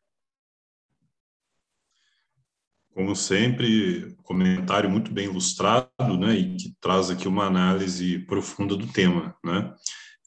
Como 2.93 3.15
sempre, 3.15 4.15
comentário 4.23 4.89
muito 4.89 5.11
bem 5.11 5.25
ilustrado, 5.25 6.17
né, 6.19 6.35
e 6.35 6.55
que 6.55 6.73
traz 6.81 7.09
aqui 7.09 7.27
uma 7.27 7.45
análise 7.45 8.19
profunda 8.19 8.75
do 8.75 8.87
tema, 8.87 9.35
né. 9.43 9.73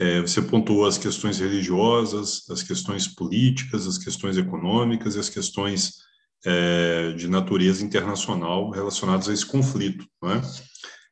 É, 0.01 0.21
você 0.21 0.43
pontuou 0.43 0.87
as 0.87 0.99
questões 0.99 1.39
religiosas, 1.39 2.49
as 2.51 2.63
questões 2.63 3.07
políticas, 3.07 3.87
as 3.87 3.99
questões 3.99 4.37
econômicas 4.37 5.15
e 5.15 5.19
as 5.21 5.29
questões 5.29 5.99
é, 6.45 7.13
de 7.13 7.29
natureza 7.29 7.85
internacional 7.85 8.71
relacionadas 8.71 9.29
a 9.29 9.33
esse 9.33 9.47
conflito, 9.47 10.05
né. 10.23 10.41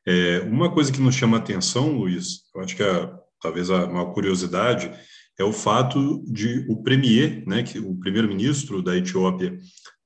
É, 0.05 0.39
uma 0.41 0.71
coisa 0.71 0.91
que 0.91 0.99
nos 0.99 1.15
chama 1.15 1.37
a 1.37 1.39
atenção, 1.39 1.91
Luiz, 1.91 2.41
eu 2.55 2.61
acho 2.61 2.75
que 2.75 2.83
é, 2.83 3.13
talvez 3.39 3.69
a 3.69 3.87
maior 3.87 4.13
curiosidade 4.13 4.91
é 5.37 5.43
o 5.43 5.53
fato 5.53 6.23
de 6.27 6.65
o 6.69 6.81
premier, 6.81 7.43
né, 7.47 7.63
que 7.63 7.79
o 7.79 7.95
primeiro-ministro 7.95 8.81
da 8.81 8.95
Etiópia, 8.95 9.57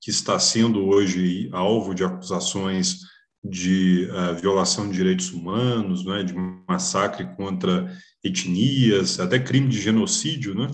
que 0.06 0.12
está 0.12 0.38
sendo 0.38 0.86
hoje 0.86 1.49
alvo 1.51 1.95
de 1.95 2.03
acusações 2.03 2.99
de 3.43 4.08
uh, 4.12 4.36
violação 4.39 4.88
de 4.88 4.93
direitos 4.93 5.32
humanos, 5.32 6.06
né, 6.06 6.22
de 6.22 6.32
massacre 6.70 7.26
contra 7.36 7.91
etnias, 8.24 9.20
até 9.20 9.39
crime 9.39 9.68
de 9.68 9.82
genocídio, 9.82 10.53
né? 10.53 10.70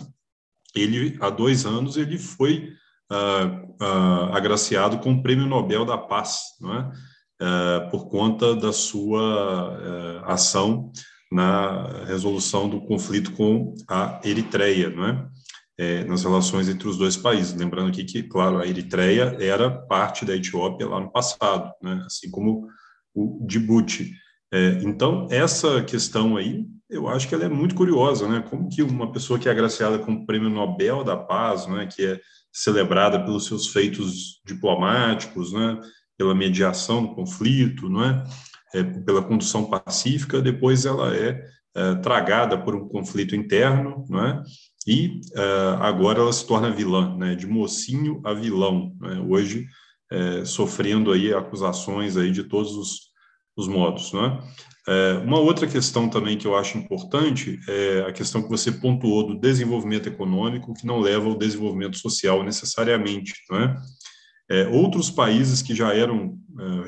Ele 0.75 1.17
há 1.21 1.29
dois 1.29 1.65
anos 1.65 1.95
ele 1.95 2.17
foi 2.17 2.73
uh, 3.09 3.73
uh, 3.81 4.33
agraciado 4.33 4.99
com 4.99 5.13
o 5.13 5.23
Prêmio 5.23 5.47
Nobel 5.47 5.85
da 5.85 5.97
Paz, 5.97 6.41
é? 7.39 7.89
por 7.89 8.09
conta 8.09 8.53
da 8.53 8.73
sua 8.73 10.23
ação 10.25 10.91
na 11.31 12.03
resolução 12.05 12.69
do 12.69 12.81
conflito 12.81 13.31
com 13.31 13.73
a 13.89 14.19
Eritreia, 14.23 14.89
não 14.89 15.31
é? 15.81 16.03
nas 16.03 16.23
relações 16.23 16.69
entre 16.69 16.87
os 16.87 16.95
dois 16.95 17.17
países. 17.17 17.55
Lembrando 17.55 17.89
aqui 17.89 18.03
que, 18.03 18.21
claro, 18.21 18.59
a 18.59 18.67
Eritreia 18.67 19.35
era 19.39 19.69
parte 19.69 20.23
da 20.23 20.35
Etiópia 20.35 20.87
lá 20.87 20.99
no 20.99 21.11
passado, 21.11 21.73
né, 21.81 22.03
assim 22.05 22.29
como 22.29 22.67
o 23.15 23.43
Djibouti. 23.47 24.11
É, 24.53 24.79
então, 24.83 25.27
essa 25.31 25.81
questão 25.81 26.37
aí, 26.37 26.65
eu 26.87 27.07
acho 27.07 27.27
que 27.27 27.33
ela 27.33 27.45
é 27.45 27.49
muito 27.49 27.73
curiosa, 27.73 28.27
né? 28.27 28.43
Como 28.49 28.67
que 28.67 28.83
uma 28.83 29.11
pessoa 29.11 29.39
que 29.39 29.47
é 29.47 29.51
agraciada 29.51 29.97
com 29.97 30.11
o 30.11 30.25
Prêmio 30.25 30.49
Nobel 30.49 31.03
da 31.03 31.15
Paz, 31.15 31.65
né, 31.65 31.87
que 31.87 32.05
é 32.05 32.19
celebrada 32.51 33.23
pelos 33.23 33.45
seus 33.45 33.67
feitos 33.67 34.41
diplomáticos, 34.45 35.53
né, 35.53 35.79
pela 36.17 36.35
mediação 36.35 37.01
do 37.01 37.15
conflito, 37.15 37.89
não 37.89 38.03
é? 38.03 38.23
é 38.75 38.83
pela 38.83 39.23
condução 39.23 39.65
pacífica, 39.65 40.41
depois 40.41 40.85
ela 40.85 41.15
é, 41.15 41.41
é 41.75 41.95
tragada 41.95 42.57
por 42.57 42.75
um 42.75 42.87
conflito 42.87 43.35
interno, 43.35 44.05
não 44.09 44.25
é? 44.25 44.43
E 44.87 45.21
uh, 45.35 45.81
agora 45.81 46.19
ela 46.19 46.33
se 46.33 46.45
torna 46.45 46.71
vilã, 46.71 47.15
né, 47.17 47.35
de 47.35 47.45
mocinho 47.45 48.21
a 48.25 48.33
vilão, 48.33 48.95
né, 48.99 49.23
hoje 49.27 49.67
é, 50.11 50.43
sofrendo 50.43 51.11
aí 51.11 51.33
acusações 51.33 52.17
aí 52.17 52.31
de 52.31 52.43
todos 52.43 52.75
os, 52.75 52.99
os 53.55 53.67
modos, 53.67 54.11
né. 54.13 54.39
É, 54.87 55.13
uma 55.23 55.39
outra 55.39 55.67
questão 55.67 56.09
também 56.09 56.37
que 56.37 56.47
eu 56.47 56.57
acho 56.57 56.77
importante 56.77 57.59
é 57.69 58.03
a 58.07 58.11
questão 58.11 58.41
que 58.41 58.49
você 58.49 58.71
pontuou 58.71 59.27
do 59.27 59.39
desenvolvimento 59.39 60.07
econômico 60.09 60.73
que 60.73 60.87
não 60.87 60.99
leva 60.99 61.27
ao 61.27 61.37
desenvolvimento 61.37 61.97
social 61.97 62.43
necessariamente, 62.43 63.33
né. 63.51 63.77
É, 64.49 64.67
outros 64.67 65.09
países 65.09 65.61
que 65.61 65.73
já 65.73 65.93
eram, 65.93 66.37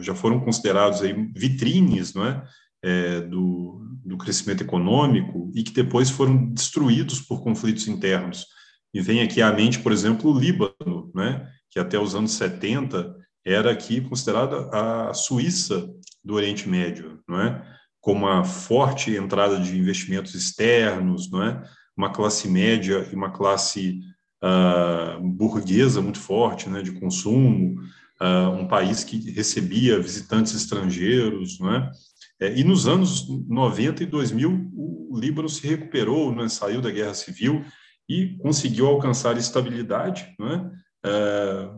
já 0.01 0.13
foram 0.13 0.41
considerados 0.41 1.01
aí 1.01 1.13
vitrines, 1.33 2.13
não 2.13 2.25
é, 2.25 2.43
é, 2.83 3.21
do, 3.21 3.81
do 4.05 4.17
crescimento 4.17 4.61
econômico 4.61 5.51
e 5.55 5.63
que 5.63 5.71
depois 5.71 6.09
foram 6.09 6.51
destruídos 6.51 7.21
por 7.21 7.41
conflitos 7.41 7.87
internos. 7.87 8.45
E 8.93 9.01
vem 9.01 9.21
aqui 9.21 9.41
à 9.41 9.51
mente, 9.51 9.79
por 9.79 9.91
exemplo, 9.91 10.31
o 10.31 10.37
Líbano, 10.37 11.11
né, 11.15 11.49
que 11.71 11.79
até 11.79 11.97
os 11.97 12.13
anos 12.13 12.33
70 12.33 13.15
era 13.45 13.71
aqui 13.71 14.01
considerada 14.01 14.69
a 14.71 15.13
Suíça 15.13 15.89
do 16.23 16.35
Oriente 16.35 16.69
Médio, 16.69 17.19
não 17.27 17.41
é? 17.41 17.73
com 17.99 18.13
uma 18.13 18.43
forte 18.43 19.15
entrada 19.15 19.59
de 19.59 19.77
investimentos 19.77 20.35
externos, 20.35 21.31
não 21.31 21.41
é? 21.41 21.63
uma 21.95 22.11
classe 22.11 22.47
média 22.47 23.07
e 23.11 23.15
uma 23.15 23.31
classe 23.31 23.99
uh, 24.43 25.21
burguesa 25.21 26.01
muito 26.01 26.19
forte, 26.19 26.69
né, 26.69 26.81
de 26.81 26.91
consumo, 26.91 27.81
uh, 28.21 28.49
um 28.49 28.67
país 28.67 29.03
que 29.03 29.31
recebia 29.31 29.99
visitantes 29.99 30.53
estrangeiros, 30.53 31.59
não 31.59 31.73
é? 31.73 31.91
É, 32.39 32.57
e 32.57 32.63
nos 32.63 32.87
anos 32.87 33.27
90 33.47 34.03
e 34.03 34.05
2000, 34.05 34.71
o 34.73 35.19
Líbano 35.19 35.47
se 35.47 35.65
recuperou, 35.67 36.33
né, 36.33 36.49
saiu 36.49 36.81
da 36.81 36.91
guerra 36.91 37.13
civil 37.13 37.63
e 38.09 38.35
conseguiu 38.37 38.87
alcançar 38.87 39.37
estabilidade, 39.37 40.35
né, 40.39 40.71
é, 41.05 41.69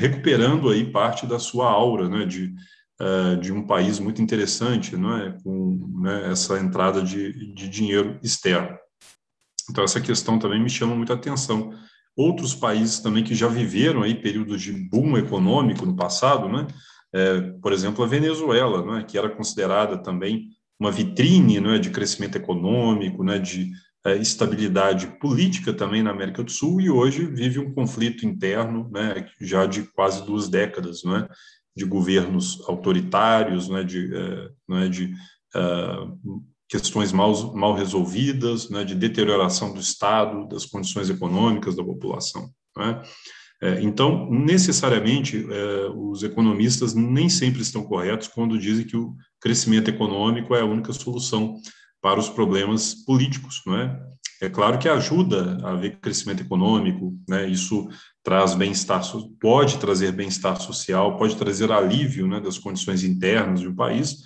recuperando 0.00 0.68
aí 0.68 0.90
parte 0.90 1.26
da 1.26 1.38
sua 1.38 1.70
aura 1.70 2.08
né, 2.08 2.24
de, 2.24 2.54
é, 3.00 3.36
de 3.36 3.52
um 3.52 3.66
país 3.66 3.98
muito 3.98 4.20
interessante, 4.20 4.96
né, 4.96 5.36
com 5.44 6.00
né, 6.02 6.30
essa 6.32 6.58
entrada 6.58 7.02
de, 7.02 7.54
de 7.54 7.68
dinheiro 7.68 8.18
externo. 8.22 8.76
Então, 9.70 9.84
essa 9.84 10.00
questão 10.00 10.38
também 10.38 10.62
me 10.62 10.70
chama 10.70 10.94
muita 10.94 11.14
atenção. 11.14 11.72
Outros 12.16 12.54
países 12.54 13.00
também 13.00 13.22
que 13.22 13.34
já 13.34 13.48
viveram 13.48 14.02
aí 14.02 14.14
períodos 14.14 14.62
de 14.62 14.72
boom 14.72 15.18
econômico 15.18 15.84
no 15.84 15.94
passado, 15.94 16.48
né, 16.48 16.66
é, 17.14 17.40
por 17.62 17.72
exemplo, 17.72 18.04
a 18.04 18.06
Venezuela, 18.06 18.84
né, 18.84 19.04
que 19.04 19.16
era 19.16 19.28
considerada 19.28 19.96
também 19.98 20.48
uma 20.78 20.90
vitrine 20.90 21.60
né, 21.60 21.78
de 21.78 21.90
crescimento 21.90 22.36
econômico, 22.36 23.24
né, 23.24 23.38
de 23.38 23.70
é, 24.04 24.16
estabilidade 24.16 25.06
política 25.18 25.72
também 25.72 26.02
na 26.02 26.10
América 26.10 26.42
do 26.42 26.50
Sul, 26.50 26.80
e 26.80 26.90
hoje 26.90 27.26
vive 27.26 27.58
um 27.58 27.72
conflito 27.72 28.26
interno 28.26 28.88
né, 28.90 29.26
já 29.40 29.66
de 29.66 29.82
quase 29.82 30.24
duas 30.24 30.48
décadas, 30.48 31.02
né, 31.02 31.26
de 31.76 31.84
governos 31.84 32.62
autoritários, 32.68 33.68
né, 33.68 33.82
de, 33.82 34.14
é, 34.14 34.48
né, 34.68 34.88
de 34.88 35.12
uh, 35.56 36.42
questões 36.68 37.12
mal, 37.12 37.54
mal 37.54 37.74
resolvidas, 37.74 38.70
né, 38.70 38.84
de 38.84 38.94
deterioração 38.94 39.72
do 39.72 39.80
Estado, 39.80 40.46
das 40.48 40.64
condições 40.64 41.10
econômicas 41.10 41.74
da 41.74 41.84
população. 41.84 42.50
Né. 42.76 43.02
É, 43.62 43.80
então, 43.80 44.30
necessariamente, 44.30 45.46
é, 45.50 45.90
os 45.94 46.22
economistas 46.22 46.94
nem 46.94 47.28
sempre 47.28 47.62
estão 47.62 47.84
corretos 47.84 48.28
quando 48.28 48.58
dizem 48.58 48.86
que 48.86 48.96
o 48.96 49.14
crescimento 49.40 49.88
econômico 49.88 50.54
é 50.54 50.60
a 50.60 50.66
única 50.66 50.92
solução 50.92 51.58
para 52.02 52.20
os 52.20 52.28
problemas 52.28 52.94
políticos, 52.94 53.62
não 53.66 53.76
é? 53.76 54.06
É 54.40 54.50
claro 54.50 54.78
que 54.78 54.88
ajuda 54.88 55.58
a 55.62 55.72
haver 55.72 55.98
crescimento 55.98 56.42
econômico, 56.42 57.18
né? 57.26 57.48
Isso 57.48 57.88
traz 58.22 58.54
bem-estar, 58.54 59.02
pode 59.40 59.78
trazer 59.78 60.12
bem-estar 60.12 60.60
social, 60.60 61.16
pode 61.16 61.36
trazer 61.36 61.72
alívio, 61.72 62.26
né, 62.26 62.38
das 62.38 62.58
condições 62.58 63.02
internas 63.02 63.60
de 63.60 63.68
um 63.68 63.74
país, 63.74 64.24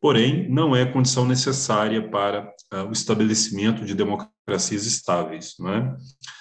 porém 0.00 0.48
não 0.48 0.74
é 0.74 0.86
condição 0.86 1.26
necessária 1.26 2.08
para 2.08 2.50
uh, 2.72 2.88
o 2.88 2.92
estabelecimento 2.92 3.84
de 3.84 3.94
democracias 3.94 4.86
estáveis, 4.86 5.54
né? 5.58 5.94
É, 5.94 6.39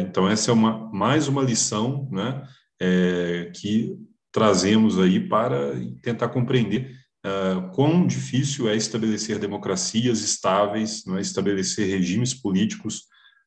então 0.00 0.28
essa 0.28 0.50
é 0.50 0.54
uma 0.54 0.90
mais 0.92 1.28
uma 1.28 1.42
lição, 1.42 2.08
né, 2.10 2.42
é, 2.80 3.52
que 3.54 3.96
trazemos 4.32 4.98
aí 4.98 5.20
para 5.20 5.72
tentar 6.02 6.28
compreender 6.28 6.92
uh, 7.26 7.70
quão 7.72 8.06
difícil 8.06 8.68
é 8.68 8.76
estabelecer 8.76 9.38
democracias 9.38 10.20
estáveis, 10.22 11.04
não 11.06 11.18
é? 11.18 11.20
estabelecer 11.20 11.88
regimes 11.88 12.32
políticos 12.34 13.04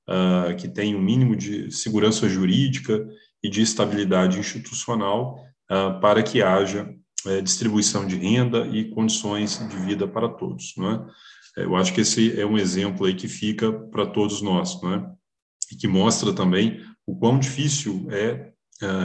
uh, 0.09 0.55
que 0.57 0.67
tenham 0.67 0.99
um 0.99 1.03
mínimo 1.03 1.35
de 1.35 1.71
segurança 1.71 2.27
jurídica 2.27 3.05
e 3.41 3.49
de 3.49 3.61
estabilidade 3.61 4.39
institucional 4.39 5.39
uh, 5.71 5.99
para 5.99 6.23
que 6.23 6.41
haja 6.41 6.89
distribuição 7.41 8.05
de 8.05 8.17
renda 8.17 8.67
e 8.67 8.89
condições 8.89 9.57
de 9.69 9.77
vida 9.77 10.05
para 10.05 10.27
todos, 10.27 10.73
não 10.75 10.91
é? 10.91 11.05
Eu 11.55 11.73
acho 11.73 11.93
que 11.93 12.01
esse 12.01 12.37
é 12.37 12.45
um 12.45 12.57
exemplo 12.57 13.05
aí 13.05 13.13
que 13.13 13.29
fica 13.29 13.71
para 13.71 14.05
todos 14.05 14.41
nós, 14.41 14.81
não 14.81 14.93
é? 14.93 15.09
E 15.73 15.75
que 15.75 15.87
mostra 15.87 16.31
também 16.31 16.79
o 17.05 17.15
quão 17.15 17.39
difícil 17.39 18.07
é 18.11 18.51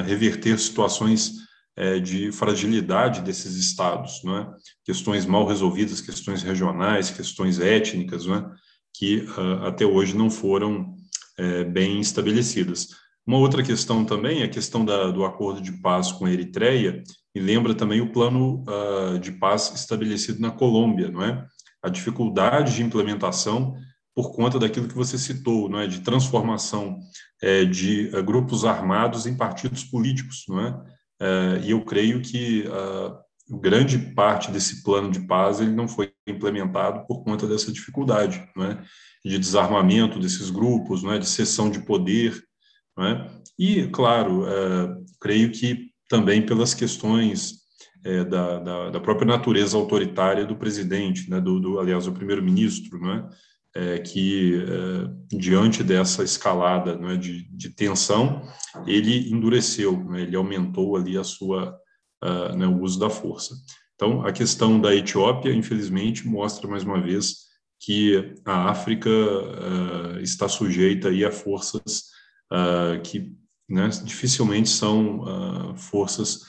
reverter 0.05 0.59
situações 0.59 1.49
é, 1.79 2.01
de 2.01 2.33
fragilidade 2.33 3.21
desses 3.21 3.55
estados, 3.55 4.21
não 4.25 4.37
é? 4.37 4.51
questões 4.85 5.25
mal 5.25 5.47
resolvidas, 5.47 6.01
questões 6.01 6.43
regionais, 6.43 7.09
questões 7.09 7.61
étnicas, 7.61 8.27
não 8.27 8.35
é? 8.35 8.51
que 8.93 9.19
uh, 9.19 9.64
até 9.64 9.87
hoje 9.87 10.16
não 10.16 10.29
foram 10.29 10.97
é, 11.39 11.62
bem 11.62 12.01
estabelecidas. 12.01 12.89
Uma 13.25 13.39
outra 13.39 13.62
questão 13.62 14.05
também 14.05 14.41
é 14.41 14.47
a 14.47 14.51
questão 14.51 14.85
da, 14.85 15.12
do 15.12 15.25
acordo 15.25 15.61
de 15.61 15.71
paz 15.81 16.11
com 16.11 16.27
a 16.27 16.33
Eritreia, 16.33 17.01
e 17.33 17.39
lembra 17.39 17.73
também 17.73 18.01
o 18.01 18.11
plano 18.11 18.64
uh, 18.66 19.16
de 19.21 19.31
paz 19.31 19.73
estabelecido 19.73 20.41
na 20.41 20.51
Colômbia, 20.51 21.12
não 21.12 21.23
é? 21.23 21.47
A 21.81 21.89
dificuldade 21.89 22.75
de 22.75 22.83
implementação 22.83 23.77
por 24.19 24.33
conta 24.33 24.59
daquilo 24.59 24.89
que 24.89 24.97
você 24.97 25.16
citou, 25.16 25.69
não 25.69 25.79
é? 25.79 25.87
De 25.87 26.01
transformação 26.01 26.99
é, 27.41 27.64
de 27.64 28.11
uh, 28.12 28.21
grupos 28.21 28.64
armados 28.64 29.27
em 29.27 29.37
partidos 29.37 29.85
políticos, 29.85 30.45
não 30.49 30.61
é? 30.61 30.71
Uh, 31.23 31.64
e 31.64 31.71
eu 31.71 31.85
creio 31.85 32.21
que 32.21 32.64
grande 33.49 33.97
parte 34.16 34.51
desse 34.51 34.83
plano 34.83 35.09
de 35.09 35.21
paz 35.21 35.61
ele 35.61 35.71
não 35.71 35.87
foi 35.87 36.12
implementado 36.27 37.07
por 37.07 37.23
conta 37.23 37.47
dessa 37.47 37.71
dificuldade, 37.71 38.45
não 38.57 38.64
é? 38.64 38.83
de 39.25 39.39
desarmamento 39.39 40.19
desses 40.19 40.51
grupos, 40.51 41.05
não 41.05 41.12
é? 41.12 41.19
de 41.21 41.29
cessão 41.29 41.71
de 41.71 41.79
poder, 41.79 42.43
não 42.97 43.07
é? 43.07 43.31
e 43.57 43.87
claro, 43.87 44.43
uh, 44.43 45.05
creio 45.21 45.53
que 45.53 45.93
também 46.09 46.45
pelas 46.45 46.75
questões 46.75 47.59
é, 48.05 48.25
da, 48.25 48.59
da, 48.59 48.91
da, 48.91 49.01
própria 49.01 49.29
natureza 49.29 49.77
autoritária 49.77 50.45
do 50.45 50.57
presidente, 50.57 51.31
né, 51.31 51.41
do, 51.41 51.61
do 51.61 51.79
aliás, 51.79 52.07
o 52.07 52.12
primeiro-ministro, 52.12 52.99
não 52.99 53.12
é? 53.75 53.95
é, 53.95 53.99
que, 53.99 54.55
é, 54.55 55.37
diante 55.37 55.83
dessa 55.83 56.23
escalada 56.23 56.97
né, 56.97 57.16
de, 57.16 57.49
de, 57.51 57.71
tensão, 57.71 58.43
ele 58.87 59.31
endureceu, 59.31 60.05
né, 60.05 60.23
ele 60.23 60.37
aumentou 60.37 60.97
ali 60.97 61.16
a 61.16 61.25
sua, 61.25 61.77
né, 62.57 62.66
o 62.66 62.81
uso 62.81 62.99
da 62.99 63.09
força. 63.09 63.55
Então, 63.95 64.25
a 64.25 64.33
questão 64.33 64.81
da 64.81 64.95
Etiópia, 64.95 65.53
infelizmente, 65.53 66.27
mostra 66.27 66.69
mais 66.69 66.85
uma 66.85 67.01
vez 67.01 67.49
que 67.81 68.35
a 68.45 68.71
África 68.71 69.09
uh, 69.09 70.21
está 70.21 70.49
sujeita 70.49 71.09
aí 71.09 71.25
a 71.25 71.31
forças 71.31 72.05
uh, 72.53 73.01
que 73.03 73.33
né, 73.69 73.89
dificilmente 74.05 74.69
são 74.69 75.77
forças 75.77 76.41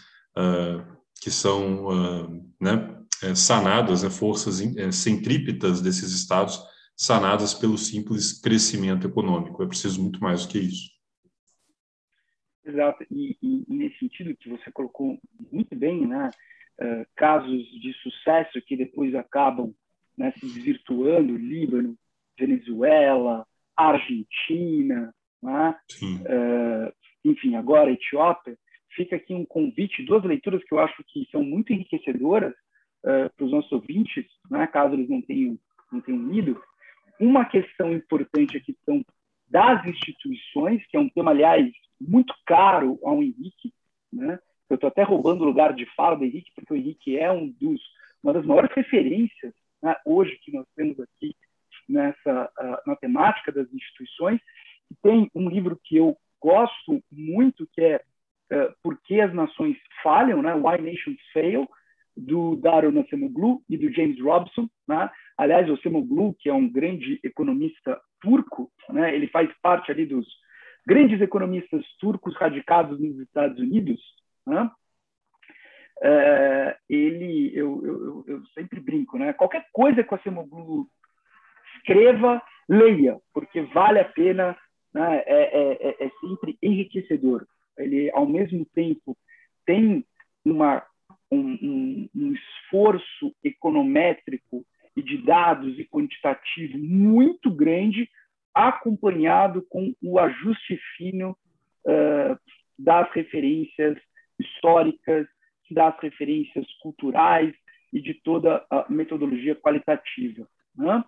que 1.21 1.29
são 1.29 2.49
né, 2.61 2.99
é, 3.21 3.35
sanadas, 3.35 4.03
né, 4.03 4.09
forças 4.09 4.61
é, 4.61 4.91
centrípetas 4.91 5.81
desses 5.81 6.13
estados 6.13 6.59
sanadas 6.99 7.53
pelo 7.53 7.77
simples 7.77 8.41
crescimento 8.41 9.07
econômico. 9.07 9.63
É 9.63 9.67
preciso 9.67 10.01
muito 10.01 10.21
mais 10.21 10.45
do 10.45 10.51
que 10.51 10.59
isso. 10.59 10.91
Exato. 12.65 13.05
E, 13.09 13.37
e, 13.41 13.63
e 13.69 13.73
nesse 13.73 13.99
sentido 13.99 14.35
que 14.35 14.49
você 14.49 14.69
colocou 14.69 15.17
muito 15.49 15.73
bem, 15.77 16.05
né, 16.05 16.29
uh, 16.81 17.05
casos 17.15 17.63
de 17.79 17.93
sucesso 18.03 18.61
que 18.61 18.75
depois 18.75 19.15
acabam 19.15 19.73
né, 20.17 20.33
se 20.37 20.45
desvirtuando, 20.45 21.37
Líbano, 21.37 21.97
Venezuela, 22.37 23.47
Argentina, 23.77 25.15
né, 25.41 25.75
uh, 26.03 26.93
enfim, 27.23 27.55
agora 27.55 27.93
Etiópia, 27.93 28.57
fica 28.93 29.15
aqui 29.15 29.33
um 29.33 29.45
convite, 29.45 30.03
duas 30.03 30.25
leituras 30.25 30.61
que 30.65 30.73
eu 30.73 30.79
acho 30.79 31.01
que 31.07 31.25
são 31.31 31.43
muito 31.43 31.71
enriquecedoras 31.71 32.53
uh, 33.05 33.33
para 33.37 33.45
os 33.45 33.51
nossos 33.51 33.71
ouvintes, 33.71 34.25
né, 34.51 34.67
caso 34.67 34.95
eles 34.95 35.07
não 35.07 35.21
tenham, 35.21 35.57
não 35.93 36.01
tenham 36.01 36.27
lido, 36.29 36.61
uma 37.19 37.45
questão 37.45 37.93
importante 37.93 38.57
a 38.57 38.61
questão 38.61 39.03
das 39.47 39.85
instituições, 39.85 40.85
que 40.87 40.95
é 40.95 40.99
um 40.99 41.09
tema, 41.09 41.31
aliás, 41.31 41.69
muito 41.99 42.33
caro 42.45 42.99
ao 43.03 43.21
Henrique, 43.21 43.73
né? 44.11 44.39
Eu 44.69 44.75
estou 44.75 44.87
até 44.87 45.01
roubando 45.01 45.41
o 45.41 45.47
lugar 45.47 45.73
de 45.73 45.85
fala 45.95 46.15
do 46.15 46.23
Henrique, 46.23 46.51
porque 46.55 46.73
o 46.73 46.77
Henrique 46.77 47.17
é 47.17 47.31
um 47.31 47.49
dos, 47.49 47.81
uma 48.21 48.33
das 48.33 48.45
maiores 48.45 48.71
referências 48.75 49.53
né, 49.81 49.95
hoje 50.05 50.37
que 50.43 50.53
nós 50.53 50.67
temos 50.75 50.99
aqui 50.99 51.35
nessa 51.87 52.51
na 52.85 52.95
temática 52.95 53.51
das 53.51 53.71
instituições. 53.73 54.39
E 54.91 54.95
tem 55.01 55.29
um 55.33 55.49
livro 55.49 55.79
que 55.83 55.97
eu 55.97 56.15
gosto 56.39 57.03
muito, 57.11 57.67
que 57.73 57.81
é 57.81 58.01
uh, 58.51 58.73
Por 58.83 58.99
que 59.01 59.19
as 59.19 59.33
Nações 59.33 59.75
Falham, 60.03 60.41
né? 60.41 60.53
Why 60.53 60.79
Nations 60.81 61.19
Fail, 61.33 61.67
do 62.19 62.55
Dario 62.57 62.97
Acemoglu 62.99 63.61
e 63.69 63.77
do 63.77 63.91
James 63.91 64.19
Robson. 64.21 64.69
Né? 64.87 65.09
Aliás, 65.37 65.69
o 65.69 65.73
Acemoglu, 65.73 66.35
que 66.39 66.49
é 66.49 66.53
um 66.53 66.69
grande 66.69 67.19
economista 67.23 67.99
turco, 68.21 68.71
né? 68.89 69.15
ele 69.15 69.27
faz 69.27 69.49
parte 69.61 69.91
ali 69.91 70.05
dos 70.05 70.27
grandes 70.85 71.21
economistas 71.21 71.85
turcos 71.99 72.35
radicados 72.35 72.99
nos 72.99 73.19
Estados 73.19 73.59
Unidos. 73.59 74.01
Né? 74.45 74.69
É, 76.01 76.77
ele, 76.89 77.51
eu, 77.53 77.81
eu, 77.85 78.25
eu, 78.27 78.45
sempre 78.53 78.79
brinco, 78.79 79.17
né? 79.17 79.33
Qualquer 79.33 79.65
coisa 79.73 80.01
que 80.01 80.13
o 80.13 80.15
Acemoglu 80.15 80.87
escreva, 81.75 82.41
leia, 82.69 83.19
porque 83.33 83.61
vale 83.63 83.99
a 83.99 84.05
pena, 84.05 84.57
né? 84.93 85.23
é, 85.25 85.41
é, 85.59 85.89
é, 85.89 86.05
é 86.05 86.11
sempre 86.21 86.57
enriquecedor. 86.63 87.45
Ele, 87.77 88.09
ao 88.11 88.25
mesmo 88.25 88.65
tempo, 88.73 89.17
tem 89.65 90.05
uma 90.45 90.83
um, 91.31 91.39
um, 91.39 92.09
um 92.15 92.33
esforço 92.33 93.35
econométrico 93.43 94.65
e 94.95 95.01
de 95.01 95.17
dados 95.17 95.77
e 95.79 95.85
quantitativo 95.85 96.77
muito 96.77 97.51
grande, 97.51 98.09
acompanhado 98.53 99.65
com 99.69 99.93
o 100.01 100.19
ajuste 100.19 100.79
fino 100.97 101.37
uh, 101.85 102.37
das 102.77 103.09
referências 103.11 103.97
históricas, 104.39 105.27
das 105.69 105.97
referências 105.99 106.65
culturais 106.81 107.53
e 107.93 108.01
de 108.01 108.13
toda 108.13 108.65
a 108.69 108.85
metodologia 108.89 109.55
qualitativa. 109.55 110.47
Né? 110.75 111.03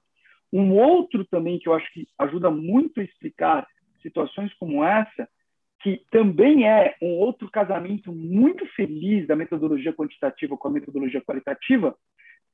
Um 0.54 0.74
outro 0.74 1.26
também 1.26 1.60
que 1.60 1.68
eu 1.68 1.74
acho 1.74 1.92
que 1.94 2.08
ajuda 2.18 2.52
muito 2.52 3.00
a 3.00 3.04
explicar 3.04 3.68
situações 4.02 4.54
como 4.56 4.84
essa 4.84 5.28
que 5.82 6.06
também 6.12 6.68
é 6.68 6.96
um 7.02 7.18
outro 7.18 7.50
casamento 7.50 8.12
muito 8.12 8.66
feliz 8.76 9.28
da 9.28 9.36
metodologia 9.36 9.94
quantitativa 9.94 10.56
com 10.56 10.68
a 10.68 10.72
metodologia 10.72 11.22
qualitativa, 11.22 11.96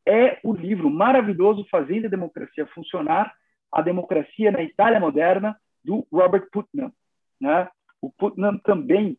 é 0.08 0.40
o 0.44 0.54
livro 0.54 0.90
maravilhoso 0.90 1.68
Fazendo 1.70 2.06
a 2.06 2.10
Democracia 2.10 2.66
Funcionar, 2.68 3.34
a 3.72 3.82
Democracia 3.82 4.52
na 4.52 4.64
Itália 4.64 5.00
Moderna, 5.00 5.58
do 5.84 6.08
Robert 6.12 6.48
Putnam. 6.52 6.92
Né? 7.40 7.68
O 8.02 8.10
Putnam 8.10 8.58
também 8.60 9.18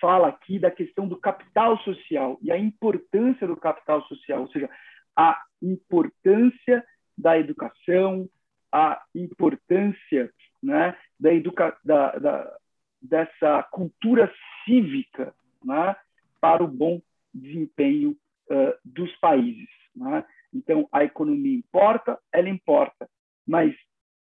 fala 0.00 0.28
aqui 0.28 0.58
da 0.58 0.70
questão 0.70 1.08
do 1.08 1.16
capital 1.16 1.78
social 1.78 2.38
e 2.42 2.50
a 2.52 2.58
importância 2.58 3.46
do 3.46 3.56
capital 3.56 4.02
social, 4.08 4.40
ou 4.40 4.48
seja, 4.48 4.68
a 5.16 5.40
importância 5.62 6.84
da 7.16 7.38
educação, 7.38 8.28
a 8.70 9.00
importância 9.14 10.30
né, 10.62 10.96
da, 11.18 11.32
educa 11.32 11.76
da, 11.84 12.58
dessa 13.02 13.62
cultura 13.64 14.32
cívica 14.64 15.34
né, 15.64 15.96
para 16.40 16.62
o 16.62 16.68
bom 16.68 17.02
desempenho 17.34 18.16
uh, 18.50 18.74
dos 18.84 19.14
países. 19.16 19.68
Né? 19.94 20.24
Então, 20.52 20.88
a 20.92 21.04
economia 21.04 21.56
importa, 21.56 22.18
ela 22.32 22.48
importa, 22.48 23.08
mas 23.46 23.74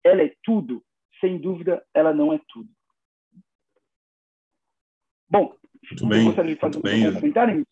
ela 0.04 0.22
é 0.22 0.34
tudo? 0.42 0.82
Sem 1.20 1.38
dúvida, 1.38 1.84
ela 1.92 2.14
não 2.14 2.32
é 2.32 2.40
tudo. 2.48 2.68
Bom, 5.28 5.54
muito 5.90 6.06
bem, 6.06 6.24
gostaria 6.24 6.54
de 6.54 6.60
fazer 6.60 6.78
um 6.78 6.82
bem. 6.82 7.14
comentário? 7.14 7.66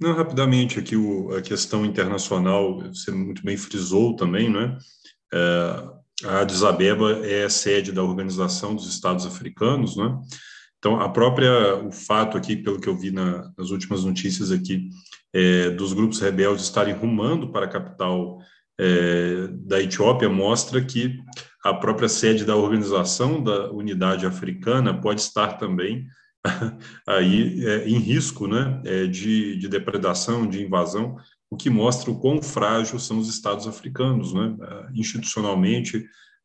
Não, 0.00 0.14
rapidamente, 0.14 0.78
aqui 0.78 0.96
o, 0.96 1.34
a 1.34 1.42
questão 1.42 1.84
internacional, 1.84 2.78
você 2.78 3.10
muito 3.10 3.42
bem 3.42 3.56
frisou 3.56 4.14
também, 4.14 4.48
né? 4.48 4.78
É, 5.32 5.97
a 6.24 6.40
Addis 6.40 6.62
Abeba 6.62 7.24
é 7.24 7.48
sede 7.48 7.92
da 7.92 8.02
Organização 8.02 8.74
dos 8.74 8.88
Estados 8.88 9.26
Africanos, 9.26 9.96
né? 9.96 10.18
Então, 10.78 11.00
a 11.00 11.08
própria, 11.08 11.76
o 11.76 11.90
fato 11.90 12.36
aqui, 12.36 12.56
pelo 12.56 12.80
que 12.80 12.88
eu 12.88 12.96
vi 12.96 13.10
na, 13.10 13.50
nas 13.58 13.70
últimas 13.70 14.04
notícias 14.04 14.52
aqui, 14.52 14.88
é, 15.32 15.70
dos 15.70 15.92
grupos 15.92 16.20
rebeldes 16.20 16.64
estarem 16.64 16.94
rumando 16.94 17.50
para 17.50 17.66
a 17.66 17.68
capital 17.68 18.38
é, 18.78 19.48
da 19.50 19.82
Etiópia, 19.82 20.28
mostra 20.28 20.84
que 20.84 21.18
a 21.64 21.74
própria 21.74 22.08
sede 22.08 22.44
da 22.44 22.54
Organização 22.56 23.42
da 23.42 23.70
Unidade 23.72 24.24
Africana 24.24 24.94
pode 24.98 25.20
estar 25.20 25.54
também 25.54 26.06
aí 27.06 27.66
é, 27.66 27.88
em 27.88 27.98
risco 27.98 28.46
né, 28.46 28.80
é, 28.84 29.06
de, 29.06 29.56
de 29.56 29.68
depredação, 29.68 30.46
de 30.46 30.62
invasão, 30.62 31.16
o 31.50 31.56
que 31.56 31.70
mostra 31.70 32.10
o 32.10 32.18
quão 32.18 32.42
frágil 32.42 32.98
são 32.98 33.18
os 33.18 33.28
Estados 33.28 33.66
africanos, 33.66 34.32
né, 34.34 34.54
institucionalmente 34.94 35.98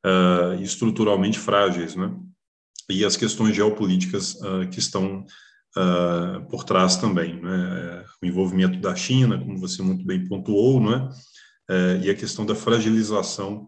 uh, 0.06 0.60
e 0.60 0.64
estruturalmente 0.64 1.38
frágeis, 1.38 1.96
né, 1.96 2.14
e 2.90 3.04
as 3.04 3.16
questões 3.16 3.56
geopolíticas 3.56 4.36
uh, 4.36 4.68
que 4.70 4.80
estão 4.80 5.26
uh, 5.78 6.46
por 6.50 6.64
trás 6.64 6.96
também, 6.96 7.42
né, 7.42 8.06
o 8.22 8.26
envolvimento 8.26 8.80
da 8.80 8.96
China, 8.96 9.38
como 9.38 9.58
você 9.58 9.82
muito 9.82 10.06
bem 10.06 10.26
pontuou, 10.28 10.82
né, 10.82 11.10
e 12.04 12.10
a 12.10 12.16
questão 12.16 12.46
da 12.46 12.54
fragilização 12.54 13.68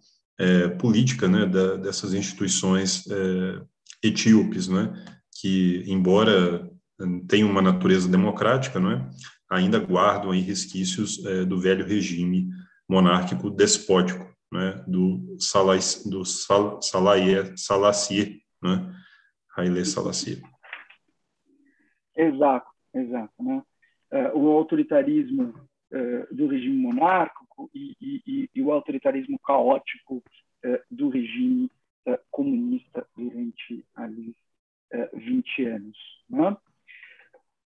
política, 0.80 1.30
né, 1.30 1.46
da, 1.46 1.78
dessas 1.78 2.14
instituições 2.14 3.06
etíopes, 4.04 4.68
né, 4.68 4.94
que 5.40 5.84
embora 5.88 6.70
tenham 7.28 7.50
uma 7.50 7.62
natureza 7.62 8.08
democrática, 8.08 8.80
não 8.80 8.92
é? 8.92 9.10
Ainda 9.50 9.80
guardam 9.80 10.32
aí 10.32 10.40
resquícios 10.40 11.24
é, 11.26 11.46
do 11.46 11.60
velho 11.60 11.86
regime 11.86 12.50
monárquico 12.88 13.50
despótico, 13.50 14.34
né, 14.52 14.84
do 14.88 15.36
Salai, 15.40 15.80
do 16.06 16.24
Sal, 16.24 16.82
Salaie, 16.82 17.58
Salacier, 17.58 18.40
né, 18.62 18.94
Haile 19.56 19.86
Salacier. 19.86 20.42
Exato, 22.16 22.68
exato, 22.94 23.34
né? 23.40 23.62
É, 24.12 24.32
o 24.34 24.48
autoritarismo 24.52 25.54
é, 25.92 26.28
do 26.32 26.48
regime 26.48 26.78
monárquico 26.78 27.70
e, 27.74 27.96
e, 28.00 28.50
e, 28.54 28.62
o 28.62 28.72
autoritarismo 28.72 29.38
caótico 29.40 30.24
é, 30.64 30.82
do 30.90 31.10
regime 31.10 31.70
comunista 32.30 33.08
durante 33.18 33.84
ali 33.96 34.36
20 35.12 35.66
anos, 35.66 35.98
né? 36.30 36.56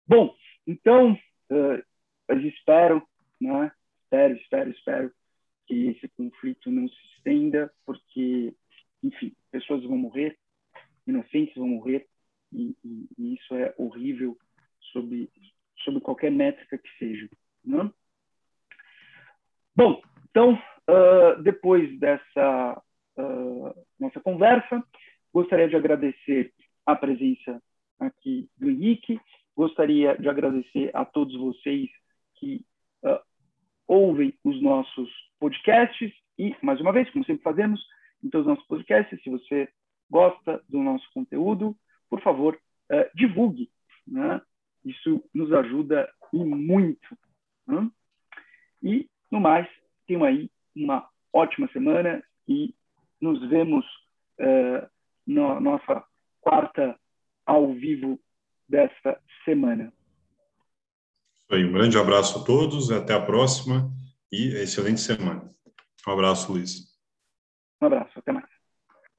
Bom, 0.07 0.37
então 0.67 1.19
uh, 1.51 1.83
mas 2.29 2.45
espero, 2.45 3.07
né? 3.41 3.73
Espero, 4.05 4.37
espero, 4.37 4.71
espero 4.71 5.13
que 5.67 5.89
esse 5.89 6.09
conflito 6.09 6.71
não 6.71 6.89
se 6.89 6.97
estenda, 7.17 7.73
porque, 7.85 8.55
enfim, 9.03 9.35
pessoas 9.51 9.83
vão 9.85 9.97
morrer, 9.97 10.39
inocentes 11.07 11.55
vão 11.57 11.69
morrer, 11.69 12.07
e, 12.53 12.77
e, 12.85 13.09
e 13.19 13.35
isso 13.35 13.55
é 13.55 13.75
horrível 13.77 14.39
sob, 14.93 15.29
sob 15.79 16.01
qualquer 16.01 16.31
métrica 16.31 16.79
que 16.79 16.89
seja. 16.99 17.29
Né? 17.65 17.91
Bom, 19.75 20.01
então, 20.31 20.55
uh, 20.55 21.43
depois 21.43 21.99
dessa 21.99 22.83
uh, 23.19 23.87
nossa 23.99 24.21
conversa, 24.21 24.83
gostaria 25.33 25.69
de 25.69 25.77
agradecer 25.77 26.53
a 26.85 26.95
presença 26.95 27.61
aqui 27.99 28.49
do 28.57 28.71
Henrique, 28.71 29.21
Gostaria 29.57 30.17
de 30.19 30.29
agradecer 30.29 30.91
a 30.95 31.05
todos 31.05 31.35
vocês 31.35 31.89
que 32.35 32.63
uh, 33.03 33.19
ouvem 33.89 34.35
os 34.45 34.61
nossos 34.61 35.11
podcasts 35.39 36.13
e, 36.39 36.55
mais 36.63 36.79
uma 36.81 36.93
vez, 36.93 37.09
como 37.11 37.25
sempre 37.25 37.43
fazemos 37.43 37.81
em 38.23 38.29
todos 38.29 38.47
os 38.47 38.53
nossos 38.53 38.67
podcasts, 38.67 39.23
se 39.23 39.31
você 39.31 39.67
gosta 40.11 40.63
do 40.69 40.83
nosso 40.83 41.11
conteúdo, 41.15 41.75
por 42.11 42.21
favor, 42.21 42.55
uh, 42.55 43.17
divulgue. 43.17 43.71
Né? 44.07 44.43
Isso 44.85 45.25
nos 45.33 45.51
ajuda 45.53 46.13
e 46.35 46.45
muito. 46.45 47.17
Né? 47.67 47.91
E, 48.83 49.09
no 49.31 49.41
mais, 49.41 49.67
tenham 50.07 50.25
aí 50.25 50.51
uma 50.75 51.09
ótima 51.33 51.67
semana 51.69 52.23
e 52.47 52.75
nos 53.19 53.41
vemos 53.49 53.87
uh, 54.39 54.87
na 55.27 55.59
nossa 55.61 56.05
quarta 56.43 56.99
ao 57.47 57.73
vivo 57.73 58.21
desta 58.69 59.21
semana. 59.45 59.93
Isso 61.37 61.55
aí, 61.55 61.65
um 61.65 61.73
grande 61.73 61.97
abraço 61.99 62.41
a 62.41 62.45
todos, 62.45 62.91
até 62.91 63.15
a 63.15 63.21
próxima 63.21 63.91
e 64.33 64.49
excelente 64.57 65.01
semana. 65.01 65.49
Um 66.07 66.13
abraço, 66.13 66.53
Luiz. 66.53 66.97
Um 67.81 67.87
abraço, 67.87 68.19
até 68.19 68.33
mais. 68.33 68.56